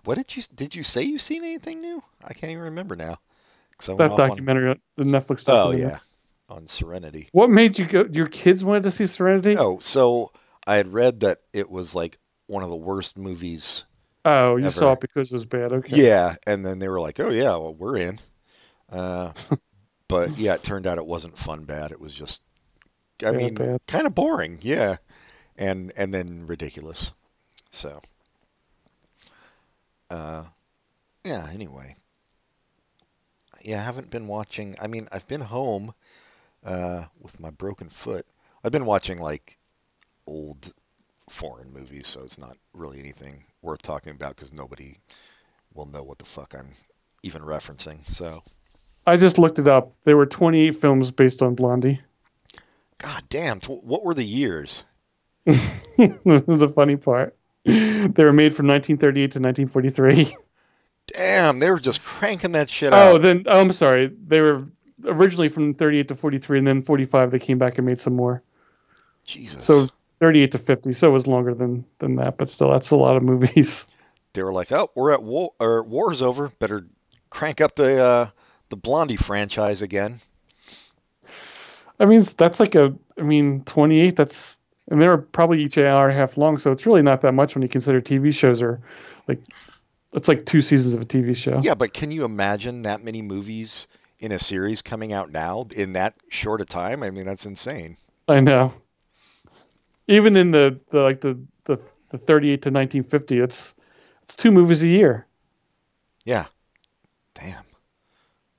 what 0.05 0.17
did 0.17 0.37
you 0.37 0.43
did 0.55 0.75
you 0.75 0.83
say 0.83 1.03
you 1.03 1.19
seen 1.19 1.45
anything 1.45 1.81
new? 1.81 2.03
I 2.23 2.33
can't 2.33 2.51
even 2.51 2.65
remember 2.65 2.97
now. 2.97 3.19
That 3.87 4.17
documentary, 4.17 4.71
on... 4.71 4.81
the 4.97 5.05
Netflix 5.05 5.41
stuff. 5.41 5.67
Oh 5.67 5.71
yeah, 5.73 5.99
on 6.49 6.69
Serenity. 6.69 7.29
What 7.33 7.51
made 7.51 7.79
you 7.79 7.87
go? 7.87 8.09
Your 8.11 8.29
kids 8.29 8.65
wanted 8.65 8.85
to 8.85 8.91
see 8.93 9.07
Serenity? 9.07 9.57
Oh, 9.57 9.81
so 9.81 10.31
I 10.67 10.77
had 10.77 10.93
read 10.93 11.21
that 11.21 11.41
it 11.53 11.71
was 11.71 11.95
like 11.95 12.19
one 12.47 12.63
of 12.63 12.71
the 12.71 12.77
worst 12.77 13.17
movies. 13.19 13.85
Oh, 14.25 14.57
you 14.57 14.65
ever. 14.67 14.71
saw 14.71 14.93
it 14.93 15.01
because 15.01 15.33
it 15.33 15.35
was 15.35 15.47
bad. 15.47 15.73
Okay. 15.73 16.05
Yeah, 16.07 16.37
and 16.47 16.65
then 16.67 16.79
they 16.79 16.89
were 16.89 17.01
like, 17.01 17.21
"Oh 17.21 17.31
yeah, 17.31 17.57
well 17.57 17.75
we're 17.75 17.99
in." 17.99 18.21
Uh, 18.91 19.33
but 20.09 20.37
yeah, 20.37 20.55
it 20.55 20.63
turned 20.65 20.87
out 20.87 20.99
it 20.99 21.07
wasn't 21.07 21.39
fun 21.39 21.65
bad. 21.65 21.93
It 21.93 22.01
was 22.01 22.13
just 22.15 22.43
I 23.25 23.31
yeah, 23.31 23.33
mean, 23.33 23.69
kind 23.89 24.07
of 24.07 24.15
boring, 24.15 24.59
yeah, 24.63 24.99
and 25.57 25.93
and 25.97 26.15
then 26.15 26.47
ridiculous. 26.47 27.13
So, 27.73 28.03
uh, 30.11 30.45
yeah. 31.25 31.49
Anyway, 31.53 31.97
yeah, 33.63 33.81
I 33.81 33.85
haven't 33.85 34.11
been 34.11 34.27
watching. 34.29 34.77
I 34.81 34.87
mean, 34.87 35.09
I've 35.11 35.27
been 35.27 35.41
home 35.41 35.95
uh, 36.65 37.07
with 37.21 37.41
my 37.41 37.51
broken 37.51 37.89
foot. 37.91 38.27
I've 38.65 38.73
been 38.73 38.87
watching 38.87 39.19
like 39.19 39.59
old 40.27 40.73
foreign 41.29 41.73
movies, 41.73 42.07
so 42.07 42.21
it's 42.23 42.39
not 42.39 42.57
really 42.73 42.99
anything 42.99 43.45
worth 43.63 43.83
talking 43.83 44.13
about 44.13 44.37
because 44.37 44.53
nobody 44.53 44.97
will 45.75 45.87
know 45.87 46.03
what 46.03 46.19
the 46.19 46.25
fuck 46.25 46.55
I'm 46.57 46.71
even 47.23 47.43
referencing. 47.43 47.99
So. 48.11 48.43
I 49.07 49.17
just 49.17 49.39
looked 49.39 49.59
it 49.59 49.69
up. 49.69 49.93
There 50.05 50.17
were 50.17 50.27
28 50.27 50.77
films 50.77 51.11
based 51.11 51.43
on 51.43 51.55
Blondie. 51.55 52.01
God 52.99 53.25
damn! 53.29 53.61
What 53.61 54.05
were 54.05 54.15
the 54.15 54.25
years? 54.25 54.85
the 55.45 56.73
funny 56.75 56.97
part. 56.97 57.37
They 57.65 58.25
were 58.25 58.33
made 58.33 58.55
from 58.55 58.69
1938 58.69 59.33
to 59.33 59.41
1943. 59.41 60.37
Damn, 61.09 61.59
they 61.59 61.71
were 61.71 61.81
just 61.81 62.03
cranking 62.03 62.53
that 62.53 62.71
shit 62.71 62.93
oh, 62.93 62.97
out. 62.97 63.15
Oh, 63.15 63.19
then 63.19 63.45
oh, 63.47 63.61
I'm 63.61 63.73
sorry. 63.73 64.07
They 64.07 64.41
were 64.41 64.65
originally 65.05 65.49
from 65.49 65.75
38 65.75 66.09
to 66.09 66.15
43, 66.15 66.59
and 66.59 66.67
then 66.67 66.83
45 66.83 67.31
they 67.31 67.39
came 67.39 67.59
back 67.59 67.79
and 67.79 67.87
made 67.87 68.01
some 68.01 68.15
more. 68.15 68.43
Jesus. 69.25 69.65
So 69.65 69.89
38 70.25 70.53
to 70.53 70.59
50. 70.59 70.93
So 70.95 71.09
it 71.09 71.13
was 71.13 71.27
longer 71.27 71.53
than 71.53 71.85
than 71.99 72.17
that, 72.17 72.39
but 72.39 72.49
still, 72.49 72.71
that's 72.71 72.91
a 72.93 72.97
lot 72.97 73.15
of 73.15 73.23
movies. 73.23 73.87
they 74.33 74.43
were 74.43 74.55
like, 74.55 74.73
"Oh, 74.73 74.91
we're 74.95 75.13
at 75.13 75.23
war, 75.23 75.53
or 75.61 75.83
war's 75.83 76.23
over. 76.23 76.49
Better 76.49 76.87
crank 77.29 77.61
up 77.61 77.77
the 77.77 78.03
uh, 78.03 78.31
the 78.71 78.77
Blondie 78.77 79.17
franchise 79.17 79.83
again." 79.83 80.21
I 82.01 82.07
mean, 82.07 82.23
that's 82.39 82.59
like 82.59 82.75
a. 82.75 82.95
I 83.19 83.23
mean, 83.23 83.65
28. 83.65 84.17
That's 84.17 84.61
and 84.91 85.01
they're 85.01 85.19
probably 85.19 85.63
each 85.63 85.77
an 85.77 85.85
hour 85.85 86.09
and 86.09 86.17
a 86.17 86.19
half 86.19 86.39
long, 86.39 86.57
so 86.57 86.71
it's 86.71 86.87
really 86.87 87.03
not 87.03 87.21
that 87.21 87.33
much 87.33 87.55
when 87.55 87.61
you 87.61 87.69
consider 87.69 88.01
TV 88.01 88.35
shows 88.35 88.63
are 88.63 88.81
like 89.29 89.41
it's 90.15 90.29
like 90.29 90.47
two 90.47 90.63
seasons 90.63 90.95
of 90.95 91.03
a 91.03 91.05
TV 91.05 91.37
show. 91.37 91.61
Yeah, 91.63 91.75
but 91.75 91.93
can 91.93 92.11
you 92.11 92.25
imagine 92.25 92.83
that 92.83 93.05
many 93.05 93.21
movies 93.21 93.89
in 94.21 94.33
a 94.33 94.39
series 94.39 94.81
coming 94.81 95.13
out 95.13 95.31
now 95.31 95.67
in 95.77 95.93
that 95.93 96.15
short 96.31 96.63
a 96.63 96.65
time? 96.65 97.03
I 97.03 97.11
mean, 97.11 97.27
that's 97.27 97.45
insane. 97.45 97.99
I 98.27 98.41
know. 98.41 98.73
Even 100.07 100.37
in 100.37 100.51
the, 100.51 100.81
the 100.91 101.01
like 101.03 101.21
the, 101.21 101.41
the 101.65 101.77
the 102.11 102.19
38 102.19 102.63
to 102.63 102.71
1950, 102.71 103.39
it's 103.39 103.75
it's 104.23 104.37
two 104.37 104.53
movies 104.53 104.83
a 104.83 104.89
year. 104.89 105.27
Yeah. 106.25 106.47
Damn. 107.35 107.65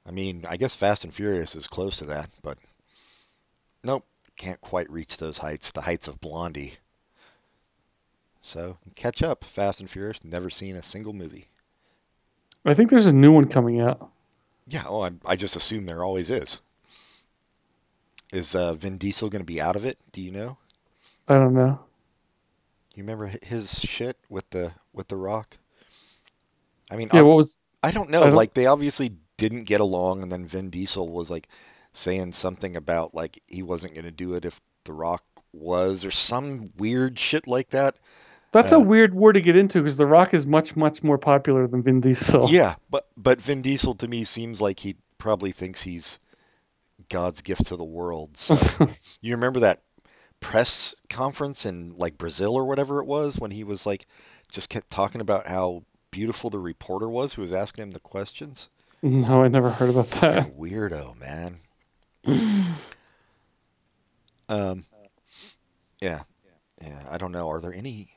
I 0.05 0.11
mean, 0.11 0.45
I 0.47 0.57
guess 0.57 0.75
Fast 0.75 1.03
and 1.03 1.13
Furious 1.13 1.55
is 1.55 1.67
close 1.67 1.97
to 1.97 2.05
that, 2.05 2.29
but 2.43 2.57
nope, 3.83 4.05
can't 4.35 4.61
quite 4.61 4.89
reach 4.91 5.17
those 5.17 5.37
heights, 5.37 5.71
the 5.71 5.81
heights 5.81 6.07
of 6.07 6.21
Blondie. 6.21 6.75
So, 8.41 8.77
catch 8.95 9.23
up, 9.23 9.43
Fast 9.43 9.79
and 9.79 9.89
Furious. 9.89 10.23
Never 10.23 10.51
seen 10.51 10.75
a 10.75 10.83
single 10.83 11.13
movie. 11.13 11.47
I 12.63 12.75
think 12.75 12.89
there's 12.89 13.07
a 13.07 13.13
new 13.13 13.31
one 13.31 13.47
coming 13.47 13.81
out. 13.81 14.11
Yeah, 14.67 14.83
oh, 14.87 15.01
I, 15.01 15.11
I 15.25 15.35
just 15.35 15.55
assume 15.55 15.85
there 15.85 16.03
always 16.03 16.29
is. 16.29 16.59
Is 18.31 18.53
uh, 18.53 18.73
Vin 18.73 18.97
Diesel 18.97 19.29
going 19.29 19.41
to 19.41 19.45
be 19.45 19.61
out 19.61 19.75
of 19.75 19.85
it? 19.85 19.97
Do 20.11 20.21
you 20.21 20.31
know? 20.31 20.57
I 21.27 21.35
don't 21.37 21.53
know. 21.53 21.79
You 22.93 23.03
remember 23.03 23.31
his 23.43 23.79
shit 23.81 24.17
with 24.29 24.49
the 24.51 24.71
with 24.93 25.07
the 25.07 25.17
Rock? 25.17 25.57
I 26.89 26.95
mean, 26.95 27.09
Yeah, 27.13 27.19
I, 27.21 27.23
what 27.23 27.37
was 27.37 27.59
I 27.83 27.91
don't 27.91 28.09
know. 28.09 28.21
I 28.21 28.25
don't- 28.27 28.35
Like 28.35 28.53
they 28.53 28.67
obviously 28.67 29.13
didn't 29.37 29.65
get 29.65 29.81
along, 29.81 30.23
and 30.23 30.31
then 30.31 30.45
Vin 30.45 30.69
Diesel 30.69 31.09
was 31.09 31.29
like 31.29 31.47
saying 31.93 32.33
something 32.33 32.75
about 32.75 33.13
like 33.13 33.41
he 33.47 33.63
wasn't 33.63 33.93
going 33.93 34.05
to 34.05 34.11
do 34.11 34.33
it 34.35 34.45
if 34.45 34.59
the 34.85 34.93
Rock 34.93 35.23
was, 35.51 36.05
or 36.05 36.11
some 36.11 36.71
weird 36.77 37.17
shit 37.19 37.47
like 37.47 37.69
that. 37.71 37.95
that's 38.51 38.71
uh, 38.71 38.77
a 38.77 38.79
weird 38.79 39.13
war 39.13 39.33
to 39.33 39.41
get 39.41 39.55
into 39.57 39.79
because 39.79 39.97
The 39.97 40.05
Rock 40.05 40.33
is 40.33 40.45
much 40.47 40.75
much 40.75 41.03
more 41.03 41.17
popular 41.17 41.67
than 41.67 41.81
Vin 41.83 41.99
Diesel. 42.01 42.49
Yeah, 42.51 42.75
but 42.89 43.07
but 43.17 43.41
Vin 43.41 43.61
Diesel 43.61 43.95
to 43.95 44.07
me 44.07 44.23
seems 44.23 44.61
like 44.61 44.79
he 44.79 44.95
probably 45.17 45.51
thinks 45.51 45.81
he's 45.81 46.19
God's 47.09 47.41
gift 47.41 47.65
to 47.67 47.75
the 47.75 47.83
world. 47.83 48.37
So 48.37 48.55
you 49.21 49.33
remember 49.35 49.61
that 49.61 49.81
press 50.45 50.93
conference 51.09 51.65
in 51.65 51.95
like 51.97 52.17
Brazil 52.17 52.55
or 52.55 52.65
whatever 52.65 52.99
it 52.99 53.05
was 53.05 53.39
when 53.39 53.51
he 53.51 53.63
was 53.63 53.85
like 53.85 54.05
just 54.51 54.69
kept 54.69 54.89
talking 54.91 55.21
about 55.21 55.47
how 55.47 55.83
beautiful 56.11 56.49
the 56.49 56.59
reporter 56.59 57.09
was 57.09 57.33
who 57.33 57.41
was 57.41 57.51
asking 57.51 57.83
him 57.83 57.91
the 57.91 57.99
questions. 57.99 58.69
no, 59.01 59.43
I 59.43 59.47
never 59.47 59.69
heard 59.71 59.89
about 59.89 60.07
that. 60.21 60.55
Weirdo, 60.57 61.17
man. 61.19 61.57
Um, 64.47 64.85
yeah, 65.99 66.21
yeah. 66.79 67.01
I 67.09 67.17
don't 67.17 67.31
know. 67.31 67.49
Are 67.49 67.59
there 67.59 67.73
any? 67.73 68.09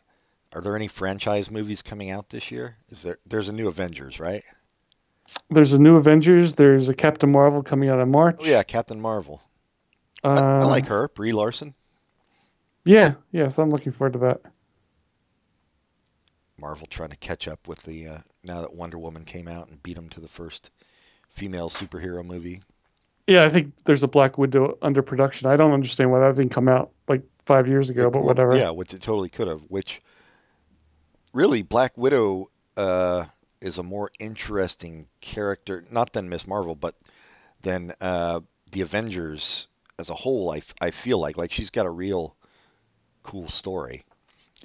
Are 0.52 0.60
there 0.60 0.76
any 0.76 0.86
franchise 0.86 1.50
movies 1.50 1.80
coming 1.80 2.10
out 2.10 2.28
this 2.28 2.50
year? 2.50 2.76
Is 2.90 3.02
there? 3.02 3.16
There's 3.24 3.48
a 3.48 3.52
new 3.52 3.66
Avengers, 3.68 4.20
right? 4.20 4.44
There's 5.48 5.72
a 5.72 5.78
new 5.78 5.96
Avengers. 5.96 6.54
There's 6.54 6.90
a 6.90 6.94
Captain 6.94 7.32
Marvel 7.32 7.62
coming 7.62 7.88
out 7.88 7.98
in 8.00 8.10
March. 8.10 8.40
Oh 8.40 8.44
yeah, 8.46 8.62
Captain 8.62 9.00
Marvel. 9.00 9.40
Uh, 10.22 10.32
I, 10.32 10.58
I 10.60 10.64
like 10.64 10.86
her, 10.88 11.08
Brie 11.14 11.32
Larson. 11.32 11.74
Yeah, 12.88 13.14
yeah. 13.32 13.48
So 13.48 13.62
I'm 13.62 13.68
looking 13.68 13.92
forward 13.92 14.14
to 14.14 14.18
that. 14.20 14.40
Marvel 16.56 16.86
trying 16.86 17.10
to 17.10 17.16
catch 17.16 17.46
up 17.46 17.68
with 17.68 17.82
the 17.82 18.08
uh, 18.08 18.18
now 18.42 18.62
that 18.62 18.74
Wonder 18.74 18.98
Woman 18.98 19.26
came 19.26 19.46
out 19.46 19.68
and 19.68 19.82
beat 19.82 19.94
them 19.94 20.08
to 20.08 20.20
the 20.20 20.28
first 20.28 20.70
female 21.28 21.68
superhero 21.68 22.24
movie. 22.24 22.62
Yeah, 23.26 23.44
I 23.44 23.50
think 23.50 23.74
there's 23.84 24.02
a 24.02 24.08
Black 24.08 24.38
Widow 24.38 24.78
under 24.80 25.02
production. 25.02 25.50
I 25.50 25.56
don't 25.56 25.72
understand 25.72 26.10
why 26.10 26.20
that 26.20 26.36
didn't 26.36 26.50
come 26.50 26.66
out 26.66 26.92
like 27.06 27.20
five 27.44 27.68
years 27.68 27.90
ago, 27.90 28.10
but 28.10 28.24
whatever. 28.24 28.56
Yeah, 28.56 28.70
which 28.70 28.94
it 28.94 29.02
totally 29.02 29.28
could 29.28 29.48
have. 29.48 29.60
Which 29.68 30.00
really, 31.34 31.60
Black 31.60 31.92
Widow 31.98 32.48
uh, 32.78 33.26
is 33.60 33.76
a 33.76 33.82
more 33.82 34.10
interesting 34.18 35.08
character, 35.20 35.84
not 35.90 36.14
than 36.14 36.30
Miss 36.30 36.46
Marvel, 36.46 36.74
but 36.74 36.94
than 37.60 37.92
uh, 38.00 38.40
the 38.72 38.80
Avengers 38.80 39.68
as 39.98 40.08
a 40.08 40.14
whole. 40.14 40.50
I, 40.50 40.56
f- 40.56 40.74
I 40.80 40.90
feel 40.90 41.20
like 41.20 41.36
like 41.36 41.52
she's 41.52 41.68
got 41.68 41.84
a 41.84 41.90
real 41.90 42.34
cool 43.28 43.48
story. 43.48 44.04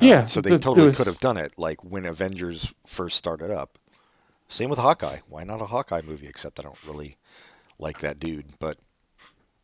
Uh, 0.02 0.06
Yeah, 0.06 0.24
so 0.24 0.42
they 0.42 0.52
th- 0.52 0.62
totally 0.62 0.88
was- 0.88 0.98
could 0.98 1.08
have 1.08 1.20
done 1.20 1.38
it 1.38 1.54
like 1.58 1.84
when 1.84 2.06
Avengers 2.06 2.74
first 2.88 3.18
started 3.18 3.52
up. 3.52 3.78
Same 4.48 4.70
with 4.70 4.80
Hawkeye. 4.80 5.18
Why 5.30 5.44
not 5.44 5.62
a 5.62 5.66
Hawkeye 5.66 6.02
movie? 6.06 6.28
Except 6.28 6.60
I 6.60 6.64
don't 6.64 6.88
really 6.88 7.18
like 7.80 8.00
that 8.00 8.20
dude, 8.20 8.46
but 8.60 8.78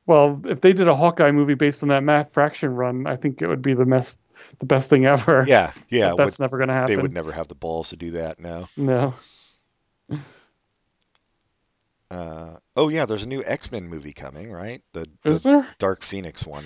Well, 0.05 0.41
if 0.45 0.61
they 0.61 0.73
did 0.73 0.87
a 0.87 0.95
Hawkeye 0.95 1.31
movie 1.31 1.53
based 1.53 1.83
on 1.83 1.89
that 1.89 2.03
Matt 2.03 2.31
Fraction 2.31 2.73
run, 2.75 3.05
I 3.07 3.15
think 3.15 3.41
it 3.41 3.47
would 3.47 3.61
be 3.61 3.73
the 3.75 3.85
best, 3.85 4.19
the 4.57 4.65
best 4.65 4.89
thing 4.89 5.05
ever. 5.05 5.45
yeah, 5.47 5.71
yeah, 5.89 6.09
But 6.09 6.17
would- 6.17 6.25
that's 6.27 6.39
never 6.39 6.57
going 6.57 6.69
to 6.69 6.73
happen. 6.73 6.95
they 6.95 7.01
would 7.01 7.13
never 7.13 7.31
have 7.31 7.47
the 7.47 7.55
balls 7.55 7.89
to 7.89 7.95
do 7.95 8.11
that. 8.11 8.39
No. 8.39 8.67
No. 8.75 9.13
Uh, 12.11 12.57
oh 12.75 12.89
yeah, 12.89 13.05
there's 13.05 13.23
a 13.23 13.27
new 13.27 13.43
X-Men 13.45 13.87
movie 13.87 14.13
coming, 14.13 14.51
right? 14.51 14.81
The, 14.93 15.05
Is 15.23 15.43
there? 15.43 15.67
Dark 15.77 16.03
Phoenix 16.03 16.45
one 16.45 16.63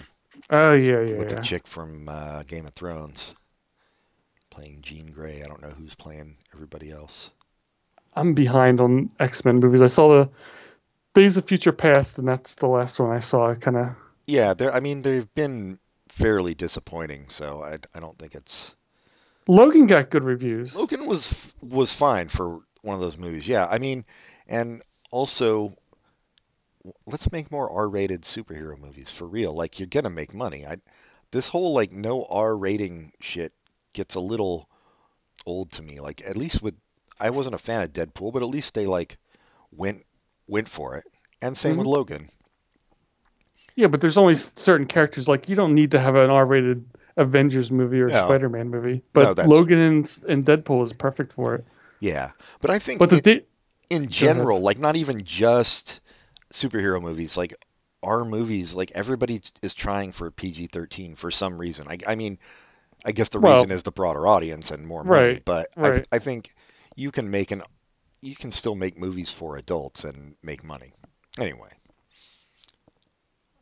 Oh 0.50 0.74
yeah, 0.74 1.02
yeah, 1.02 1.18
with 1.18 1.30
yeah. 1.30 1.36
the 1.36 1.42
chick 1.42 1.68
from 1.68 2.10
uh, 2.10 2.44
Game 2.44 2.66
of 2.66 2.74
Thrones 2.74 3.34
playing 4.54 4.80
Jean 4.82 5.08
Grey. 5.08 5.42
I 5.44 5.48
don't 5.48 5.62
know 5.62 5.72
who's 5.72 5.96
playing 5.96 6.38
everybody 6.54 6.92
else. 6.92 7.32
I'm 8.14 8.34
behind 8.34 8.80
on 8.80 9.10
X 9.20 9.44
Men 9.46 9.60
movies. 9.60 9.82
I 9.82 9.88
saw 9.88 10.10
the 10.10 10.30
Days 11.16 11.38
of 11.38 11.46
Future 11.46 11.72
Past, 11.72 12.20
and 12.20 12.28
that's 12.28 12.56
the 12.56 12.68
last 12.68 13.00
one 13.00 13.12
I 13.12 13.20
saw. 13.20 13.50
I 13.50 13.56
kind 13.56 13.78
of 13.78 13.96
Yeah, 14.28 14.54
they're. 14.54 14.74
I 14.74 14.80
mean, 14.80 15.02
they've 15.02 15.34
been 15.34 15.80
fairly 16.10 16.54
disappointing, 16.54 17.26
so 17.30 17.64
I, 17.64 17.80
I 17.96 18.00
don't 18.00 18.18
think 18.20 18.36
it's. 18.36 18.76
Logan 19.48 19.88
got 19.88 20.12
good 20.12 20.24
reviews. 20.24 20.76
Logan 20.76 21.08
was 21.08 21.54
was 21.62 21.92
fine 21.92 22.30
for 22.30 22.60
one 22.82 22.96
of 22.96 23.02
those 23.02 23.18
movies. 23.18 23.48
Yeah, 23.48 23.66
I 23.66 23.80
mean, 23.80 24.06
and 24.48 24.84
also, 25.10 25.76
let's 27.06 27.32
make 27.32 27.52
more 27.52 27.70
R-rated 27.70 28.24
superhero 28.24 28.78
movies 28.78 29.10
for 29.10 29.28
real. 29.28 29.54
Like 29.54 29.80
you're 29.80 29.88
gonna 29.88 30.10
make 30.10 30.34
money. 30.34 30.66
I 30.66 30.78
this 31.32 31.48
whole 31.48 31.74
like 31.74 31.92
no 31.92 32.26
R 32.30 32.56
rating 32.56 33.14
shit 33.20 33.54
gets 33.94 34.16
a 34.16 34.20
little 34.20 34.70
old 35.46 35.72
to 35.74 35.82
me. 35.82 36.00
Like 36.00 36.22
at 36.26 36.38
least 36.38 36.62
with 36.62 36.76
I 37.20 37.30
wasn't 37.30 37.56
a 37.56 37.60
fan 37.60 37.82
of 37.82 37.94
Deadpool, 37.94 38.34
but 38.34 38.44
at 38.44 38.50
least 38.50 38.74
they 38.74 38.86
like 38.86 39.18
went 39.72 40.06
went 40.48 40.68
for 40.68 40.98
it. 40.98 41.06
And 41.42 41.58
same 41.58 41.78
with 41.78 41.86
mm-hmm. 41.86 41.94
Logan. 41.94 42.30
Yeah, 43.76 43.88
but 43.88 44.02
there's 44.02 44.18
only 44.18 44.36
certain 44.36 44.86
characters 44.86 45.28
like 45.28 45.50
you 45.50 45.56
don't 45.56 45.74
need 45.74 45.92
to 45.92 46.00
have 46.00 46.16
an 46.16 46.30
R-rated 46.30 46.86
Avengers 47.18 47.72
movie 47.72 48.02
or 48.02 48.08
No. 48.08 48.24
Spider-Man 48.24 48.70
movie. 48.70 49.02
But 49.14 49.36
that's- 49.36 49.48
Logan 49.48 49.80
and, 49.80 50.20
and 50.28 50.46
Deadpool 50.46 50.84
is 50.84 50.94
perfect 50.94 51.34
for 51.34 51.56
it. 51.56 51.66
Yeah, 52.00 52.32
but 52.60 52.70
I 52.70 52.80
think 52.80 53.00
But 53.00 53.10
the 53.10 53.46
in 53.90 54.10
general, 54.10 54.60
like 54.60 54.78
not 54.78 54.96
even 54.96 55.24
just 55.24 56.02
superhero 56.54 57.01
movies, 57.01 57.36
like 57.36 57.54
our 58.04 58.24
movies, 58.24 58.74
like 58.74 58.91
everybody 58.91 59.41
is 59.62 59.74
trying 59.74 60.12
for 60.12 60.30
PG-13 60.32 61.18
for 61.18 61.32
some 61.32 61.58
reason. 61.58 61.88
I, 61.89 61.97
I 62.08 62.16
mean, 62.16 62.38
I 63.06 63.12
guess 63.12 63.30
the 63.30 63.39
Well- 63.39 63.62
reason 63.62 63.72
is 63.76 63.84
the 63.84 63.91
broader 63.91 64.28
audience 64.28 64.72
and 64.72 64.88
more 64.88 65.04
money, 65.04 65.26
Right, 65.34 65.45
but 65.45 65.70
right. 65.76 66.06
I, 66.12 66.16
I 66.18 66.20
think 66.20 66.54
you 66.95 67.12
can 67.12 67.30
make 67.30 67.51
an 67.51 67.64
you 68.22 68.36
can 68.38 68.51
still 68.51 68.76
make 68.76 68.97
movies 68.97 69.30
for 69.30 69.58
adults 69.58 70.06
and 70.06 70.36
make 70.41 70.64
money. 70.64 70.93
Anyway, 71.38 71.70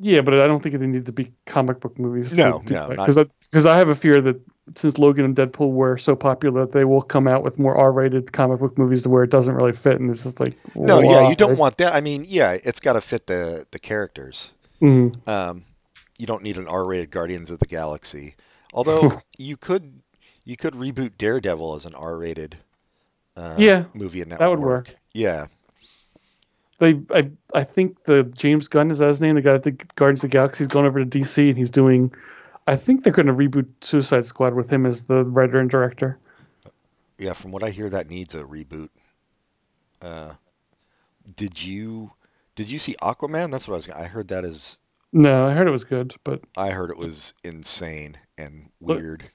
yeah, 0.02 0.22
but 0.22 0.34
I 0.34 0.48
don't 0.48 0.62
think 0.62 0.78
they 0.80 0.88
need 0.88 1.06
to 1.06 1.12
be 1.12 1.32
comic 1.46 1.80
book 1.80 2.00
movies. 2.00 2.34
No, 2.34 2.64
no, 2.70 2.90
because 2.90 3.18
because 3.18 3.66
I, 3.68 3.78
have 3.78 3.90
a 3.90 3.96
fear 3.96 4.20
that 4.22 4.42
since 4.76 4.98
Logan 4.98 5.26
and 5.26 5.36
Deadpool 5.36 5.72
were 5.72 5.98
so 5.98 6.16
popular, 6.16 6.62
that 6.62 6.72
they 6.72 6.86
will 6.86 7.04
come 7.04 7.28
out 7.28 7.44
with 7.44 7.60
more 7.60 7.76
R-rated 7.78 8.32
comic 8.32 8.60
book 8.60 8.78
movies 8.80 9.04
to 9.04 9.10
where 9.10 9.24
it 9.24 9.30
doesn't 9.30 9.54
really 9.54 9.74
fit, 9.74 10.00
and 10.00 10.10
this 10.10 10.26
is 10.26 10.40
like 10.40 10.58
no, 10.76 11.02
yeah, 11.02 11.30
you 11.30 11.36
don't 11.36 11.58
want 11.58 11.78
that. 11.78 11.94
I 11.94 12.02
mean, 12.02 12.26
yeah, 12.28 12.58
it's 12.64 12.80
got 12.80 12.94
to 12.94 13.02
fit 13.02 13.28
the 13.28 13.68
the 13.70 13.80
characters. 13.80 14.52
Mhm. 14.82 15.28
Um, 15.28 15.66
you 16.18 16.26
don't 16.26 16.42
need 16.42 16.58
an 16.58 16.68
R-rated 16.68 17.12
Guardians 17.12 17.52
of 17.52 17.60
the 17.60 17.68
Galaxy. 17.68 18.36
Although 18.74 19.22
you 19.38 19.56
could 19.56 20.02
you 20.46 20.58
could 20.58 20.74
reboot 20.74 21.12
Daredevil 21.20 21.76
as 21.76 21.86
an 21.86 21.94
R-rated 21.94 22.58
uh, 23.38 23.56
Yeah, 23.60 23.86
movie 23.94 24.22
and 24.22 24.32
that, 24.32 24.40
that 24.40 24.50
would 24.50 24.60
would 24.60 24.68
work. 24.68 24.96
Yeah. 25.14 25.48
They, 26.82 27.00
I, 27.12 27.30
I 27.54 27.64
think 27.64 28.06
the 28.06 28.24
James 28.24 28.68
Gunn 28.68 28.90
is 28.90 28.98
that 28.98 29.08
his 29.08 29.22
name. 29.22 29.36
The 29.36 29.42
guy 29.44 29.54
at 29.54 29.62
the 29.62 29.72
Guardians 29.72 30.24
of 30.24 30.32
the 30.32 30.34
Galaxy 30.34 30.64
is 30.64 30.68
going 30.68 30.88
over 30.88 31.06
to 31.06 31.06
DC, 31.06 31.48
and 31.48 31.56
he's 31.56 31.70
doing. 31.70 32.12
I 32.66 32.76
think 32.76 33.04
they're 33.04 33.14
going 33.14 33.28
to 33.28 33.34
reboot 33.34 33.68
Suicide 33.82 34.26
Squad 34.26 34.56
with 34.56 34.72
him 34.72 34.88
as 34.88 35.04
the 35.04 35.24
writer 35.24 35.60
and 35.60 35.70
director. 35.70 36.18
Yeah, 37.20 37.34
from 37.34 37.52
what 37.52 37.62
I 37.62 37.70
hear 37.70 37.88
that 37.92 38.10
needs 38.10 38.34
a 38.34 38.42
reboot. 38.42 38.90
Uh, 40.02 40.34
did 41.36 41.62
you 41.62 42.12
did 42.56 42.68
you 42.68 42.80
see 42.80 42.96
Aquaman? 43.00 43.52
That's 43.52 43.68
what 43.68 43.76
I 43.76 43.78
was 43.78 43.90
I 43.90 44.06
heard 44.06 44.30
that 44.30 44.44
is 44.44 44.80
No, 45.14 45.46
I 45.46 45.54
heard 45.54 45.68
it 45.68 45.72
was 45.72 45.84
good, 45.84 46.16
but 46.24 46.42
I 46.58 46.72
heard 46.72 46.90
it 46.90 46.98
was 46.98 47.36
insane 47.44 48.18
and 48.40 48.72
weird. 48.80 49.30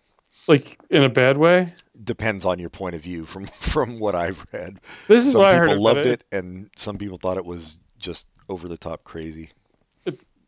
Like 0.47 0.79
in 0.91 1.03
a 1.03 1.09
bad 1.09 1.37
way. 1.37 1.73
Depends 2.03 2.45
on 2.45 2.59
your 2.59 2.71
point 2.71 2.95
of 2.95 3.01
view 3.03 3.25
from 3.25 3.47
from 3.61 3.99
what 3.99 4.15
I've 4.15 4.45
read. 4.53 4.81
This 5.09 5.27
is 5.27 5.33
Some 5.33 5.43
what 5.43 5.55
I 5.55 5.55
people 5.55 5.69
heard. 5.69 5.79
loved 5.79 6.01
it. 6.01 6.07
it, 6.07 6.25
and 6.33 6.71
some 6.77 6.99
people 6.99 7.19
thought 7.19 7.37
it 7.37 7.45
was 7.45 7.77
just 7.99 8.27
over 8.49 8.69
the 8.69 8.77
top 8.77 9.05
crazy. 9.05 9.51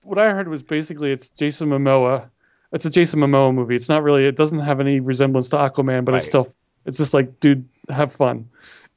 What 0.05 0.19
I 0.19 0.31
heard 0.31 0.49
was 0.49 0.63
basically 0.63 1.11
it's 1.11 1.29
Jason 1.31 1.69
Momoa. 1.69 2.31
It's 2.73 2.85
a 2.85 2.91
Jason 2.91 3.21
Momoa 3.21 3.53
movie. 3.55 3.75
It's 3.75 3.89
not 3.89 4.03
really. 4.03 4.25
It 4.27 4.37
doesn't 4.37 4.61
have 4.61 4.81
any 4.81 5.01
resemblance 5.01 5.49
to 5.51 5.57
Aquaman, 5.57 6.05
but 6.05 6.15
it's 6.15 6.27
still. 6.27 6.49
It's 6.87 6.99
just 6.99 7.13
like, 7.13 7.41
dude, 7.41 7.69
have 7.89 8.13
fun, 8.13 8.49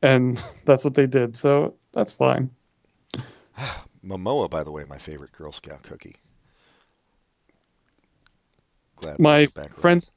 and 0.02 0.42
that's 0.66 0.86
what 0.86 0.94
they 0.94 1.08
did. 1.08 1.36
So 1.36 1.76
that's 1.92 2.14
fine. 2.14 2.52
Momoa, 4.06 4.50
by 4.50 4.64
the 4.64 4.72
way, 4.72 4.84
my 4.88 4.98
favorite 4.98 5.32
Girl 5.32 5.52
Scout 5.52 5.84
cookie. 5.84 6.16
Glad 8.98 9.20
My 9.20 9.48
friend's 9.48 10.14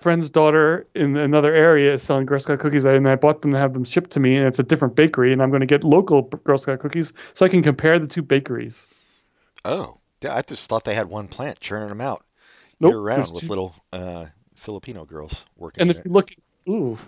friend's 0.00 0.30
daughter 0.30 0.86
in 0.94 1.16
another 1.16 1.52
area 1.52 1.94
is 1.94 2.02
selling 2.02 2.26
Girl 2.26 2.38
Scout 2.40 2.58
cookies, 2.58 2.84
and 2.84 3.08
I 3.08 3.16
bought 3.16 3.42
them 3.42 3.52
to 3.52 3.58
have 3.58 3.74
them 3.74 3.84
shipped 3.84 4.12
to 4.12 4.20
me, 4.20 4.36
and 4.36 4.46
it's 4.46 4.58
a 4.58 4.62
different 4.62 4.96
bakery, 4.96 5.32
and 5.32 5.42
I'm 5.42 5.50
going 5.50 5.60
to 5.60 5.66
get 5.66 5.84
local 5.84 6.22
Girl 6.22 6.58
Scout 6.58 6.80
cookies 6.80 7.12
so 7.34 7.46
I 7.46 7.48
can 7.48 7.62
compare 7.62 7.98
the 7.98 8.06
two 8.06 8.22
bakeries. 8.22 8.88
Oh, 9.64 9.98
yeah, 10.22 10.34
I 10.34 10.42
just 10.42 10.68
thought 10.68 10.84
they 10.84 10.94
had 10.94 11.08
one 11.08 11.28
plant 11.28 11.60
churning 11.60 11.88
them 11.88 12.00
out 12.00 12.24
Nope, 12.80 12.92
year 12.92 13.00
round 13.00 13.32
with 13.32 13.42
two- 13.42 13.48
little 13.48 13.74
uh, 13.92 14.26
Filipino 14.54 15.04
girls 15.04 15.44
working. 15.56 15.82
And 15.82 15.90
if 15.90 15.98
it. 15.98 16.06
you 16.06 16.10
look, 16.12 16.30
ooh, 16.68 16.98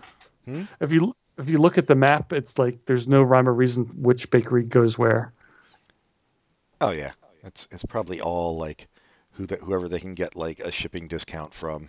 Hmm? 0.45 0.63
if 0.81 0.93
you 0.93 1.15
if 1.39 1.49
you 1.49 1.59
look 1.59 1.79
at 1.79 1.87
the 1.87 1.95
map, 1.95 2.33
it's 2.33 2.59
like 2.59 2.85
there's 2.85 3.09
no 3.09 3.23
rhyme 3.23 3.49
or 3.49 3.55
reason 3.55 3.85
which 4.03 4.31
bakery 4.31 4.65
goes 4.65 4.99
where. 4.99 5.33
Oh 6.81 6.91
yeah, 6.91 7.13
it's 7.45 7.69
it's 7.71 7.85
probably 7.85 8.21
all 8.21 8.57
like 8.57 8.89
who 9.33 9.47
that 9.47 9.61
whoever 9.61 9.89
they 9.89 10.01
can 10.01 10.15
get 10.15 10.37
like 10.37 10.61
a 10.61 10.71
shipping 10.71 11.09
discount 11.09 11.55
from. 11.55 11.89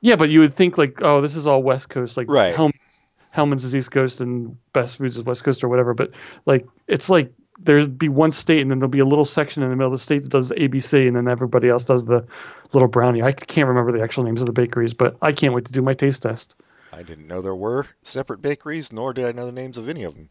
Yeah, 0.00 0.16
but 0.16 0.30
you 0.30 0.40
would 0.40 0.54
think 0.54 0.78
like, 0.78 1.02
oh, 1.02 1.20
this 1.20 1.34
is 1.34 1.46
all 1.46 1.62
West 1.62 1.88
Coast, 1.88 2.16
like 2.16 2.28
Right. 2.28 2.54
Hellman's, 2.54 3.10
Hellman's 3.34 3.64
is 3.64 3.74
East 3.74 3.90
Coast 3.90 4.20
and 4.20 4.56
Best 4.72 4.98
Foods 4.98 5.16
is 5.16 5.24
West 5.24 5.44
Coast 5.44 5.64
or 5.64 5.68
whatever. 5.68 5.94
But 5.94 6.12
like, 6.46 6.66
it's 6.86 7.10
like 7.10 7.32
there'd 7.58 7.98
be 7.98 8.08
one 8.08 8.30
state 8.30 8.62
and 8.62 8.70
then 8.70 8.78
there'll 8.78 8.90
be 8.90 9.00
a 9.00 9.04
little 9.04 9.24
section 9.24 9.62
in 9.62 9.70
the 9.70 9.76
middle 9.76 9.92
of 9.92 9.98
the 9.98 10.02
state 10.02 10.22
that 10.22 10.30
does 10.30 10.52
ABC 10.52 11.08
and 11.08 11.16
then 11.16 11.26
everybody 11.28 11.68
else 11.68 11.84
does 11.84 12.04
the 12.04 12.24
little 12.72 12.88
brownie. 12.88 13.22
I 13.22 13.32
can't 13.32 13.68
remember 13.68 13.90
the 13.92 14.02
actual 14.02 14.24
names 14.24 14.40
of 14.40 14.46
the 14.46 14.52
bakeries, 14.52 14.94
but 14.94 15.16
I 15.20 15.32
can't 15.32 15.52
wait 15.54 15.64
to 15.64 15.72
do 15.72 15.82
my 15.82 15.94
taste 15.94 16.22
test. 16.22 16.54
I 16.92 17.02
didn't 17.02 17.26
know 17.26 17.42
there 17.42 17.54
were 17.54 17.86
separate 18.02 18.40
bakeries, 18.40 18.92
nor 18.92 19.12
did 19.12 19.24
I 19.24 19.32
know 19.32 19.46
the 19.46 19.52
names 19.52 19.76
of 19.76 19.88
any 19.88 20.04
of 20.04 20.14
them. 20.14 20.30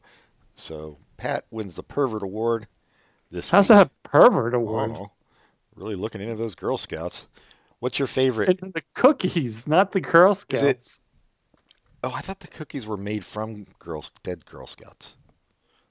So 0.56 0.98
Pat 1.18 1.46
wins 1.52 1.76
the 1.76 1.84
pervert 1.84 2.24
award 2.24 2.68
this 3.32 3.50
How's 3.50 3.70
week. 3.70 3.78
that 3.78 4.04
pervert 4.04 4.54
award? 4.54 4.92
Oh, 4.96 5.12
really 5.76 5.96
looking 5.96 6.22
into 6.22 6.36
those 6.36 6.56
Girl 6.56 6.78
Scouts. 6.78 7.28
What's 7.80 8.00
your 8.00 8.08
favorite? 8.08 8.50
It's 8.50 8.70
the 8.74 8.84
cookies, 8.96 9.68
not 9.68 9.92
the 9.92 10.02
Girl 10.02 10.34
Scouts. 10.34 11.00
Oh, 12.04 12.12
I 12.14 12.22
thought 12.22 12.40
the 12.40 12.48
cookies 12.48 12.86
were 12.88 12.98
made 12.98 13.26
from 13.26 13.66
girls, 13.80 14.12
dead 14.24 14.46
Girl 14.46 14.68
Scouts. 14.68 15.16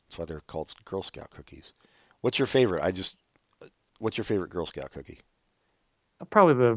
That's 0.09 0.19
why 0.19 0.25
they're 0.25 0.41
called 0.41 0.73
Girl 0.85 1.03
Scout 1.03 1.31
cookies. 1.31 1.73
What's 2.21 2.39
your 2.39 2.47
favorite? 2.47 2.83
I 2.83 2.91
just. 2.91 3.17
What's 3.99 4.17
your 4.17 4.25
favorite 4.25 4.51
Girl 4.51 4.67
Scout 4.67 4.93
cookie? 4.93 5.21
Probably 6.31 6.55
the, 6.55 6.73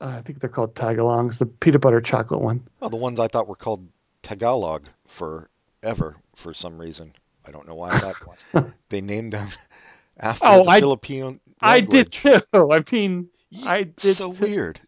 uh, 0.00 0.06
I 0.18 0.20
think 0.22 0.38
they're 0.40 0.50
called 0.50 0.74
tagalongs, 0.74 1.38
the 1.38 1.46
peanut 1.46 1.80
butter 1.80 2.00
chocolate 2.00 2.40
one. 2.40 2.66
Oh, 2.80 2.88
the 2.88 2.96
ones 2.96 3.18
I 3.20 3.28
thought 3.28 3.48
were 3.48 3.54
called 3.56 3.86
Tagalog 4.22 4.86
forever 5.06 6.16
for 6.34 6.54
some 6.54 6.78
reason. 6.78 7.12
I 7.46 7.50
don't 7.50 7.66
know 7.66 7.74
why 7.74 7.90
that 7.90 8.16
they 8.88 9.00
named 9.00 9.32
them 9.32 9.48
after 10.18 10.46
Oh, 10.46 10.64
the 10.64 10.70
I- 10.70 10.80
Filipino 10.80 11.38
I 11.60 11.80
did 11.80 12.12
too. 12.12 12.40
I 12.52 12.82
mean, 12.92 13.28
I 13.64 13.84
did 13.84 14.16
so 14.16 14.30
too. 14.30 14.44
weird. 14.44 14.80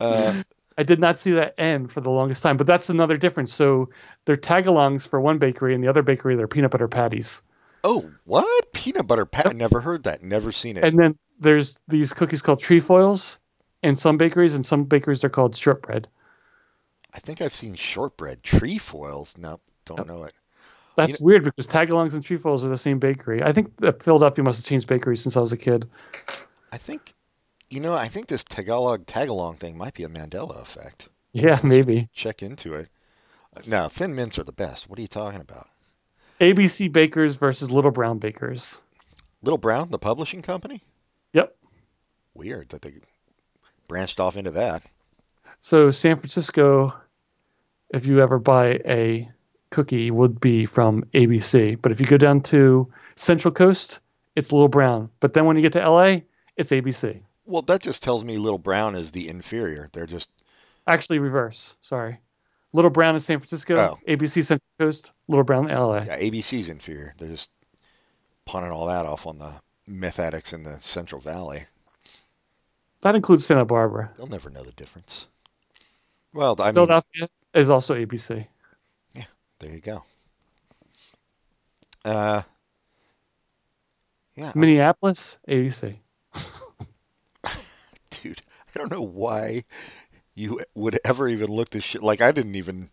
Uh, 0.00 0.42
I 0.78 0.82
did 0.82 1.00
not 1.00 1.18
see 1.18 1.32
that 1.32 1.54
end 1.58 1.90
for 1.90 2.00
the 2.00 2.10
longest 2.10 2.42
time, 2.42 2.56
but 2.58 2.66
that's 2.66 2.90
another 2.90 3.16
difference. 3.16 3.54
So 3.54 3.88
they're 4.24 4.36
tagalongs 4.36 5.08
for 5.08 5.20
one 5.20 5.38
bakery, 5.38 5.74
and 5.74 5.82
the 5.82 5.88
other 5.88 6.02
bakery 6.02 6.36
they're 6.36 6.48
peanut 6.48 6.70
butter 6.70 6.88
patties. 6.88 7.42
oh, 7.82 8.10
what 8.24 8.72
peanut 8.72 9.06
butter 9.06 9.24
pat? 9.26 9.54
Never 9.56 9.80
heard 9.80 10.02
that. 10.04 10.22
Never 10.22 10.52
seen 10.52 10.76
it. 10.76 10.84
And 10.84 10.98
then 10.98 11.18
there's 11.40 11.76
these 11.88 12.12
cookies 12.12 12.42
called 12.42 12.60
trefoils 12.60 13.38
in 13.82 13.96
some 13.96 14.18
bakeries, 14.18 14.54
and 14.54 14.66
some 14.66 14.84
bakeries 14.84 15.20
they're 15.20 15.30
called 15.30 15.56
shortbread. 15.56 16.08
I 17.14 17.20
think 17.20 17.40
I've 17.40 17.54
seen 17.54 17.74
shortbread 17.74 18.42
trefoils. 18.42 19.34
No, 19.38 19.60
don't 19.86 19.98
Yep. 19.98 20.06
know 20.06 20.24
it. 20.24 20.34
That's 20.96 21.20
weird 21.20 21.44
because 21.44 21.66
tagalongs 21.66 22.14
and 22.14 22.22
trefoils 22.22 22.64
are 22.64 22.68
the 22.68 22.76
same 22.76 22.98
bakery. 22.98 23.42
I 23.42 23.52
think 23.52 23.76
that 23.78 24.02
Philadelphia 24.02 24.42
must 24.44 24.60
have 24.60 24.68
changed 24.68 24.88
bakeries 24.88 25.22
since 25.22 25.36
I 25.36 25.40
was 25.40 25.52
a 25.52 25.56
kid. 25.56 25.88
I 26.72 26.78
think, 26.78 27.14
you 27.70 27.80
know, 27.80 27.94
I 27.94 28.08
think 28.08 28.26
this 28.26 28.44
Tagalog 28.44 29.06
tagalong 29.06 29.58
thing 29.58 29.76
might 29.76 29.94
be 29.94 30.04
a 30.04 30.08
Mandela 30.08 30.60
effect. 30.60 31.08
Yeah, 31.32 31.60
maybe. 31.62 32.08
Check 32.14 32.42
into 32.42 32.74
it. 32.74 32.88
Now, 33.66 33.88
thin 33.88 34.14
mints 34.14 34.38
are 34.38 34.44
the 34.44 34.52
best. 34.52 34.88
What 34.88 34.98
are 34.98 35.02
you 35.02 35.08
talking 35.08 35.40
about? 35.40 35.68
ABC 36.40 36.92
Bakers 36.92 37.36
versus 37.36 37.70
Little 37.70 37.90
Brown 37.90 38.18
Bakers. 38.18 38.80
Little 39.42 39.58
Brown, 39.58 39.90
the 39.90 39.98
publishing 39.98 40.42
company? 40.42 40.82
Yep. 41.32 41.56
Weird 42.34 42.68
that 42.70 42.82
they 42.82 42.94
branched 43.88 44.20
off 44.20 44.36
into 44.36 44.52
that. 44.52 44.82
So 45.60 45.90
San 45.90 46.16
Francisco, 46.16 46.94
if 47.90 48.06
you 48.06 48.20
ever 48.20 48.38
buy 48.38 48.80
a 48.84 49.30
cookie, 49.70 50.10
would 50.10 50.40
be 50.40 50.66
from 50.66 51.04
ABC. 51.14 51.80
But 51.80 51.92
if 51.92 52.00
you 52.00 52.06
go 52.06 52.18
down 52.18 52.42
to 52.42 52.92
Central 53.14 53.52
Coast, 53.52 54.00
it's 54.34 54.52
Little 54.52 54.68
Brown. 54.68 55.10
But 55.20 55.32
then 55.32 55.46
when 55.46 55.56
you 55.56 55.62
get 55.62 55.72
to 55.72 55.88
LA, 55.88 56.20
it's 56.56 56.70
ABC. 56.70 57.22
Well, 57.46 57.62
that 57.62 57.80
just 57.80 58.02
tells 58.02 58.24
me 58.24 58.38
Little 58.38 58.58
Brown 58.58 58.94
is 58.96 59.12
the 59.12 59.28
inferior. 59.28 59.88
They're 59.92 60.06
just 60.06 60.30
Actually, 60.86 61.18
reverse. 61.18 61.76
Sorry. 61.80 62.18
Little 62.72 62.90
Brown 62.90 63.14
is 63.16 63.24
San 63.24 63.38
Francisco. 63.38 63.76
Oh. 63.76 63.98
ABC 64.08 64.44
Central 64.44 64.68
Coast. 64.78 65.12
Little 65.28 65.44
Brown 65.44 65.66
LA. 65.68 66.02
yeah, 66.02 66.18
ABC's 66.18 66.68
inferior. 66.68 67.14
They're 67.18 67.28
just 67.28 67.50
pawning 68.44 68.70
all 68.70 68.86
that 68.86 69.06
off 69.06 69.26
on 69.26 69.38
the 69.38 69.52
meth 69.86 70.18
addicts 70.18 70.52
in 70.52 70.62
the 70.62 70.78
Central 70.80 71.20
Valley. 71.20 71.64
That 73.02 73.14
includes 73.14 73.46
Santa 73.46 73.64
Barbara. 73.64 74.12
They'll 74.16 74.26
never 74.26 74.50
know 74.50 74.62
the 74.62 74.72
difference. 74.72 75.26
Well, 76.32 76.56
I 76.58 76.66
mean, 76.66 76.74
Philadelphia 76.74 77.28
is 77.54 77.70
also 77.70 77.94
ABC. 77.94 78.46
Yeah, 79.14 79.24
there 79.60 79.72
you 79.72 79.80
go. 79.80 80.02
Uh, 82.04 82.42
yeah, 84.36 84.52
Minneapolis, 84.54 85.38
ABC. 85.48 85.98
I 88.76 88.78
don't 88.78 88.92
know 88.92 89.00
why 89.00 89.64
you 90.34 90.60
would 90.74 91.00
ever 91.02 91.28
even 91.28 91.50
look 91.50 91.70
this 91.70 91.82
shit. 91.82 92.02
Like, 92.02 92.20
I 92.20 92.30
didn't 92.30 92.56
even 92.56 92.90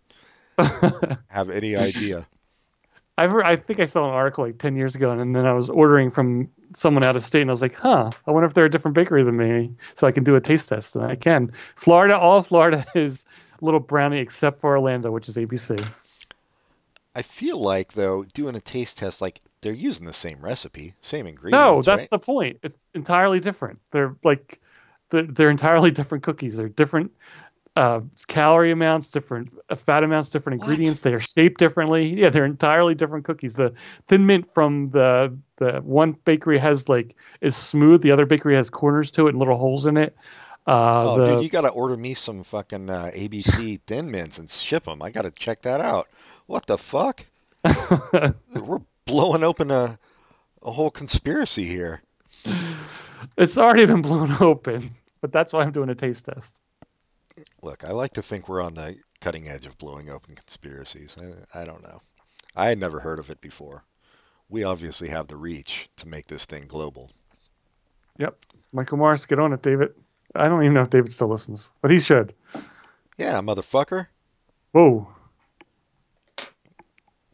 have 1.27 1.49
any 1.49 1.75
idea. 1.75 2.25
I've 3.17 3.31
heard, 3.31 3.43
I 3.43 3.57
think 3.57 3.81
I 3.81 3.85
saw 3.85 4.05
an 4.05 4.13
article 4.13 4.45
like 4.45 4.57
10 4.57 4.77
years 4.77 4.95
ago, 4.95 5.11
and 5.11 5.35
then 5.35 5.45
I 5.45 5.51
was 5.51 5.69
ordering 5.69 6.09
from 6.09 6.49
someone 6.73 7.03
out 7.03 7.17
of 7.17 7.23
state, 7.23 7.41
and 7.41 7.49
I 7.49 7.53
was 7.53 7.61
like, 7.61 7.75
huh, 7.75 8.11
I 8.25 8.31
wonder 8.31 8.47
if 8.47 8.53
they're 8.53 8.63
a 8.63 8.69
different 8.69 8.95
bakery 8.95 9.23
than 9.23 9.35
me, 9.35 9.73
so 9.93 10.07
I 10.07 10.13
can 10.13 10.23
do 10.23 10.37
a 10.37 10.41
taste 10.41 10.69
test. 10.69 10.95
And 10.95 11.03
I 11.03 11.15
can. 11.15 11.51
Florida, 11.75 12.17
all 12.17 12.41
Florida 12.41 12.85
is 12.95 13.25
Little 13.59 13.81
Brownie 13.81 14.19
except 14.19 14.61
for 14.61 14.77
Orlando, 14.77 15.11
which 15.11 15.27
is 15.27 15.35
ABC. 15.35 15.85
I 17.13 17.21
feel 17.23 17.59
like 17.59 17.91
though 17.91 18.23
doing 18.33 18.55
a 18.55 18.61
taste 18.61 18.97
test, 18.97 19.21
like 19.21 19.41
they're 19.61 19.73
using 19.73 20.05
the 20.05 20.13
same 20.13 20.39
recipe, 20.39 20.95
same 21.01 21.27
ingredients. 21.27 21.61
No, 21.61 21.81
that's 21.81 22.05
right? 22.05 22.09
the 22.09 22.19
point. 22.19 22.59
It's 22.63 22.85
entirely 22.95 23.41
different. 23.41 23.79
They're 23.91 24.15
like, 24.23 24.61
they're, 25.13 25.23
they're 25.23 25.49
entirely 25.49 25.91
different 25.91 26.23
cookies. 26.23 26.57
They're 26.57 26.67
different 26.69 27.11
uh, 27.75 28.01
calorie 28.27 28.71
amounts, 28.71 29.09
different 29.11 29.51
uh, 29.69 29.75
fat 29.75 30.03
amounts, 30.03 30.29
different 30.29 30.59
What? 30.59 30.69
ingredients. 30.69 31.01
They 31.01 31.13
are 31.13 31.19
shaped 31.19 31.59
differently. 31.59 32.19
Yeah, 32.19 32.29
they're 32.29 32.45
entirely 32.45 32.95
different 32.95 33.25
cookies. 33.25 33.53
The 33.55 33.73
thin 34.07 34.25
mint 34.25 34.49
from 34.49 34.89
the 34.89 35.35
the 35.57 35.79
one 35.81 36.11
bakery 36.25 36.57
has 36.59 36.89
like 36.89 37.15
is 37.41 37.55
smooth. 37.55 38.01
The 38.01 38.11
other 38.11 38.25
bakery 38.25 38.55
has 38.55 38.69
corners 38.69 39.11
to 39.11 39.27
it 39.27 39.29
and 39.29 39.39
little 39.39 39.57
holes 39.57 39.85
in 39.85 39.97
it. 39.97 40.15
Uh, 40.67 41.03
Oh, 41.11 41.19
the, 41.19 41.27
dude, 41.35 41.43
you 41.43 41.49
gotta 41.49 41.69
order 41.69 41.97
me 41.97 42.13
some 42.13 42.43
fucking 42.43 42.89
uh, 42.89 43.11
ABC 43.13 43.81
Thin 43.87 44.09
Mints 44.11 44.37
and 44.37 44.49
ship 44.49 44.85
them. 44.85 45.01
I 45.01 45.09
gotta 45.09 45.31
check 45.31 45.61
that 45.63 45.81
out. 45.81 46.07
What 46.47 46.65
the 46.67 46.77
fuck? 46.77 47.25
We're 48.53 48.81
blowing 49.05 49.43
open 49.43 49.71
a 49.71 49.97
a 50.61 50.71
whole 50.71 50.91
conspiracy 50.91 51.65
here. 51.65 52.01
it's 53.37 53.57
already 53.57 53.85
been 53.85 54.01
blown 54.01 54.31
open, 54.39 54.91
but 55.23 55.31
that's 55.31 55.53
why 55.53 55.61
I'm 55.61 55.71
doing 55.71 55.87
a 55.87 55.95
taste 55.95 56.25
test. 56.25 56.59
Look, 57.61 57.85
I 57.85 57.91
like 57.91 58.11
to 58.15 58.21
think 58.21 58.49
we're 58.49 58.61
on 58.61 58.73
the 58.73 58.97
cutting 59.21 59.47
edge 59.47 59.65
of 59.65 59.77
blowing 59.77 60.09
open 60.09 60.35
conspiracies. 60.35 61.15
I, 61.17 61.61
I 61.61 61.63
don't 61.63 61.81
know. 61.81 62.01
I 62.57 62.67
had 62.67 62.77
never 62.77 62.99
heard 62.99 63.19
of 63.19 63.29
it 63.29 63.39
before. 63.39 63.85
We 64.49 64.65
obviously 64.65 65.07
have 65.07 65.27
the 65.27 65.37
reach 65.37 65.89
to 65.95 66.09
make 66.09 66.27
this 66.27 66.43
thing 66.43 66.65
global. 66.67 67.09
Yep. 68.17 68.37
Michael 68.73 68.97
Morris, 68.97 69.25
get 69.25 69.39
on 69.39 69.53
it, 69.53 69.61
David. 69.61 69.93
I 70.35 70.49
don't 70.49 70.61
even 70.61 70.73
know 70.73 70.81
if 70.81 70.89
David 70.89 71.13
still 71.13 71.29
listens, 71.29 71.71
but 71.81 71.89
he 71.89 71.99
should. 71.99 72.33
Yeah, 73.17 73.39
motherfucker. 73.39 74.07
Whoa. 74.73 75.07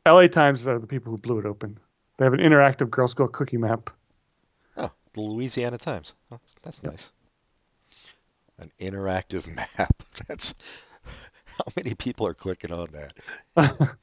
LA 0.05 0.27
Times 0.27 0.67
are 0.67 0.77
the 0.77 0.85
people 0.85 1.11
who 1.11 1.17
blew 1.17 1.39
it 1.39 1.47
open. 1.47 1.79
They 2.17 2.25
have 2.25 2.33
an 2.33 2.39
interactive 2.39 2.91
Girl 2.91 3.07
Scout 3.07 3.31
cookie 3.31 3.57
map. 3.57 3.89
Oh, 4.77 4.91
the 5.13 5.21
Louisiana 5.21 5.79
Times. 5.79 6.13
That's 6.61 6.83
nice. 6.83 7.09
An 8.60 8.72
interactive 8.80 9.47
map. 9.55 10.03
That's 10.28 10.53
how 11.57 11.66
many 11.76 11.95
people 11.95 12.28
are 12.28 12.36
clicking 12.36 12.72
on 12.72 12.89
that. 12.91 13.97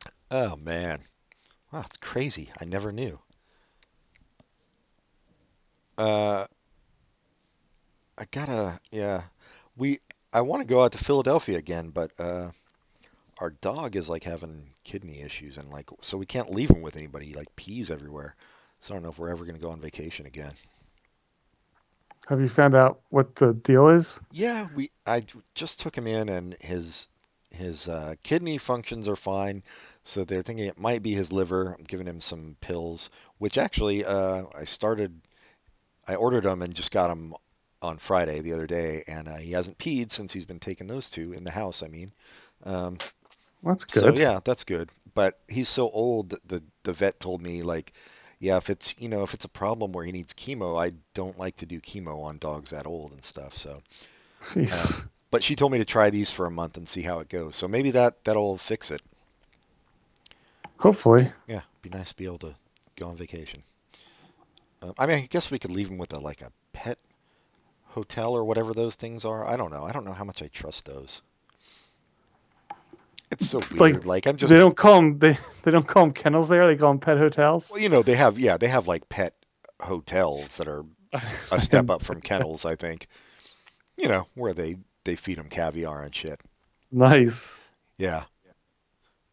oh 0.30 0.56
man, 0.56 1.00
wow, 1.72 1.84
it's 1.86 1.98
crazy. 1.98 2.52
I 2.60 2.64
never 2.66 2.92
knew. 2.92 3.18
Uh, 5.98 6.46
I 8.16 8.24
gotta, 8.30 8.80
yeah. 8.90 9.24
We, 9.76 10.00
I 10.32 10.40
want 10.42 10.60
to 10.62 10.66
go 10.66 10.82
out 10.82 10.92
to 10.92 10.98
Philadelphia 10.98 11.58
again, 11.58 11.90
but 11.90 12.12
uh, 12.18 12.52
our 13.38 13.50
dog 13.50 13.96
is 13.96 14.08
like 14.08 14.24
having 14.24 14.74
kidney 14.84 15.22
issues, 15.22 15.58
and 15.58 15.70
like, 15.70 15.90
so 16.02 16.18
we 16.18 16.26
can't 16.26 16.50
leave 16.54 16.70
him 16.70 16.82
with 16.82 16.96
anybody. 16.96 17.26
He 17.26 17.34
like 17.34 17.54
pees 17.56 17.90
everywhere. 17.90 18.36
So 18.80 18.94
I 18.94 18.96
don't 18.96 19.04
know 19.04 19.10
if 19.10 19.18
we're 19.18 19.30
ever 19.30 19.44
gonna 19.46 19.58
go 19.58 19.70
on 19.70 19.80
vacation 19.80 20.26
again. 20.26 20.54
Have 22.28 22.40
you 22.40 22.48
found 22.48 22.74
out 22.74 23.00
what 23.10 23.34
the 23.36 23.52
deal 23.52 23.88
is? 23.88 24.20
Yeah, 24.30 24.68
we, 24.74 24.90
I 25.06 25.24
just 25.54 25.80
took 25.80 25.96
him 25.96 26.06
in, 26.06 26.28
and 26.28 26.56
his 26.60 27.08
his 27.50 27.88
uh, 27.88 28.14
kidney 28.22 28.58
functions 28.58 29.08
are 29.08 29.16
fine. 29.16 29.62
So 30.04 30.24
they're 30.24 30.42
thinking 30.42 30.66
it 30.66 30.78
might 30.78 31.02
be 31.02 31.12
his 31.14 31.32
liver. 31.32 31.76
I'm 31.78 31.84
giving 31.84 32.06
him 32.06 32.20
some 32.20 32.56
pills, 32.60 33.10
which 33.38 33.58
actually 33.58 34.04
uh, 34.04 34.44
I 34.56 34.64
started. 34.64 35.20
I 36.06 36.16
ordered 36.16 36.44
them 36.44 36.62
and 36.62 36.74
just 36.74 36.90
got 36.90 37.08
them 37.08 37.34
on 37.80 37.98
Friday 37.98 38.40
the 38.40 38.52
other 38.52 38.66
day, 38.66 39.04
and 39.06 39.28
uh, 39.28 39.36
he 39.36 39.52
hasn't 39.52 39.78
peed 39.78 40.10
since 40.10 40.32
he's 40.32 40.44
been 40.44 40.60
taking 40.60 40.86
those 40.86 41.10
two 41.10 41.32
in 41.32 41.44
the 41.44 41.50
house. 41.50 41.82
I 41.82 41.88
mean, 41.88 42.12
um, 42.64 42.98
That's 43.62 43.84
good. 43.84 44.16
so 44.16 44.22
yeah, 44.22 44.40
that's 44.44 44.64
good. 44.64 44.90
But 45.14 45.38
he's 45.48 45.68
so 45.68 45.90
old. 45.90 46.30
that 46.30 46.48
The 46.48 46.62
the 46.84 46.92
vet 46.92 47.20
told 47.20 47.42
me 47.42 47.62
like, 47.62 47.92
yeah, 48.42 48.56
if 48.56 48.70
it's 48.70 48.92
you 48.98 49.08
know 49.08 49.22
if 49.22 49.34
it's 49.34 49.44
a 49.44 49.48
problem 49.48 49.92
where 49.92 50.04
he 50.04 50.10
needs 50.10 50.32
chemo, 50.32 50.76
I 50.76 50.94
don't 51.14 51.38
like 51.38 51.56
to 51.58 51.66
do 51.66 51.80
chemo 51.80 52.24
on 52.24 52.38
dogs 52.38 52.70
that 52.70 52.88
old 52.88 53.12
and 53.12 53.22
stuff. 53.22 53.56
So, 53.56 53.80
Jeez. 54.40 55.06
but 55.30 55.44
she 55.44 55.54
told 55.54 55.70
me 55.70 55.78
to 55.78 55.84
try 55.84 56.10
these 56.10 56.28
for 56.28 56.46
a 56.46 56.50
month 56.50 56.76
and 56.76 56.88
see 56.88 57.02
how 57.02 57.20
it 57.20 57.28
goes. 57.28 57.54
So 57.54 57.68
maybe 57.68 57.92
that 57.92 58.24
that'll 58.24 58.58
fix 58.58 58.90
it. 58.90 59.00
Hopefully. 60.78 61.30
Yeah, 61.46 61.60
be 61.82 61.90
nice 61.90 62.08
to 62.08 62.16
be 62.16 62.24
able 62.24 62.40
to 62.40 62.56
go 62.96 63.06
on 63.06 63.16
vacation. 63.16 63.62
Uh, 64.82 64.90
I 64.98 65.06
mean, 65.06 65.18
I 65.18 65.26
guess 65.26 65.52
we 65.52 65.60
could 65.60 65.70
leave 65.70 65.88
him 65.88 65.98
with 65.98 66.12
a 66.12 66.18
like 66.18 66.42
a 66.42 66.50
pet 66.72 66.98
hotel 67.84 68.34
or 68.34 68.44
whatever 68.44 68.74
those 68.74 68.96
things 68.96 69.24
are. 69.24 69.46
I 69.46 69.56
don't 69.56 69.70
know. 69.70 69.84
I 69.84 69.92
don't 69.92 70.04
know 70.04 70.14
how 70.14 70.24
much 70.24 70.42
I 70.42 70.48
trust 70.48 70.84
those. 70.84 71.22
It's 73.32 73.48
so 73.48 73.60
Like, 73.72 73.94
weird. 73.94 74.04
Like, 74.06 74.26
I'm 74.26 74.36
just 74.36 74.50
They 74.50 74.58
don't 74.58 74.76
call 74.76 74.96
them 74.96 75.16
they 75.18 75.36
they 75.64 75.70
don't 75.70 75.86
call 75.86 76.04
them 76.04 76.12
kennels 76.12 76.48
there. 76.48 76.66
They 76.66 76.76
call 76.76 76.90
them 76.92 77.00
pet 77.00 77.18
hotels. 77.18 77.70
well, 77.72 77.80
you 77.80 77.88
know, 77.88 78.02
they 78.02 78.14
have 78.14 78.38
yeah, 78.38 78.58
they 78.58 78.68
have 78.68 78.86
like 78.86 79.08
pet 79.08 79.34
hotels 79.80 80.56
that 80.58 80.68
are 80.68 80.84
a 81.50 81.58
step 81.60 81.90
up 81.90 82.02
from 82.02 82.20
kennels, 82.30 82.64
I 82.64 82.76
think. 82.76 83.08
You 83.96 84.08
know, 84.08 84.26
where 84.34 84.52
they 84.54 84.76
they 85.04 85.16
feed 85.16 85.38
them 85.38 85.48
caviar 85.48 86.02
and 86.02 86.14
shit. 86.14 86.40
Nice. 86.92 87.60
Yeah. 87.98 88.24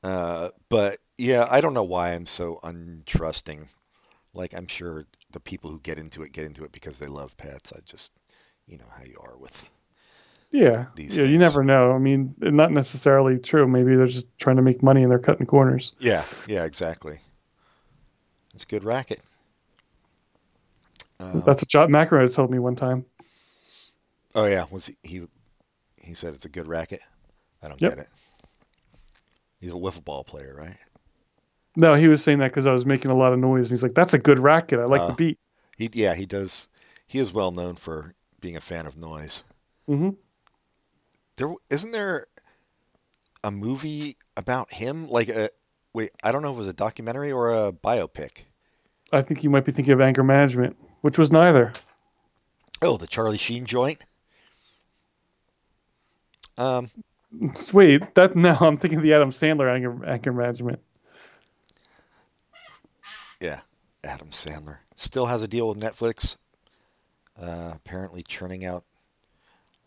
Uh, 0.02 0.50
but 0.70 1.00
yeah, 1.18 1.46
I 1.50 1.60
don't 1.60 1.74
know 1.74 1.84
why 1.84 2.14
I'm 2.14 2.26
so 2.26 2.60
untrusting. 2.64 3.68
Like 4.34 4.54
I'm 4.54 4.68
sure 4.68 5.06
the 5.32 5.40
people 5.42 5.70
who 5.70 5.80
get 5.80 5.98
into 5.98 6.24
it 6.24 6.32
get 6.32 6.46
into 6.46 6.64
it 6.64 6.72
because 6.72 6.98
they 7.00 7.08
love 7.08 7.36
pets. 7.36 7.74
I 7.76 7.80
just, 7.86 8.14
you 8.66 8.78
know 8.78 8.86
how 8.96 9.04
you 9.04 9.18
are 9.22 9.38
with. 9.38 9.70
Yeah. 10.52 10.88
Yeah. 10.98 11.24
You 11.24 11.38
never 11.38 11.64
know. 11.64 11.92
I 11.92 12.00
mean, 12.00 12.34
not 12.40 12.72
necessarily 12.72 13.38
true. 13.38 13.68
Maybe 13.68 13.96
they're 13.96 14.08
just 14.08 14.28
trying 14.40 14.56
to 14.56 14.62
make 14.62 14.82
money 14.82 15.04
and 15.04 15.12
they're 15.12 15.20
cutting 15.20 15.46
corners. 15.46 15.94
Yeah, 16.00 16.24
yeah, 16.48 16.66
exactly. 16.66 17.20
It's 18.56 18.64
a 18.64 18.68
good 18.68 18.84
racket. 18.84 19.22
Uh, 21.20 21.42
That's 21.42 21.62
what 21.62 21.68
John 21.68 21.90
McEnroe 21.90 22.34
told 22.34 22.50
me 22.50 22.60
one 22.60 22.76
time. 22.76 23.06
oh 24.36 24.46
yeah, 24.46 24.66
was 24.72 24.88
he, 24.88 24.98
he? 25.04 25.22
He 25.98 26.14
said 26.14 26.34
it's 26.34 26.46
a 26.46 26.50
good 26.50 26.68
racket. 26.68 27.02
I 27.62 27.68
don't 27.68 27.82
Yep. 27.82 27.96
get 27.96 28.00
it. 28.00 28.10
He's 29.60 29.72
a 29.72 29.76
wiffle 29.76 30.04
ball 30.04 30.24
player, 30.24 30.56
right? 30.58 30.78
No, 31.76 31.94
he 31.94 32.08
was 32.08 32.24
saying 32.24 32.40
that 32.40 32.48
because 32.52 32.66
I 32.66 32.72
was 32.72 32.86
making 32.86 33.12
a 33.12 33.16
lot 33.16 33.34
of 33.34 33.40
noise. 33.40 33.70
He's 33.70 33.84
like, 33.84 33.94
"That's 33.94 34.14
a 34.14 34.20
good 34.20 34.40
racket. 34.40 34.80
I 34.80 34.86
like 34.86 35.06
the 35.06 35.14
Oh. 35.14 35.16
beat." 35.16 35.38
He 35.78 35.90
yeah, 35.94 36.16
he 36.16 36.26
does. 36.26 36.68
He 37.08 37.20
is 37.20 37.32
well 37.32 37.52
known 37.52 37.76
for 37.76 38.14
being 38.42 38.56
a 38.56 38.62
fan 38.62 38.86
of 38.86 38.98
noise. 38.98 39.44
hmm 39.88 40.10
There 41.40 41.56
isn't 41.70 41.92
there 41.92 42.28
a 43.46 43.50
movie 43.50 44.18
about 44.36 44.74
him? 44.74 45.08
Like 45.08 45.30
a 45.30 45.50
wait, 45.94 46.12
I 46.22 46.34
don't 46.34 46.42
know 46.42 46.50
if 46.50 46.56
it 46.56 46.60
was 46.60 46.68
a 46.68 46.74
documentary 46.74 47.32
or 47.32 47.54
a 47.54 47.72
biopic. 47.72 48.32
I 49.14 49.22
think 49.22 49.42
you 49.42 49.50
might 49.50 49.64
be 49.64 49.72
thinking 49.72 49.94
of 49.94 50.02
anger 50.02 50.22
management, 50.22 50.76
which 51.00 51.18
was 51.18 51.32
neither. 51.32 51.72
Oh, 52.82 52.98
the 52.98 53.08
Charlie 53.08 53.38
Sheen 53.38 53.66
joint. 53.66 54.00
Um, 56.58 56.92
Wait, 57.74 58.16
that 58.16 58.36
no, 58.36 58.58
I'm 58.60 58.76
thinking 58.76 58.98
of 58.98 59.04
the 59.04 59.14
Adam 59.14 59.30
Sandler 59.30 59.74
anger 59.74 60.06
anger 60.06 60.34
management. 60.34 60.80
yeah, 63.40 63.62
Adam 64.04 64.32
Sandler 64.32 64.80
still 64.98 65.26
has 65.26 65.42
a 65.42 65.48
deal 65.48 65.70
with 65.70 65.80
Netflix. 65.80 66.36
Uh, 67.42 67.72
apparently 67.74 68.24
churning 68.24 68.66
out 68.66 68.84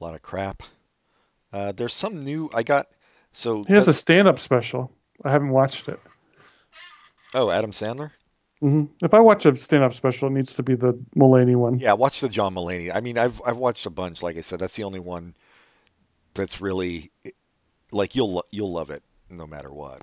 a 0.00 0.04
lot 0.04 0.14
of 0.14 0.22
crap. 0.22 0.62
Uh, 1.52 1.72
there's 1.72 1.92
some 1.94 2.24
new. 2.24 2.50
I 2.54 2.62
got 2.62 2.86
so. 3.32 3.62
He 3.66 3.74
has 3.74 3.88
a 3.88 3.92
stand-up 3.92 4.38
special. 4.38 4.90
I 5.24 5.30
haven't 5.30 5.50
watched 5.50 5.88
it. 5.88 6.00
oh, 7.34 7.50
Adam 7.50 7.72
Sandler. 7.72 8.10
hmm 8.60 8.84
If 9.02 9.14
I 9.14 9.20
watch 9.20 9.44
a 9.46 9.54
stand-up 9.54 9.92
special, 9.92 10.28
it 10.28 10.32
needs 10.32 10.54
to 10.54 10.62
be 10.62 10.74
the 10.76 10.94
Mulaney 11.16 11.56
one. 11.56 11.78
Yeah, 11.78 11.92
watch 11.94 12.20
the 12.20 12.28
John 12.28 12.54
Mulaney. 12.54 12.90
I 12.94 13.00
mean, 13.00 13.18
I've 13.18 13.40
I've 13.44 13.56
watched 13.58 13.86
a 13.86 13.90
bunch. 13.90 14.22
Like 14.22 14.36
I 14.36 14.40
said, 14.40 14.58
that's 14.60 14.74
the 14.76 14.84
only 14.84 15.00
one 15.00 15.34
that's 16.34 16.60
really 16.60 17.10
like 17.90 18.14
you'll 18.16 18.44
you'll 18.50 18.72
love 18.72 18.90
it 18.90 19.02
no 19.28 19.46
matter 19.46 19.70
what. 19.72 20.02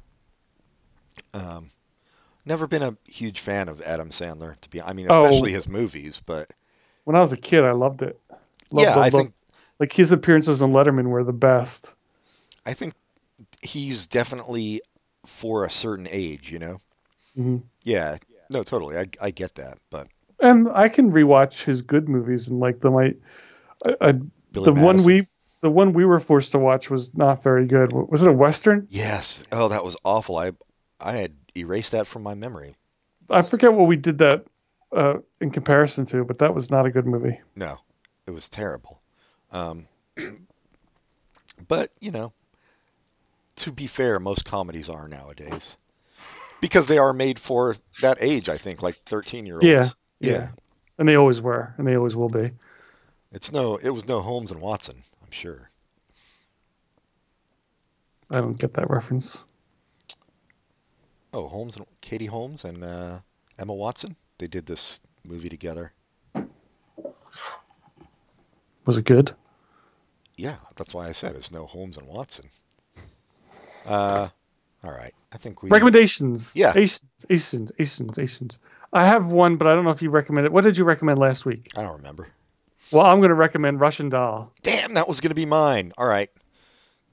Um, 1.33 1.69
never 2.45 2.67
been 2.67 2.81
a 2.83 2.95
huge 3.05 3.39
fan 3.39 3.69
of 3.69 3.81
Adam 3.81 4.09
Sandler 4.11 4.59
to 4.61 4.69
be. 4.69 4.81
I 4.81 4.93
mean, 4.93 5.07
Oh. 5.09 5.25
especially 5.25 5.51
his 5.51 5.67
movies, 5.67 6.21
but 6.25 6.49
When 7.03 7.15
I 7.15 7.19
was 7.19 7.33
a 7.33 7.37
kid, 7.37 7.63
I 7.63 7.71
loved 7.71 8.01
it. 8.03 8.19
Loved 8.71 8.85
yeah, 8.87 8.93
the 8.95 8.99
I 9.01 9.09
look. 9.09 9.13
think 9.13 9.33
like 9.79 9.93
his 9.93 10.11
appearances 10.11 10.61
on 10.61 10.71
Letterman 10.71 11.07
were 11.07 11.23
the 11.23 11.33
best. 11.33 11.95
I 12.65 12.73
think 12.73 12.93
he's 13.61 14.07
definitely 14.07 14.81
for 15.25 15.65
a 15.65 15.71
certain 15.71 16.07
age. 16.09 16.51
You 16.51 16.59
know. 16.59 16.77
hmm 17.35 17.57
Yeah. 17.83 18.17
No, 18.49 18.63
totally. 18.63 18.97
I 18.97 19.07
I 19.21 19.31
get 19.31 19.55
that, 19.55 19.77
but 19.89 20.07
And 20.39 20.69
I 20.73 20.89
can 20.89 21.11
rewatch 21.11 21.63
his 21.63 21.81
good 21.81 22.09
movies 22.09 22.47
and 22.49 22.59
like 22.59 22.79
them. 22.81 22.95
I, 22.95 23.13
I, 23.85 23.95
I 24.01 24.13
the 24.51 24.73
one 24.73 25.03
we 25.03 25.27
the 25.61 25.69
one 25.69 25.93
we 25.93 26.05
were 26.05 26.19
forced 26.19 26.53
to 26.53 26.59
watch 26.59 26.89
was 26.89 27.15
not 27.15 27.43
very 27.43 27.65
good. 27.65 27.91
Was 27.91 28.23
it 28.23 28.29
a 28.29 28.33
western? 28.33 28.87
Yes. 28.89 29.43
Oh, 29.51 29.67
that 29.69 29.83
was 29.83 29.95
awful. 30.03 30.37
I 30.37 30.51
I 30.99 31.13
had 31.13 31.33
erased 31.55 31.91
that 31.93 32.07
from 32.07 32.23
my 32.23 32.33
memory. 32.33 32.75
I 33.29 33.41
forget 33.43 33.73
what 33.73 33.87
we 33.87 33.95
did 33.95 34.17
that 34.19 34.45
uh, 34.91 35.19
in 35.39 35.51
comparison 35.51 36.05
to, 36.05 36.23
but 36.23 36.39
that 36.39 36.55
was 36.55 36.71
not 36.71 36.85
a 36.85 36.91
good 36.91 37.05
movie. 37.05 37.39
No, 37.55 37.77
it 38.25 38.31
was 38.31 38.49
terrible. 38.49 38.99
Um, 39.51 39.87
but 41.67 41.91
you 41.99 42.11
know, 42.11 42.33
to 43.57 43.71
be 43.71 43.87
fair, 43.87 44.19
most 44.19 44.45
comedies 44.45 44.89
are 44.89 45.07
nowadays 45.07 45.77
because 46.61 46.87
they 46.87 46.97
are 46.97 47.13
made 47.13 47.39
for 47.39 47.75
that 48.01 48.17
age. 48.21 48.49
I 48.49 48.57
think, 48.57 48.81
like 48.81 48.95
thirteen-year-olds. 48.95 49.63
Yeah, 49.65 49.89
yeah. 50.19 50.31
yeah. 50.31 50.47
And 50.97 51.07
they 51.07 51.15
always 51.15 51.41
were, 51.41 51.73
and 51.77 51.87
they 51.87 51.95
always 51.95 52.15
will 52.15 52.29
be. 52.29 52.51
It's 53.31 53.51
no, 53.51 53.77
it 53.77 53.89
was 53.89 54.07
no 54.07 54.21
Holmes 54.21 54.51
and 54.51 54.59
Watson. 54.61 55.03
I'm 55.21 55.31
sure. 55.31 55.69
I 58.31 58.41
don't 58.41 58.59
get 58.59 58.73
that 58.75 58.89
reference. 58.89 59.43
Oh, 61.33 61.47
Holmes 61.47 61.75
and 61.75 61.85
Katie 62.01 62.25
Holmes 62.25 62.63
and 62.63 62.83
uh, 62.83 63.19
Emma 63.57 63.73
Watson. 63.73 64.15
They 64.39 64.47
did 64.47 64.65
this 64.65 64.99
movie 65.23 65.49
together. 65.49 65.93
Was 68.85 68.97
it 68.97 69.05
good? 69.05 69.31
Yeah, 70.35 70.55
that's 70.77 70.93
why 70.93 71.07
I 71.07 71.11
said 71.11 71.35
it's 71.35 71.51
no 71.51 71.65
Holmes 71.65 71.97
and 71.97 72.07
Watson. 72.07 72.49
Uh, 73.85 74.29
all 74.83 74.91
right. 74.91 75.13
I 75.31 75.37
think 75.37 75.61
we. 75.61 75.69
Recommendations. 75.69 76.55
Yeah. 76.55 76.73
Asians, 76.75 77.25
Asians, 77.29 77.71
Asians, 77.77 78.19
Asians. 78.19 78.59
I 78.91 79.05
have 79.05 79.31
one, 79.31 79.57
but 79.57 79.67
I 79.67 79.75
don't 79.75 79.83
know 79.83 79.91
if 79.91 80.01
you 80.01 80.09
recommend 80.09 80.45
it. 80.45 80.51
What 80.51 80.63
did 80.63 80.77
you 80.77 80.83
recommend 80.83 81.19
last 81.19 81.45
week? 81.45 81.69
I 81.75 81.83
don't 81.83 81.97
remember. 81.97 82.27
Well, 82.91 83.05
I'm 83.05 83.19
going 83.19 83.29
to 83.29 83.35
recommend 83.35 83.79
Russian 83.79 84.09
Doll. 84.09 84.51
Damn, 84.63 84.95
that 84.95 85.07
was 85.07 85.19
gonna 85.19 85.35
be 85.35 85.45
mine. 85.45 85.93
All 85.97 86.07
right. 86.07 86.29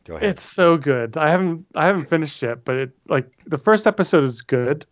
Go 0.04 0.14
ahead. 0.16 0.30
It's 0.30 0.42
so 0.42 0.76
good. 0.76 1.16
I 1.16 1.30
haven't 1.30 1.66
I 1.74 1.86
haven't 1.86 2.08
finished 2.08 2.40
yet, 2.40 2.64
but 2.64 2.76
it 2.76 2.90
like 3.08 3.28
the 3.44 3.58
first 3.58 3.86
episode 3.86 4.24
is 4.24 4.42
good. 4.42 4.86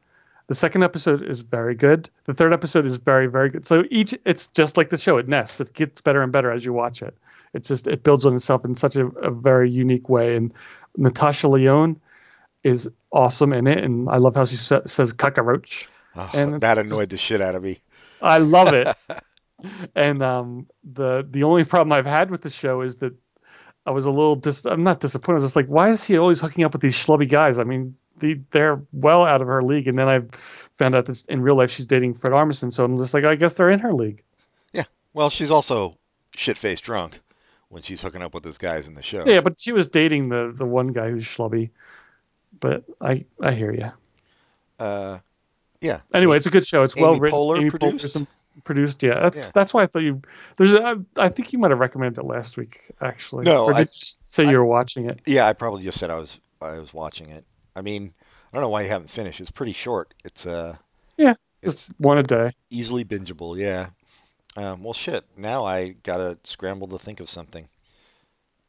The 0.47 0.55
second 0.55 0.83
episode 0.83 1.23
is 1.23 1.41
very 1.41 1.75
good. 1.75 2.11
The 2.25 2.35
third 2.35 2.53
episode 2.53 2.85
is 2.85 2.97
very 2.97 3.27
very 3.27 3.51
good. 3.51 3.67
So 3.67 3.85
each 3.91 4.15
it's 4.25 4.49
just 4.49 4.77
like 4.77 4.91
the 4.91 4.99
show. 4.99 5.17
It 5.17 5.29
nests. 5.29 5.61
It 5.61 5.73
gets 5.73 6.01
better 6.01 6.23
and 6.23 6.33
better 6.33 6.51
as 6.51 6.65
you 6.65 6.73
watch 6.73 7.03
it. 7.03 7.17
It's 7.55 7.69
just 7.69 7.87
it 7.87 8.03
builds 8.03 8.27
on 8.27 8.35
itself 8.35 8.65
in 8.65 8.75
such 8.75 8.97
a, 8.97 9.07
a 9.07 9.31
very 9.31 9.71
unique 9.71 10.09
way. 10.09 10.37
And 10.37 10.53
Natasha 10.97 11.49
Lyonne 11.49 12.01
is 12.63 12.91
awesome 13.13 13.53
in 13.53 13.67
it, 13.67 13.83
and 13.83 14.09
I 14.09 14.17
love 14.17 14.35
how 14.35 14.45
she 14.45 14.57
sa- 14.57 14.83
says 14.87 15.13
cockroach. 15.13 15.89
Oh, 16.17 16.31
and 16.33 16.61
that 16.61 16.79
annoyed 16.79 17.11
the 17.11 17.19
shit 17.19 17.41
out 17.41 17.55
of 17.55 17.63
me. 17.63 17.81
I 18.21 18.39
love 18.39 18.73
it. 18.75 18.95
and 19.95 20.23
um, 20.23 20.67
the 20.83 21.27
the 21.29 21.45
only 21.45 21.65
problem 21.65 21.93
I've 21.93 22.07
had 22.07 22.31
with 22.31 22.43
the 22.43 22.51
show 22.51 22.83
is 22.83 22.99
that 22.99 23.15
I 23.87 23.91
was 23.91 24.07
a 24.07 24.11
little 24.11 24.37
dis. 24.37 24.65
I'm 24.65 24.83
not 24.83 25.01
disappointed. 25.01 25.37
I 25.37 25.43
was 25.43 25.45
just 25.45 25.57
like, 25.57 25.67
why 25.67 25.91
is 25.91 26.05
he 26.05 26.19
always 26.19 26.41
hooking 26.41 26.65
up 26.65 26.73
with 26.73 26.83
these 26.83 26.97
schlubby 26.97 27.29
guys? 27.29 27.59
I 27.59 27.65
mean, 27.65 27.97
the, 28.19 28.41
they're 28.51 28.81
well 28.93 29.25
out 29.25 29.41
of 29.41 29.47
her 29.49 29.63
league. 29.63 29.89
And 29.89 29.99
then 29.99 30.09
I 30.09 30.21
found 30.75 30.95
out 30.95 31.07
that 31.07 31.25
in 31.29 31.43
real 31.43 31.57
life 31.57 31.71
she's 31.71 31.87
dating 31.87 32.15
Fred 32.15 32.33
Armisen. 32.33 32.73
So 32.73 32.85
I'm 32.85 32.97
just 32.99 33.15
like, 33.15 33.25
I 33.25 33.35
guess 33.35 33.55
they're 33.55 33.71
in 33.71 33.81
her 33.81 33.93
league. 33.93 34.23
Yeah. 34.73 34.85
Well, 35.13 35.31
she's 35.31 35.51
also 35.51 35.97
shit 36.35 36.59
faced 36.59 36.85
drunk 36.85 37.21
when 37.69 37.83
she's 37.83 38.01
hooking 38.01 38.23
up 38.23 38.35
with 38.35 38.43
those 38.45 38.59
guys 38.59 38.87
in 38.87 38.95
the 38.95 39.03
show. 39.03 39.25
Yeah, 39.27 39.41
but 39.41 39.61
she 39.61 39.73
was 39.73 39.87
dating 39.89 40.29
the 40.29 40.53
the 40.57 40.67
one 40.67 40.89
guy 40.89 41.11
who's 41.11 41.25
schlubby. 41.25 41.71
But 42.61 42.85
I 43.01 43.25
I 43.41 43.53
hear 43.53 43.73
you. 43.73 43.91
Uh, 44.79 45.19
yeah. 45.81 46.01
Anyway, 46.13 46.37
it's 46.37 46.47
a 46.47 46.51
good 46.51 46.67
show. 46.67 46.83
It's 46.83 46.97
Amy 46.97 47.05
well 47.07 47.19
written. 47.19 47.39
Poehler 47.39 47.59
Amy 47.61 47.71
produced? 47.71 48.17
Poehler 48.17 48.27
produced. 48.65 49.03
Yeah. 49.03 49.21
That's, 49.21 49.37
Yeah. 49.37 49.51
that's 49.53 49.75
why 49.75 49.83
I 49.83 49.87
thought 49.87 50.01
you. 50.03 50.23
There's. 50.57 50.73
A, 50.73 50.85
I, 51.17 51.25
I 51.25 51.29
think 51.29 51.53
you 51.53 51.59
might 51.59 51.71
have 51.71 51.81
recommended 51.81 52.21
it 52.21 52.25
last 52.27 52.57
week. 52.57 52.91
Actually. 53.01 53.45
No, 53.45 53.65
Or 53.65 53.73
did 53.73 53.77
I- 53.77 53.81
you 53.81 53.87
just 53.87 54.33
say 54.33 54.49
you 54.49 54.57
were 54.57 54.65
watching 54.65 55.09
it? 55.11 55.21
Yeah, 55.27 55.47
I 55.47 55.53
probably 55.53 55.83
just 55.85 55.99
said 55.99 56.11
I 56.11 56.15
was 56.17 56.39
I 56.61 56.79
was 56.79 56.93
watching 56.95 57.31
it. 57.31 57.45
I 57.77 57.83
mean, 57.83 58.13
I 58.53 58.57
don't 58.57 58.63
know 58.63 58.69
why 58.69 58.83
you 58.83 58.89
haven't 58.89 59.11
finished. 59.11 59.41
It's 59.41 59.51
pretty 59.51 59.73
short. 59.73 60.15
It's 60.25 60.47
uh 60.47 60.77
Yeah, 61.17 61.35
it's 61.63 61.89
one 61.99 62.19
a 62.19 62.23
day. 62.23 62.53
easily 62.71 63.05
bingeable, 63.05 63.59
yeah. 63.59 63.91
Um, 64.57 64.85
well 64.85 64.93
shit, 64.93 65.25
now 65.37 65.65
I 65.65 65.97
gotta 66.03 66.39
scramble 66.45 66.89
to 66.89 66.99
think 66.99 67.21
of 67.21 67.29
something. 67.29 67.69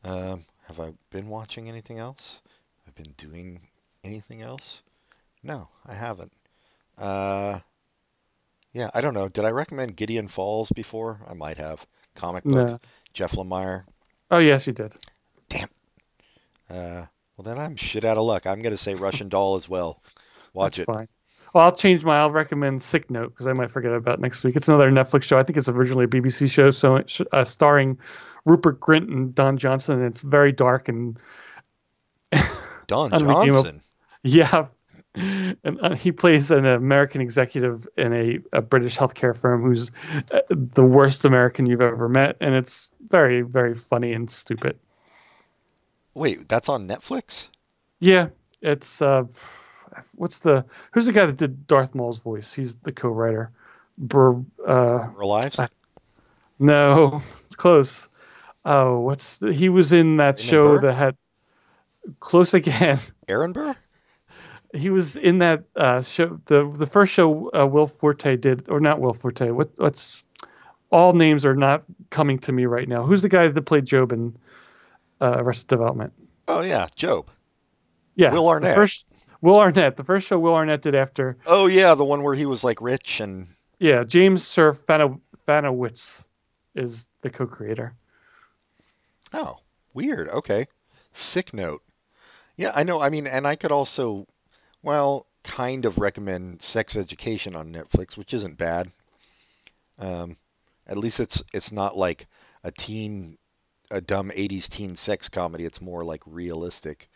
Um, 0.04 0.46
have 0.68 0.80
I 0.80 0.94
been 1.12 1.28
watching 1.30 1.70
anything 1.70 2.00
else? 2.00 2.42
I've 2.88 2.96
been 2.96 3.14
doing 3.18 3.62
anything 4.04 4.42
else? 4.42 4.82
No, 5.44 5.68
I 5.86 5.94
haven't. 5.94 6.32
Uh 6.98 7.60
yeah, 8.74 8.90
I 8.94 9.00
don't 9.02 9.14
know. 9.14 9.30
Did 9.30 9.46
I 9.46 9.52
recommend 9.52 9.96
Gideon 9.96 10.28
Falls 10.28 10.70
before? 10.72 11.22
I 11.30 11.34
might 11.34 11.58
have. 11.58 11.86
Comic 12.16 12.44
book. 12.44 12.54
No. 12.68 12.80
Jeff 13.14 13.32
Lemire. 13.34 13.84
Oh 14.32 14.40
yes, 14.40 14.68
you 14.68 14.74
did. 14.74 14.94
Damn. 15.50 15.70
Uh, 16.70 17.06
well, 17.38 17.44
then 17.44 17.58
I'm 17.58 17.76
shit 17.76 18.04
out 18.04 18.18
of 18.18 18.24
luck. 18.26 18.46
I'm 18.46 18.62
going 18.62 18.76
to 18.76 18.82
say 18.82 18.94
Russian 18.94 19.30
Doll 19.30 19.56
as 19.56 19.68
well. 19.68 20.02
Watch 20.54 20.78
That's 20.78 20.90
it. 20.90 20.94
fine. 20.94 21.08
Well, 21.54 21.64
I'll 21.64 21.72
change 21.72 22.04
my. 22.04 22.18
I'll 22.18 22.32
recommend 22.32 22.82
Sick 22.82 23.10
Note 23.10 23.30
because 23.30 23.48
I 23.48 23.54
might 23.54 23.72
forget 23.72 23.94
about 23.94 24.20
next 24.20 24.44
week. 24.44 24.56
It's 24.58 24.68
another 24.68 24.92
Netflix 24.92 25.24
show. 25.24 25.38
I 25.38 25.44
think 25.44 25.58
it's 25.58 25.70
originally 25.70 26.06
a 26.06 26.08
BBC 26.10 26.52
show, 26.52 26.72
so 26.72 26.98
it's, 26.98 27.22
uh, 27.32 27.44
starring 27.46 27.98
Rupert 28.46 28.80
Grint 28.80 29.10
and 29.10 29.34
Don 29.34 29.58
Johnson. 29.58 30.00
And 30.00 30.06
it's 30.06 30.22
very 30.22 30.52
dark 30.52 30.90
and 30.90 31.18
Don. 32.88 33.12
Johnson. 33.12 33.82
yeah. 34.24 34.68
And 35.16 35.58
uh, 35.64 35.96
he 35.96 36.12
plays 36.12 36.52
an 36.52 36.66
American 36.66 37.22
executive 37.22 37.88
in 37.98 38.12
a, 38.12 38.40
a 38.52 38.62
British 38.62 38.98
healthcare 38.98 39.38
firm 39.38 39.62
who's 39.64 39.92
uh, 40.34 40.42
the 40.50 40.84
worst 40.84 41.24
American 41.24 41.68
you've 41.68 41.80
ever 41.80 42.10
met, 42.10 42.36
and 42.42 42.54
it's 42.54 42.92
very, 43.08 43.44
very 43.44 43.76
funny 43.76 44.12
and 44.12 44.30
stupid. 44.30 44.78
Wait, 46.16 46.48
that's 46.50 46.70
on 46.70 46.88
Netflix? 46.88 47.50
Yeah, 48.00 48.30
it's 48.62 49.02
uh, 49.02 49.26
what's 50.16 50.40
the 50.40 50.66
who's 50.92 51.06
the 51.06 51.12
guy 51.14 51.26
that 51.26 51.38
did 51.38 51.68
Darth 51.68 51.94
Maul's 51.94 52.20
voice? 52.20 52.54
He's 52.54 52.78
the 52.78 52.92
co-writer. 52.92 53.52
Bur, 53.98 54.42
uh, 54.66 55.08
Real 55.16 55.30
Lives? 55.30 55.60
I- 55.60 55.68
no, 56.58 57.22
it's 57.46 57.56
close. 57.58 58.10
Oh, 58.64 59.00
what's 59.02 59.38
the, 59.40 59.54
he 59.54 59.70
was 59.70 59.92
in 59.92 60.18
that 60.18 60.38
Damon 60.38 60.50
show 60.50 60.64
Burr? 60.64 60.82
that 60.82 60.94
had 60.94 61.18
close 62.20 62.54
again. 62.54 62.98
Aaron 63.28 63.52
Burr? 63.52 63.76
He 64.74 64.90
was 64.90 65.16
in 65.16 65.40
that 65.40 65.64
uh, 65.76 66.02
show. 66.02 66.40
The 66.46 66.70
the 66.70 66.86
first 66.86 67.14
show 67.14 67.52
uh, 67.52 67.66
Will 67.68 67.86
Forte 67.86 68.38
did, 68.38 68.70
or 68.70 68.80
not 68.80 69.00
Will 69.00 69.14
Forte. 69.14 69.52
What 69.52 69.72
what's 69.78 70.24
all 70.92 71.14
names 71.14 71.46
are 71.46 71.56
not 71.56 71.84
coming 72.10 72.40
to 72.40 72.52
me 72.52 72.66
right 72.66 72.88
now. 72.88 73.04
Who's 73.04 73.22
the 73.22 73.30
guy 73.30 73.48
that 73.48 73.62
played 73.64 73.86
Job 73.86 74.12
in 74.12 74.36
uh, 75.26 75.38
Arrested 75.40 75.68
Development? 75.68 76.14
Oh, 76.48 76.62
yeah, 76.62 76.88
Job. 76.96 77.28
Yeah, 78.16 78.32
Will 78.32 78.44
the 78.44 78.50
Arnett. 78.50 78.76
first 78.76 79.08
Will 79.42 79.60
Arnett. 79.60 79.98
The 79.98 80.04
first 80.04 80.28
show 80.28 80.40
Will 80.40 80.54
Arnett 80.56 80.82
did 80.82 80.96
after 80.96 81.38
Oh, 81.46 81.66
yeah, 81.68 81.96
the 81.96 82.06
one 82.06 82.24
where 82.24 82.36
he 82.36 82.46
was 82.46 82.64
like 82.64 82.82
rich 82.82 83.20
and. 83.20 83.48
Yeah, 83.80 84.04
James 84.06 84.46
Sir 84.48 84.72
Fanowitz 84.72 86.26
is 86.76 87.08
the 87.22 87.30
co-creator. 87.30 87.94
Oh, 89.34 89.58
weird. 89.94 90.30
Okay. 90.30 90.68
Sick 91.12 91.54
note. 91.54 91.82
Yeah, 92.56 92.72
I 92.74 92.84
know. 92.84 93.02
I 93.02 93.10
mean, 93.10 93.28
and 93.28 93.46
I 93.46 93.56
could 93.58 93.72
also, 93.72 94.28
well, 94.82 95.28
kind 95.44 95.86
of 95.86 95.98
recommend 95.98 96.62
Sex 96.62 96.96
Education 96.96 97.56
on 97.56 97.74
Netflix, 97.74 98.16
which 98.16 98.34
isn't 98.34 98.58
bad. 98.58 98.90
Um, 100.00 100.38
at 100.88 100.98
least 100.98 101.20
it's 101.20 101.44
it's 101.54 101.72
not 101.72 101.98
like 101.98 102.28
a 102.64 102.72
teen, 102.72 103.38
a 103.96 104.02
dumb 104.02 104.30
'80s 104.36 104.68
teen 104.70 104.96
sex 104.96 105.30
comedy. 105.30 105.64
It's 105.66 105.82
more 105.82 106.04
like 106.04 106.22
realistic 106.26 107.10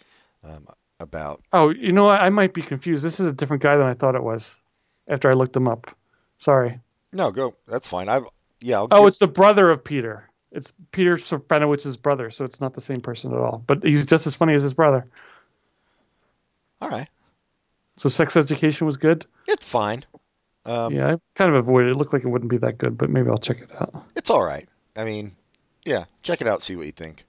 um, 0.44 0.68
about. 1.00 1.42
Oh, 1.54 1.70
you 1.70 1.92
know 1.92 2.06
what? 2.06 2.22
I 2.22 2.30
might 2.30 2.54
be 2.54 2.62
confused. 2.62 3.04
This 3.04 3.20
is 3.20 3.28
a 3.28 3.34
different 3.34 3.62
guy 3.64 3.78
than 3.78 3.86
I 3.88 3.94
thought 3.94 4.16
it 4.16 4.24
was. 4.24 4.60
After 5.08 5.30
I 5.30 5.34
looked 5.34 5.56
him 5.56 5.68
up, 5.68 5.96
sorry. 6.38 6.80
No, 7.12 7.32
go. 7.32 7.56
That's 7.68 7.88
fine. 7.88 8.10
I've 8.10 8.26
yeah. 8.62 8.78
I'll 8.78 8.88
Oh, 8.92 9.00
give- 9.02 9.08
it's 9.10 9.18
the 9.20 9.28
brother 9.28 9.70
of 9.70 9.84
Peter. 9.84 10.30
It's 10.52 10.74
Peter 10.92 11.16
Serafinowicz's 11.18 11.98
brother, 11.98 12.30
so 12.32 12.44
it's 12.46 12.60
not 12.62 12.74
the 12.74 12.82
same 12.82 13.02
person 13.02 13.32
at 13.34 13.38
all. 13.40 13.64
But 13.68 13.84
he's 13.84 14.08
just 14.08 14.26
as 14.26 14.36
funny 14.36 14.54
as 14.56 14.64
his 14.64 14.74
brother. 14.74 15.06
all 16.82 16.90
right. 16.90 17.08
So 17.98 18.10
Sex 18.10 18.38
Education 18.38 18.88
was 18.88 18.98
good. 18.98 19.26
It's 19.48 19.68
fine. 19.70 20.06
Um, 20.66 20.94
yeah, 20.94 21.14
I 21.14 21.18
kind 21.36 21.50
of 21.54 21.56
avoided 21.56 21.90
it. 21.90 21.92
It 21.92 21.98
looked 21.98 22.14
like 22.14 22.24
it 22.24 22.28
wouldn't 22.30 22.50
be 22.52 22.58
that 22.58 22.78
good, 22.78 22.98
but 22.98 23.10
maybe 23.10 23.30
I'll 23.30 23.38
check 23.38 23.60
it 23.62 23.70
out. 23.80 24.06
It's 24.16 24.30
all 24.30 24.44
right. 24.44 24.68
I 24.96 25.04
mean, 25.04 25.36
yeah. 25.86 26.06
Check 26.24 26.42
it 26.42 26.48
out. 26.48 26.62
See 26.62 26.76
what 26.76 26.86
you 26.86 26.92
think. 26.92 27.26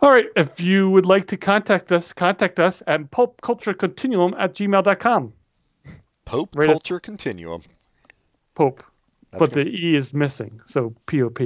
All 0.00 0.10
right. 0.10 0.26
If 0.36 0.60
you 0.60 0.90
would 0.90 1.06
like 1.06 1.26
to 1.26 1.36
contact 1.36 1.90
us, 1.92 2.12
contact 2.12 2.60
us 2.60 2.82
at 2.86 3.10
popculturecontinuum 3.10 4.34
at 4.38 4.54
gmail.com. 4.54 5.32
Pope 6.24 6.56
us- 6.58 6.66
Culture 6.66 7.00
Continuum. 7.00 7.62
Pope. 8.54 8.82
That's 9.30 9.40
but 9.40 9.52
good. 9.52 9.66
the 9.66 9.86
E 9.86 9.94
is 9.94 10.14
missing, 10.14 10.60
so 10.64 10.94
POP. 11.06 11.40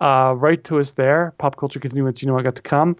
Uh, 0.00 0.34
write 0.36 0.64
to 0.64 0.80
us 0.80 0.92
there, 0.92 1.32
pop 1.38 1.56
culture 1.56 1.78
popculturecontinuum 1.78 2.08
at 2.08 2.14
gmail.com. 2.16 2.96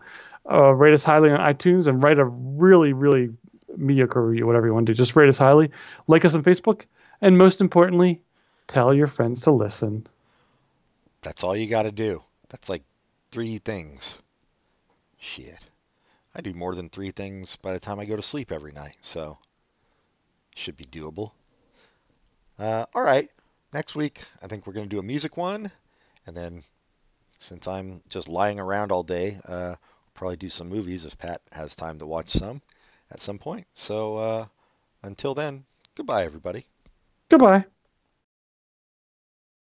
Uh, 0.51 0.71
rate 0.73 0.95
us 0.95 1.05
highly 1.05 1.31
on 1.31 1.41
iTunes 1.41 1.89
and 1.89 2.03
write 2.03 2.19
a 2.19 2.25
really, 2.25 2.93
really 2.93 3.31
mediocre 3.77 4.25
review, 4.25 4.47
whatever 4.47 4.67
you 4.67 4.75
want 4.75 4.87
to 4.87 4.93
do. 4.93 4.97
Just 4.97 5.17
rate 5.17 5.29
us 5.29 5.39
highly. 5.39 5.71
Like 6.07 6.25
us 6.25 6.35
on 6.35 6.43
Facebook. 6.43 6.83
And 7.21 7.39
most 7.39 7.61
importantly, 7.61 8.21
tell 8.67 8.93
your 8.93 9.07
friends 9.07 9.43
to 9.43 9.53
listen. 9.53 10.07
That's 11.23 11.43
all 11.43 11.57
you 11.57 11.69
got 11.69 11.85
to 11.85 11.93
do. 11.93 12.23
That's 12.49 12.69
like 12.69 12.83
three 13.31 13.59
things. 13.59 14.19
Shit. 15.19 15.59
I 16.35 16.41
do 16.41 16.53
more 16.55 16.75
than 16.75 16.89
three 16.89 17.11
things 17.11 17.57
by 17.57 17.73
the 17.73 17.81
time 17.81 17.99
I 17.99 18.05
go 18.05 18.17
to 18.17 18.23
sleep 18.23 18.51
every 18.51 18.73
night, 18.73 18.97
so 19.01 19.39
should 20.55 20.77
be 20.77 20.87
doable. 20.87 21.33
Uh, 22.59 22.87
all 22.95 23.03
right. 23.03 23.31
Next 23.73 23.95
week, 23.95 24.23
I 24.43 24.47
think 24.47 24.67
we're 24.67 24.73
going 24.73 24.89
to 24.89 24.95
do 24.95 25.01
a 25.01 25.03
music 25.03 25.37
one. 25.37 25.71
And 26.27 26.37
then, 26.37 26.63
since 27.39 27.67
I'm 27.67 28.03
just 28.09 28.29
lying 28.29 28.61
around 28.61 28.93
all 28.93 29.03
day, 29.03 29.41
uh, 29.47 29.77
probably 30.15 30.37
do 30.37 30.49
some 30.49 30.69
movies 30.69 31.05
if 31.05 31.19
Pat 31.19 31.41
has 31.53 31.75
time 31.75 31.99
to 31.99 32.07
watch 32.07 32.31
some 32.31 32.63
at 33.11 33.23
some 33.23 33.39
point. 33.39 33.67
So 33.75 34.17
uh, 34.17 34.47
until 35.03 35.35
then, 35.35 35.65
goodbye, 35.95 36.25
everybody. 36.25 36.67
Goodbye. 37.29 37.65